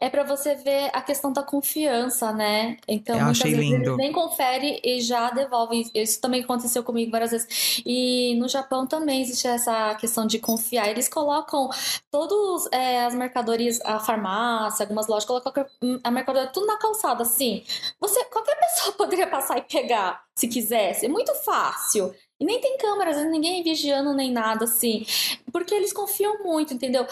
É 0.00 0.10
para 0.10 0.24
você 0.24 0.56
ver 0.56 0.90
a 0.92 1.00
questão 1.00 1.32
da 1.32 1.44
confiança, 1.44 2.32
né? 2.32 2.76
Então, 2.88 3.16
eu 3.16 3.24
muitas 3.24 3.42
vezes 3.42 3.58
lindo. 3.58 3.96
nem 3.96 4.10
confere 4.10 4.80
e 4.82 5.00
já 5.00 5.30
devolve. 5.30 5.88
Isso 5.94 6.20
também 6.20 6.42
aconteceu 6.42 6.82
comigo 6.82 7.12
várias 7.12 7.30
vezes. 7.30 7.82
E 7.86 8.34
no 8.36 8.48
Japão 8.48 8.84
também 8.84 9.22
existe 9.22 9.46
essa 9.46 9.94
questão 9.94 10.26
de 10.26 10.40
confiar. 10.40 10.88
Eles 10.88 11.08
colocam 11.08 11.70
todas 12.10 12.68
é, 12.72 13.04
as 13.04 13.14
mercadorias, 13.14 13.80
a 13.84 14.00
farmácia, 14.00 14.82
algumas 14.82 15.06
lojas, 15.06 15.24
colocam 15.24 15.64
a 16.02 16.10
mercadoria 16.10 16.48
tudo 16.48 16.66
na 16.66 16.78
calçada, 16.78 17.22
assim. 17.22 17.62
Você, 18.00 18.24
qualquer 18.24 18.58
pessoa 18.74 18.96
poderia 18.96 19.28
passar 19.28 19.56
e 19.56 19.62
pegar 19.62 20.20
se 20.34 20.48
quisesse. 20.48 21.06
É 21.06 21.08
muito 21.08 21.32
fácil. 21.44 22.12
E 22.40 22.44
nem 22.44 22.58
tem 22.58 22.78
câmeras, 22.78 23.22
ninguém 23.26 23.62
vigiando 23.62 24.14
nem 24.14 24.32
nada 24.32 24.64
assim. 24.64 25.04
Porque 25.52 25.74
eles 25.74 25.92
confiam 25.92 26.42
muito, 26.42 26.72
entendeu? 26.72 27.06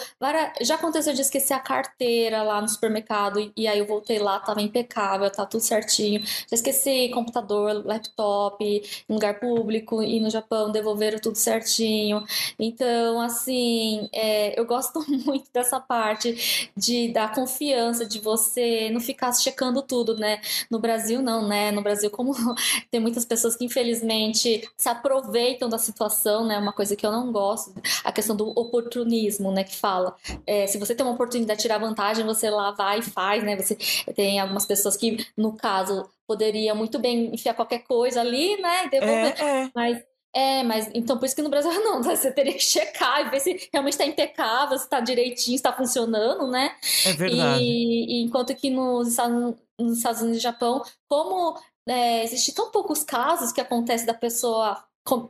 Já 0.59 0.73
aconteceu 0.73 1.13
de 1.13 1.21
esquecer 1.21 1.53
a 1.53 1.59
carteira 1.59 2.41
lá 2.41 2.59
no 2.59 2.67
supermercado 2.67 3.51
e 3.55 3.67
aí 3.67 3.77
eu 3.77 3.85
voltei 3.85 4.17
lá, 4.17 4.39
tava 4.39 4.59
impecável, 4.59 5.29
tá 5.29 5.45
tudo 5.45 5.61
certinho. 5.61 6.21
Já 6.21 6.55
esqueci 6.55 7.09
computador, 7.13 7.85
laptop, 7.85 8.65
em 8.65 9.13
lugar 9.13 9.39
público 9.39 10.01
e 10.01 10.19
no 10.19 10.31
Japão 10.31 10.71
devolveram 10.71 11.19
tudo 11.19 11.35
certinho. 11.35 12.23
Então, 12.57 13.21
assim, 13.21 14.09
é, 14.11 14.59
eu 14.59 14.65
gosto 14.65 14.99
muito 15.25 15.47
dessa 15.53 15.79
parte 15.79 16.71
de 16.75 17.09
da 17.13 17.27
confiança 17.27 18.03
de 18.03 18.19
você 18.19 18.89
não 18.89 18.99
ficar 18.99 19.31
checando 19.33 19.83
tudo, 19.83 20.15
né? 20.17 20.41
No 20.71 20.79
Brasil, 20.79 21.21
não, 21.21 21.47
né? 21.47 21.71
No 21.71 21.83
Brasil, 21.83 22.09
como 22.09 22.33
tem 22.89 22.99
muitas 22.99 23.25
pessoas 23.25 23.55
que 23.55 23.65
infelizmente 23.65 24.67
se 24.75 24.89
aproveitam 24.89 25.18
aproveitam 25.19 25.69
da 25.69 25.77
situação, 25.77 26.45
né? 26.45 26.57
Uma 26.57 26.73
coisa 26.73 26.95
que 26.95 27.05
eu 27.05 27.11
não 27.11 27.31
gosto, 27.31 27.73
a 28.03 28.11
questão 28.11 28.35
do 28.35 28.49
oportunismo, 28.49 29.51
né? 29.51 29.63
Que 29.63 29.75
fala, 29.75 30.15
é, 30.45 30.65
se 30.67 30.77
você 30.77 30.95
tem 30.95 31.05
uma 31.05 31.13
oportunidade 31.13 31.57
de 31.57 31.63
tirar 31.63 31.77
vantagem, 31.77 32.25
você 32.25 32.49
lá 32.49 32.71
vai 32.71 32.99
e 32.99 33.03
faz, 33.03 33.43
né? 33.43 33.55
Você 33.55 33.75
tem 34.15 34.39
algumas 34.39 34.65
pessoas 34.65 34.95
que, 34.95 35.25
no 35.37 35.53
caso, 35.53 36.09
poderia 36.27 36.73
muito 36.73 36.99
bem 36.99 37.33
enfiar 37.33 37.53
qualquer 37.53 37.79
coisa 37.79 38.21
ali, 38.21 38.59
né? 38.61 38.85
E 38.85 38.89
devolver, 38.89 39.35
é, 39.39 39.63
é. 39.63 39.71
mas 39.75 40.09
é, 40.31 40.61
mas 40.61 40.87
então 40.93 41.17
por 41.17 41.25
isso 41.25 41.35
que 41.35 41.41
no 41.41 41.49
Brasil 41.49 41.71
não, 41.83 42.03
você 42.03 42.31
teria 42.31 42.53
que 42.53 42.59
checar 42.59 43.25
e 43.25 43.29
ver 43.31 43.39
se 43.39 43.69
realmente 43.73 43.93
está 43.93 44.05
impecável, 44.05 44.77
se 44.77 44.83
está 44.83 44.99
direitinho, 44.99 45.55
está 45.55 45.73
funcionando, 45.73 46.47
né? 46.47 46.75
É 47.05 47.13
verdade. 47.13 47.63
E, 47.63 48.19
e 48.19 48.23
enquanto 48.23 48.55
que 48.55 48.69
nos 48.69 49.07
Estados, 49.07 49.55
nos 49.79 49.97
Estados 49.97 50.21
Unidos 50.21 50.39
e 50.39 50.43
Japão, 50.43 50.83
como 51.07 51.57
é, 51.87 52.23
existe 52.23 52.53
tão 52.53 52.69
poucos 52.69 53.03
casos 53.03 53.51
que 53.51 53.59
acontece 53.59 54.05
da 54.05 54.13
pessoa 54.13 54.83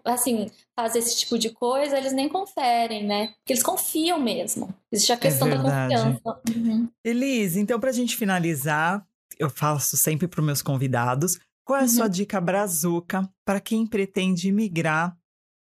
assim, 0.06 0.50
fazer 0.78 1.00
esse 1.00 1.18
tipo 1.18 1.38
de 1.38 1.50
coisa, 1.50 1.98
eles 1.98 2.14
nem 2.14 2.30
conferem, 2.30 3.06
né? 3.06 3.28
Porque 3.38 3.54
eles 3.54 3.64
confiam 3.64 4.20
mesmo. 4.20 4.74
Existe 4.92 5.12
a 5.12 5.16
é 5.16 5.18
questão 5.18 5.48
é 5.48 5.52
da 5.52 5.62
confiança. 5.62 6.42
Uhum. 6.56 6.88
Elise, 7.04 7.60
então, 7.60 7.80
para 7.80 7.90
a 7.90 7.94
gente 7.94 8.16
finalizar, 8.16 9.06
eu 9.38 9.50
faço 9.50 9.98
sempre 9.98 10.28
para 10.28 10.40
os 10.40 10.46
meus 10.46 10.62
convidados. 10.62 11.40
Qual 11.64 11.78
é 11.78 11.82
a 11.82 11.84
uhum. 11.84 11.90
sua 11.90 12.08
dica 12.08 12.42
brazuca 12.42 13.30
para 13.46 13.60
quem 13.60 13.86
pretende 13.86 14.52
migrar 14.52 15.18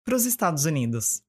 para 0.04 0.16
os 0.16 0.26
Estados 0.26 0.64
Unidos? 0.64 1.22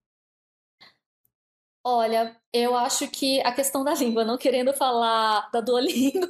Olha, 1.85 2.33
eu 2.53 2.77
acho 2.77 3.09
que 3.09 3.41
a 3.41 3.51
questão 3.51 3.83
da 3.83 3.93
língua, 3.93 4.23
não 4.23 4.37
querendo 4.37 4.71
falar 4.71 5.49
da 5.51 5.59
Duolingo, 5.59 6.27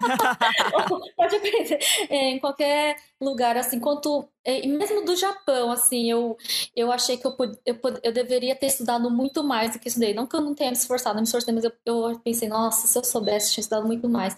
pode 1.16 1.36
aprender 1.36 1.78
é, 2.10 2.30
em 2.30 2.40
qualquer 2.40 2.96
lugar, 3.20 3.56
assim, 3.56 3.78
quanto 3.78 4.28
é, 4.44 4.66
mesmo 4.66 5.04
do 5.04 5.14
Japão, 5.14 5.70
assim, 5.70 6.10
eu, 6.10 6.36
eu 6.74 6.90
achei 6.90 7.16
que 7.16 7.26
eu, 7.26 7.36
eu, 7.64 7.78
eu 8.02 8.12
deveria 8.12 8.56
ter 8.56 8.66
estudado 8.66 9.08
muito 9.08 9.44
mais 9.44 9.72
do 9.72 9.78
que 9.78 9.86
estudei. 9.86 10.12
Não 10.12 10.26
que 10.26 10.34
eu 10.34 10.40
não 10.40 10.54
tenha 10.56 10.70
me 10.72 10.76
esforçado, 10.76 11.16
me 11.18 11.22
esforcei, 11.24 11.54
mas 11.54 11.62
eu, 11.62 11.72
eu 11.84 12.18
pensei, 12.18 12.48
nossa, 12.48 12.88
se 12.88 12.98
eu 12.98 13.04
soubesse, 13.04 13.52
tinha 13.52 13.62
estudado 13.62 13.86
muito 13.86 14.08
mais 14.08 14.36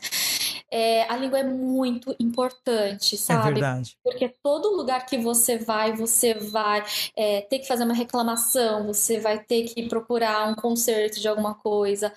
é, 0.70 1.10
a 1.10 1.16
língua 1.16 1.38
é 1.38 1.44
muito 1.44 2.14
importante, 2.20 3.14
é 3.14 3.18
sabe? 3.18 3.48
É 3.48 3.52
verdade. 3.52 3.96
Porque 4.02 4.28
todo 4.42 4.76
lugar 4.76 5.06
que 5.06 5.16
você 5.16 5.56
vai, 5.56 5.94
você 5.94 6.34
vai 6.34 6.84
é, 7.16 7.40
ter 7.42 7.60
que 7.60 7.66
fazer 7.66 7.84
uma 7.84 7.94
reclamação, 7.94 8.86
você 8.86 9.18
vai 9.18 9.38
ter 9.42 9.64
que 9.64 9.88
procurar 9.88 10.48
um 10.48 10.54
conserto 10.54 11.20
de 11.20 11.28
alguma 11.28 11.54
coisa. 11.54 12.12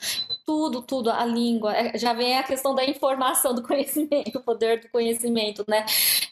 Tudo, 0.45 0.82
tudo, 0.82 1.10
a 1.10 1.26
língua. 1.26 1.74
É, 1.76 1.97
já 1.97 2.14
vem 2.14 2.38
a 2.38 2.43
questão 2.43 2.76
da 2.76 2.84
informação, 2.84 3.56
do 3.56 3.64
conhecimento, 3.64 4.38
o 4.38 4.43
poder 4.43 4.82
do 4.82 4.89
conhecimento, 4.89 5.64
né? 5.68 5.86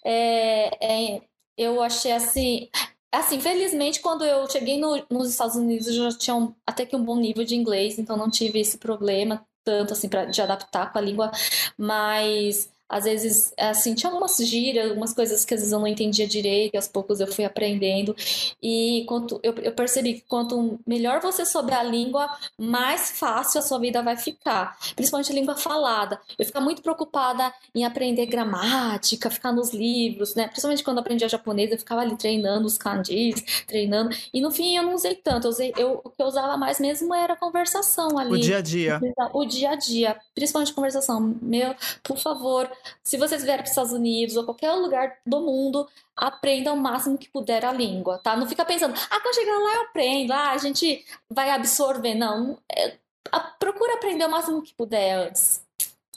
É, 0.03 1.15
é, 1.15 1.21
eu 1.57 1.81
achei 1.81 2.11
assim. 2.11 2.69
Assim, 3.11 3.39
felizmente, 3.39 4.01
quando 4.01 4.23
eu 4.23 4.47
cheguei 4.47 4.79
no, 4.79 5.03
nos 5.09 5.31
Estados 5.31 5.55
Unidos, 5.55 5.87
eu 5.87 6.11
já 6.11 6.17
tinha 6.17 6.35
um, 6.35 6.53
até 6.65 6.85
que 6.85 6.95
um 6.95 7.03
bom 7.03 7.15
nível 7.15 7.43
de 7.43 7.55
inglês, 7.55 7.97
então 7.97 8.15
não 8.15 8.29
tive 8.29 8.59
esse 8.59 8.77
problema 8.77 9.43
tanto 9.63 9.93
assim 9.93 10.09
para 10.09 10.25
de 10.25 10.41
adaptar 10.41 10.91
com 10.91 10.97
a 10.99 11.01
língua, 11.01 11.31
mas 11.77 12.71
às 12.89 13.03
vezes, 13.03 13.53
assim, 13.57 13.93
tinha 13.93 14.09
algumas 14.11 14.35
gírias, 14.37 14.89
algumas 14.89 15.13
coisas 15.13 15.45
que 15.45 15.53
às 15.53 15.59
vezes 15.59 15.71
eu 15.71 15.79
não 15.79 15.87
entendia 15.87 16.27
direito, 16.27 16.73
e 16.73 16.77
aos 16.77 16.87
poucos 16.87 17.19
eu 17.19 17.27
fui 17.27 17.45
aprendendo. 17.45 18.15
E 18.61 19.05
quanto 19.07 19.39
eu, 19.43 19.53
eu 19.53 19.71
percebi 19.73 20.15
que 20.15 20.21
quanto 20.21 20.79
melhor 20.87 21.21
você 21.21 21.45
souber 21.45 21.77
a 21.77 21.83
língua, 21.83 22.27
mais 22.57 23.11
fácil 23.11 23.59
a 23.59 23.61
sua 23.61 23.79
vida 23.79 24.01
vai 24.01 24.17
ficar. 24.17 24.77
Principalmente 24.95 25.31
a 25.31 25.35
língua 25.35 25.55
falada. 25.55 26.19
Eu 26.37 26.45
ficava 26.45 26.65
muito 26.65 26.81
preocupada 26.81 27.53
em 27.75 27.85
aprender 27.85 28.25
gramática, 28.25 29.29
ficar 29.29 29.51
nos 29.51 29.71
livros, 29.71 30.33
né? 30.33 30.47
Principalmente 30.47 30.83
quando 30.83 30.97
eu 30.97 31.01
aprendia 31.01 31.29
japonês, 31.29 31.71
eu 31.71 31.77
ficava 31.77 32.01
ali 32.01 32.17
treinando 32.17 32.65
os 32.65 32.77
kanjis, 32.77 33.63
treinando. 33.67 34.15
E 34.33 34.41
no 34.41 34.49
fim 34.49 34.75
eu 34.75 34.83
não 34.83 34.95
usei 34.95 35.13
tanto. 35.15 35.45
Eu 35.45 35.51
usei, 35.51 35.73
eu, 35.77 36.01
o 36.03 36.09
que 36.09 36.21
eu 36.21 36.25
usava 36.25 36.57
mais 36.57 36.79
mesmo 36.79 37.13
era 37.13 37.35
conversação 37.35 38.17
ali. 38.17 38.33
O 38.33 38.39
dia 38.39 38.57
a 38.57 38.61
dia. 38.61 38.99
O 39.33 39.45
dia 39.45 39.71
a 39.71 39.75
dia. 39.75 40.17
Principalmente 40.33 40.73
conversação. 40.73 41.35
Meu, 41.41 41.75
por 42.03 42.17
favor, 42.17 42.69
se 43.03 43.17
vocês 43.17 43.43
vierem 43.43 43.59
para 43.59 43.65
os 43.65 43.71
Estados 43.71 43.91
Unidos 43.91 44.35
ou 44.35 44.45
qualquer 44.45 44.73
lugar 44.73 45.17
do 45.25 45.41
mundo, 45.41 45.87
aprenda 46.15 46.73
o 46.73 46.77
máximo 46.77 47.17
que 47.17 47.29
puder 47.29 47.65
a 47.65 47.71
língua, 47.71 48.17
tá? 48.17 48.35
Não 48.35 48.47
fica 48.47 48.65
pensando, 48.65 48.93
ah, 48.93 49.19
quando 49.21 49.35
chegar 49.35 49.57
lá 49.57 49.75
eu 49.75 49.81
aprendo, 49.83 50.33
ah, 50.33 50.51
a 50.51 50.57
gente 50.57 51.05
vai 51.29 51.49
absorver. 51.49 52.15
Não, 52.15 52.57
é, 52.71 52.97
a, 53.31 53.39
procura 53.39 53.95
aprender 53.95 54.25
o 54.25 54.31
máximo 54.31 54.61
que 54.61 54.73
puder 54.73 55.27
antes, 55.27 55.61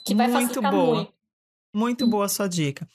que 0.03 0.15
vai 0.15 0.27
muito 0.27 0.47
facilitar 0.47 0.71
boa. 0.71 0.95
muito. 0.95 1.13
Muito 1.75 2.07
boa 2.07 2.25
a 2.25 2.29
sua 2.29 2.47
dica. 2.47 2.87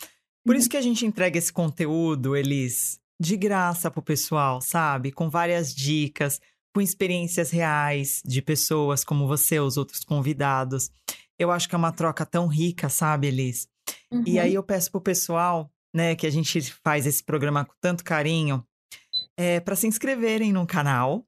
Por 0.45 0.55
isso 0.55 0.69
que 0.69 0.77
a 0.77 0.81
gente 0.81 1.05
entrega 1.05 1.37
esse 1.37 1.53
conteúdo, 1.53 2.37
Elis, 2.37 3.01
de 3.21 3.37
graça 3.37 3.91
pro 3.91 4.01
pessoal, 4.01 4.61
sabe? 4.61 5.11
Com 5.11 5.29
várias 5.29 5.75
dicas, 5.75 6.41
com 6.73 6.81
experiências 6.81 7.51
reais 7.51 8.23
de 8.25 8.41
pessoas 8.41 9.03
como 9.03 9.27
você, 9.27 9.59
os 9.59 9.77
outros 9.77 10.05
convidados. 10.05 10.91
Eu 11.39 11.51
acho 11.51 11.69
que 11.69 11.75
é 11.75 11.79
uma 11.79 11.93
troca 11.93 12.27
tão 12.27 12.47
rica, 12.47 12.89
sabe, 12.89 13.29
Elis? 13.29 13.69
Uhum. 14.11 14.25
E 14.27 14.39
aí 14.39 14.55
eu 14.55 14.63
peço 14.63 14.91
pro 14.91 15.01
pessoal, 15.01 15.71
né, 15.95 16.15
que 16.15 16.27
a 16.27 16.31
gente 16.31 16.61
faz 16.83 17.07
esse 17.07 17.23
programa 17.23 17.65
com 17.65 17.75
tanto 17.81 18.05
carinho, 18.05 18.65
é, 19.37 19.61
para 19.61 19.77
se 19.77 19.87
inscreverem 19.87 20.53
no 20.53 20.67
canal, 20.67 21.25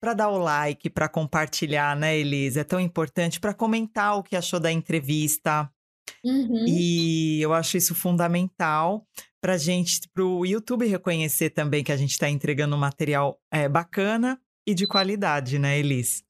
para 0.00 0.14
dar 0.14 0.28
o 0.28 0.38
like, 0.38 0.88
para 0.90 1.08
compartilhar, 1.08 1.96
né, 1.96 2.16
Elis? 2.16 2.56
É 2.56 2.64
tão 2.64 2.78
importante 2.78 3.40
para 3.40 3.54
comentar 3.54 4.16
o 4.16 4.22
que 4.22 4.36
achou 4.36 4.60
da 4.60 4.70
entrevista. 4.70 5.70
Uhum. 6.24 6.64
E 6.68 7.40
eu 7.40 7.52
acho 7.52 7.76
isso 7.76 7.94
fundamental 7.94 9.06
para 9.40 9.56
gente, 9.56 10.08
para 10.12 10.24
o 10.24 10.44
YouTube 10.44 10.86
reconhecer 10.86 11.50
também 11.50 11.82
que 11.82 11.92
a 11.92 11.96
gente 11.96 12.12
está 12.12 12.28
entregando 12.28 12.76
um 12.76 12.78
material 12.78 13.40
é, 13.50 13.68
bacana 13.68 14.40
e 14.66 14.74
de 14.74 14.86
qualidade, 14.86 15.58
né, 15.58 15.78
Elis? 15.78 16.22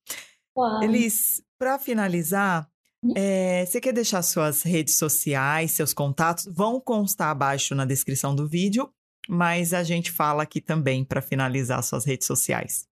Uau. 0.57 0.83
Elis, 0.83 1.43
para 1.59 1.79
finalizar, 1.79 2.69
é, 3.15 3.65
você 3.67 3.81
quer 3.81 3.93
deixar 3.93 4.23
suas 4.23 4.63
redes 4.63 4.97
sociais, 4.97 5.73
seus 5.73 5.93
contatos? 5.93 6.47
Vão 6.47 6.81
constar 6.81 7.31
abaixo 7.31 7.75
na 7.75 7.85
descrição 7.85 8.35
do 8.35 8.49
vídeo, 8.49 8.91
mas 9.29 9.75
a 9.75 9.83
gente 9.83 10.11
fala 10.11 10.43
aqui 10.43 10.61
também 10.61 11.05
para 11.05 11.21
finalizar 11.21 11.83
suas 11.83 12.05
redes 12.05 12.27
sociais. 12.27 12.89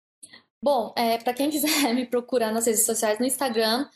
Bom, 0.62 0.92
é, 0.96 1.18
para 1.18 1.34
quem 1.34 1.50
quiser 1.50 1.68
me 1.94 2.06
procurar 2.06 2.52
nas 2.52 2.66
redes 2.66 2.86
sociais 2.86 3.18
no 3.18 3.26
Instagram, 3.26 3.88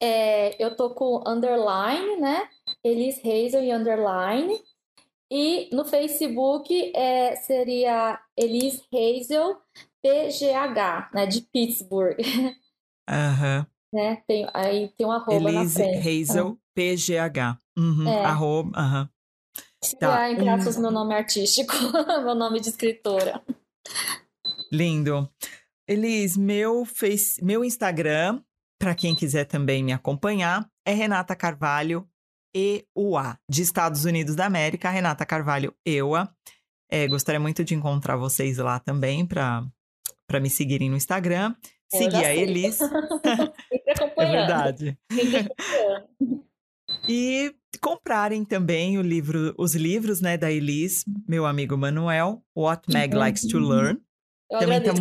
é, 0.00 0.62
eu 0.62 0.76
tô 0.76 0.90
com 0.94 1.22
underline, 1.26 2.20
né? 2.20 2.48
Elis 2.82 3.18
Hazel 3.18 3.64
e 3.64 3.72
underline. 3.72 4.60
E 5.30 5.68
no 5.74 5.84
Facebook 5.84 6.92
é, 6.94 7.34
seria 7.36 8.20
Elis 8.36 8.80
Hazel 8.92 9.56
PGH, 10.02 11.10
né? 11.12 11.26
De 11.26 11.40
Pittsburgh. 11.40 12.18
Aham. 13.08 13.66
Uhum 13.68 13.73
né? 13.94 14.22
Tem, 14.26 14.48
aí 14.52 14.88
tem 14.96 15.06
um 15.06 15.12
arroba 15.12 15.50
Elise 15.50 15.78
na 15.78 15.88
frente. 15.88 16.22
Hazel, 16.22 16.58
ah. 16.58 16.70
PGH. 16.74 17.60
Uhum, 17.78 18.08
é. 18.08 18.24
Arroba, 18.24 18.80
uhum. 18.80 19.08
Tá. 19.98 20.30
entre 20.30 20.48
aspas, 20.48 20.78
meu 20.78 20.90
nome 20.90 21.14
artístico, 21.14 21.72
meu 22.24 22.34
nome 22.34 22.60
de 22.60 22.70
escritora. 22.70 23.42
Lindo. 24.72 25.30
Elis, 25.86 26.36
meu, 26.36 26.84
face, 26.84 27.44
meu 27.44 27.62
Instagram, 27.64 28.42
para 28.80 28.94
quem 28.94 29.14
quiser 29.14 29.44
também 29.44 29.84
me 29.84 29.92
acompanhar, 29.92 30.68
é 30.86 30.92
Renata 30.92 31.36
Carvalho 31.36 32.08
EUA, 32.54 33.38
de 33.50 33.62
Estados 33.62 34.04
Unidos 34.04 34.34
da 34.34 34.46
América, 34.46 34.88
Renata 34.88 35.26
Carvalho 35.26 35.74
EUA. 35.84 36.32
É, 36.90 37.06
gostaria 37.06 37.40
muito 37.40 37.64
de 37.64 37.74
encontrar 37.74 38.16
vocês 38.16 38.58
lá 38.58 38.78
também 38.78 39.26
para 39.26 39.70
me 40.40 40.48
seguirem 40.48 40.88
no 40.88 40.96
Instagram. 40.96 41.54
Seguir 41.98 42.24
a 42.24 42.34
Elis. 42.34 42.78
é 44.18 44.26
verdade. 44.26 44.98
e 47.08 47.54
comprarem 47.80 48.44
também 48.44 48.98
o 48.98 49.02
livro, 49.02 49.54
os 49.58 49.74
livros 49.74 50.20
né, 50.20 50.36
da 50.36 50.50
Elis, 50.50 51.04
meu 51.28 51.46
amigo 51.46 51.76
Manuel, 51.76 52.42
What 52.56 52.92
Meg 52.92 53.14
Likes 53.14 53.42
to 53.48 53.58
Learn. 53.58 54.00
Eu 54.50 54.58
também 54.58 54.78
está 54.78 54.94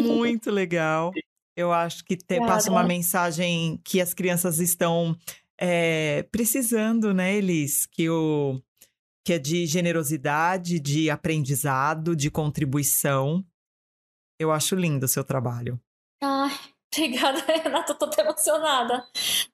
muito 0.00 0.50
legal. 0.50 1.12
Eu 1.56 1.72
acho 1.72 2.04
que 2.04 2.16
te, 2.16 2.38
passa 2.38 2.70
uma 2.70 2.84
mensagem 2.84 3.80
que 3.84 4.00
as 4.00 4.12
crianças 4.12 4.58
estão 4.58 5.16
é, 5.58 6.24
precisando, 6.24 7.14
né, 7.14 7.36
Elis? 7.36 7.86
Que, 7.86 8.10
o, 8.10 8.60
que 9.24 9.34
é 9.34 9.38
de 9.38 9.66
generosidade, 9.66 10.80
de 10.80 11.10
aprendizado, 11.10 12.16
de 12.16 12.30
contribuição. 12.30 13.44
Eu 14.38 14.50
acho 14.50 14.74
lindo 14.74 15.06
o 15.06 15.08
seu 15.08 15.22
trabalho. 15.22 15.80
Obrigada, 16.96 17.40
Renata, 17.46 17.94
tô 17.94 18.04
até 18.06 18.22
emocionada. 18.22 19.04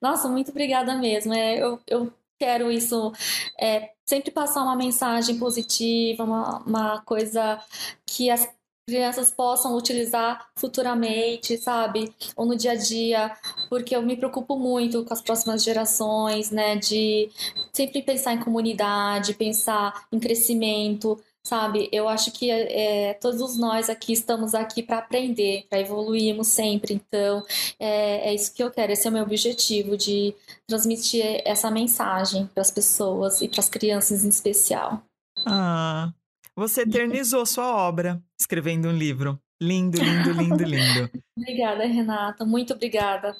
Nossa, 0.01 0.27
muito 0.29 0.51
obrigada 0.51 0.95
mesmo. 0.95 1.33
É, 1.33 1.57
eu, 1.61 1.79
eu 1.87 2.13
quero 2.39 2.71
isso, 2.71 3.11
é, 3.59 3.91
sempre 4.05 4.31
passar 4.31 4.63
uma 4.63 4.75
mensagem 4.75 5.37
positiva, 5.37 6.23
uma, 6.23 6.59
uma 6.59 7.01
coisa 7.01 7.59
que 8.05 8.29
as 8.29 8.47
crianças 8.87 9.31
possam 9.31 9.75
utilizar 9.77 10.49
futuramente, 10.55 11.55
sabe? 11.57 12.13
Ou 12.35 12.45
no 12.45 12.55
dia 12.57 12.71
a 12.71 12.75
dia, 12.75 13.31
porque 13.69 13.95
eu 13.95 14.01
me 14.01 14.17
preocupo 14.17 14.57
muito 14.57 15.05
com 15.05 15.13
as 15.13 15.21
próximas 15.21 15.63
gerações, 15.63 16.51
né? 16.51 16.75
De 16.75 17.29
sempre 17.71 18.01
pensar 18.01 18.33
em 18.33 18.39
comunidade, 18.39 19.33
pensar 19.35 20.07
em 20.11 20.19
crescimento, 20.19 21.19
sabe? 21.45 21.89
Eu 21.91 22.07
acho 22.07 22.31
que 22.31 22.49
é, 22.49 23.13
todos 23.15 23.57
nós 23.57 23.89
aqui 23.89 24.13
estamos 24.13 24.53
aqui 24.53 24.83
para 24.83 24.99
aprender, 24.99 25.65
para 25.69 25.79
evoluirmos 25.79 26.47
sempre. 26.47 26.93
Então, 26.93 27.43
é, 27.79 28.29
é, 28.29 28.33
isso 28.33 28.53
que 28.53 28.63
eu 28.63 28.71
quero. 28.71 28.91
Esse 28.91 29.07
é 29.07 29.09
o 29.09 29.13
meu 29.13 29.23
objetivo 29.23 29.97
de 29.97 30.35
transmitir 30.67 31.41
essa 31.45 31.71
mensagem 31.71 32.47
para 32.47 32.61
as 32.61 32.71
pessoas 32.71 33.41
e 33.41 33.47
para 33.47 33.59
as 33.59 33.69
crianças 33.69 34.23
em 34.23 34.29
especial. 34.29 35.03
Ah, 35.45 36.13
você 36.55 36.81
eternizou 36.81 37.45
sua 37.45 37.75
obra 37.75 38.21
escrevendo 38.39 38.87
um 38.87 38.97
livro. 38.97 39.39
Lindo, 39.61 39.99
lindo, 40.01 40.31
lindo, 40.31 40.63
lindo. 40.63 41.09
obrigada, 41.37 41.85
Renata. 41.85 42.43
Muito 42.43 42.73
obrigada. 42.73 43.35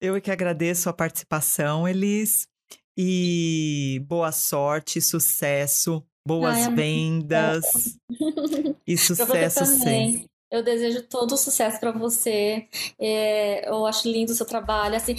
Eu 0.00 0.14
é 0.14 0.20
que 0.20 0.30
agradeço 0.30 0.88
a 0.88 0.92
participação, 0.92 1.88
Elis. 1.88 2.46
E 2.96 4.04
boa 4.06 4.30
sorte, 4.32 5.00
sucesso 5.00 6.04
boas 6.28 6.66
Ai, 6.66 6.74
vendas 6.74 7.64
e 8.86 8.98
sucesso 8.98 9.64
sempre. 9.64 10.26
Eu 10.50 10.62
desejo 10.62 11.02
todo 11.02 11.32
o 11.32 11.36
sucesso 11.38 11.80
para 11.80 11.90
você. 11.90 12.66
É, 12.98 13.68
eu 13.68 13.86
acho 13.86 14.10
lindo 14.10 14.32
o 14.32 14.34
seu 14.34 14.46
trabalho. 14.46 14.96
Assim, 14.96 15.16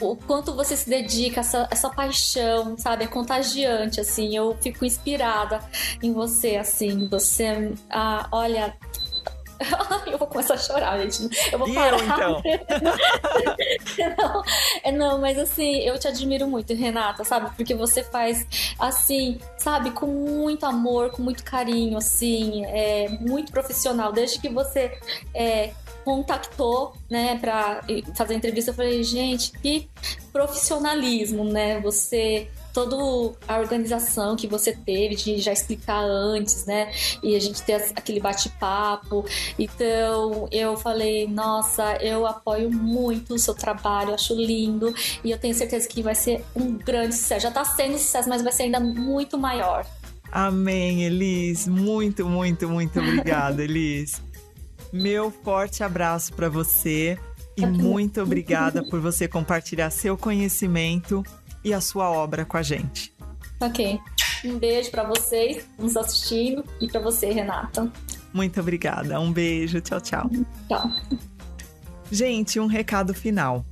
o 0.00 0.16
quanto 0.16 0.54
você 0.54 0.76
se 0.76 0.88
dedica, 0.88 1.40
essa, 1.40 1.68
essa 1.70 1.90
paixão, 1.90 2.76
sabe? 2.78 3.04
É 3.04 3.06
contagiante, 3.08 4.00
assim. 4.00 4.36
Eu 4.36 4.56
fico 4.60 4.84
inspirada 4.84 5.60
em 6.02 6.12
você, 6.12 6.56
assim. 6.56 7.08
Você, 7.08 7.72
ah, 7.90 8.28
olha, 8.32 8.76
eu 10.06 10.18
vou 10.18 10.26
começar 10.26 10.54
a 10.54 10.58
chorar, 10.58 10.98
gente. 10.98 11.52
Eu 11.52 11.58
vou 11.58 11.68
e 11.68 11.74
parar. 11.74 11.98
Eu, 11.98 12.04
então? 12.04 12.42
não, 14.18 14.42
é, 14.82 14.92
não, 14.92 15.20
mas 15.20 15.38
assim, 15.38 15.78
eu 15.78 15.98
te 15.98 16.08
admiro 16.08 16.46
muito, 16.46 16.74
Renata, 16.74 17.24
sabe? 17.24 17.50
Porque 17.56 17.74
você 17.74 18.02
faz 18.02 18.46
assim, 18.78 19.38
sabe, 19.56 19.90
com 19.90 20.06
muito 20.06 20.66
amor, 20.66 21.10
com 21.10 21.22
muito 21.22 21.44
carinho, 21.44 21.96
assim, 21.96 22.64
é 22.66 23.08
muito 23.20 23.52
profissional. 23.52 24.12
Desde 24.12 24.38
que 24.38 24.48
você 24.48 24.98
é, 25.34 25.72
contactou, 26.04 26.94
né, 27.08 27.38
para 27.38 27.82
fazer 28.14 28.34
a 28.34 28.36
entrevista, 28.36 28.70
eu 28.70 28.74
falei, 28.74 29.02
gente, 29.02 29.52
que 29.52 29.88
profissionalismo, 30.32 31.44
né? 31.44 31.80
Você 31.80 32.48
toda 32.74 32.96
a 33.46 33.58
organização 33.58 34.34
que 34.34 34.48
você 34.48 34.72
teve 34.72 35.14
de 35.14 35.38
já 35.38 35.52
explicar 35.52 36.02
antes, 36.02 36.66
né? 36.66 36.92
E 37.22 37.36
a 37.36 37.40
gente 37.40 37.62
ter 37.62 37.74
aquele 37.94 38.20
bate-papo. 38.20 39.24
Então 39.56 40.48
eu 40.50 40.76
falei, 40.76 41.28
nossa, 41.28 41.96
eu 42.02 42.26
apoio 42.26 42.70
muito 42.70 43.34
o 43.34 43.38
seu 43.38 43.54
trabalho, 43.54 44.12
acho 44.12 44.34
lindo 44.34 44.92
e 45.22 45.30
eu 45.30 45.38
tenho 45.38 45.54
certeza 45.54 45.88
que 45.88 46.02
vai 46.02 46.16
ser 46.16 46.44
um 46.54 46.72
grande 46.72 47.14
sucesso. 47.14 47.42
Já 47.42 47.48
está 47.48 47.64
sendo 47.64 47.96
sucesso, 47.96 48.28
mas 48.28 48.42
vai 48.42 48.52
ser 48.52 48.64
ainda 48.64 48.80
muito 48.80 49.38
maior. 49.38 49.86
Amém, 50.32 51.04
Elis. 51.04 51.68
Muito, 51.68 52.26
muito, 52.26 52.68
muito 52.68 52.98
obrigada, 52.98 53.62
Elis. 53.64 54.20
Meu 54.92 55.30
forte 55.30 55.84
abraço 55.84 56.32
para 56.32 56.48
você 56.48 57.16
e 57.56 57.64
muito 57.64 58.20
obrigada 58.20 58.82
por 58.82 59.00
você 59.00 59.28
compartilhar 59.28 59.90
seu 59.90 60.16
conhecimento 60.18 61.22
e 61.64 61.72
a 61.72 61.80
sua 61.80 62.10
obra 62.10 62.44
com 62.44 62.56
a 62.56 62.62
gente. 62.62 63.14
Ok. 63.60 63.98
Um 64.44 64.58
beijo 64.58 64.90
para 64.90 65.04
vocês 65.04 65.66
nos 65.78 65.96
assistindo 65.96 66.64
e 66.80 66.86
para 66.86 67.00
você, 67.00 67.30
Renata. 67.30 67.90
Muito 68.32 68.60
obrigada. 68.60 69.18
Um 69.18 69.32
beijo. 69.32 69.80
Tchau, 69.80 70.00
tchau. 70.00 70.30
Tchau. 70.68 70.90
Gente, 72.10 72.60
um 72.60 72.66
recado 72.66 73.14
final. 73.14 73.64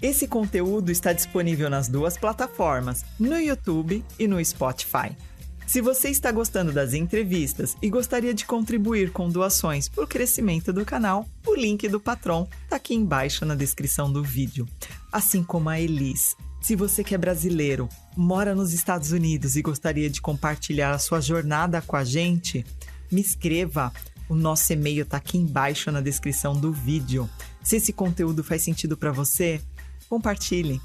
Esse 0.00 0.26
conteúdo 0.26 0.90
está 0.90 1.12
disponível 1.12 1.70
nas 1.70 1.88
duas 1.88 2.18
plataformas, 2.18 3.04
no 3.20 3.38
YouTube 3.38 4.04
e 4.18 4.26
no 4.26 4.44
Spotify. 4.44 5.16
Se 5.64 5.80
você 5.80 6.08
está 6.08 6.32
gostando 6.32 6.72
das 6.72 6.92
entrevistas 6.92 7.76
e 7.80 7.88
gostaria 7.88 8.34
de 8.34 8.44
contribuir 8.44 9.12
com 9.12 9.30
doações 9.30 9.88
para 9.88 10.04
o 10.04 10.06
crescimento 10.06 10.72
do 10.72 10.84
canal, 10.84 11.26
o 11.46 11.54
link 11.54 11.88
do 11.88 12.00
Patron 12.00 12.48
está 12.64 12.76
aqui 12.76 12.94
embaixo 12.94 13.46
na 13.46 13.54
descrição 13.54 14.12
do 14.12 14.22
vídeo. 14.22 14.68
Assim 15.10 15.44
como 15.44 15.70
a 15.70 15.80
Elis, 15.80 16.36
se 16.62 16.76
você 16.76 17.02
que 17.02 17.12
é 17.12 17.18
brasileiro, 17.18 17.88
mora 18.16 18.54
nos 18.54 18.72
Estados 18.72 19.10
Unidos 19.10 19.56
e 19.56 19.62
gostaria 19.62 20.08
de 20.08 20.20
compartilhar 20.20 20.92
a 20.92 20.98
sua 20.98 21.20
jornada 21.20 21.82
com 21.82 21.96
a 21.96 22.04
gente, 22.04 22.64
me 23.10 23.20
escreva. 23.20 23.92
O 24.28 24.34
nosso 24.36 24.72
e-mail 24.72 25.02
está 25.02 25.16
aqui 25.16 25.36
embaixo 25.36 25.90
na 25.90 26.00
descrição 26.00 26.54
do 26.54 26.72
vídeo. 26.72 27.28
Se 27.64 27.76
esse 27.76 27.92
conteúdo 27.92 28.44
faz 28.44 28.62
sentido 28.62 28.96
para 28.96 29.10
você, 29.10 29.60
compartilhe. 30.08 30.80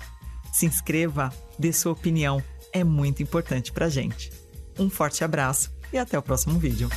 Se 0.51 0.65
inscreva, 0.65 1.31
dê 1.59 1.71
sua 1.71 1.91
opinião. 1.91 2.43
É 2.73 2.83
muito 2.83 3.21
importante 3.21 3.71
para 3.71 3.85
a 3.85 3.89
gente. 3.89 4.31
Um 4.79 4.89
forte 4.89 5.23
abraço 5.23 5.71
e 5.93 5.97
até 5.97 6.17
o 6.17 6.23
próximo 6.23 6.57
vídeo. 6.57 6.89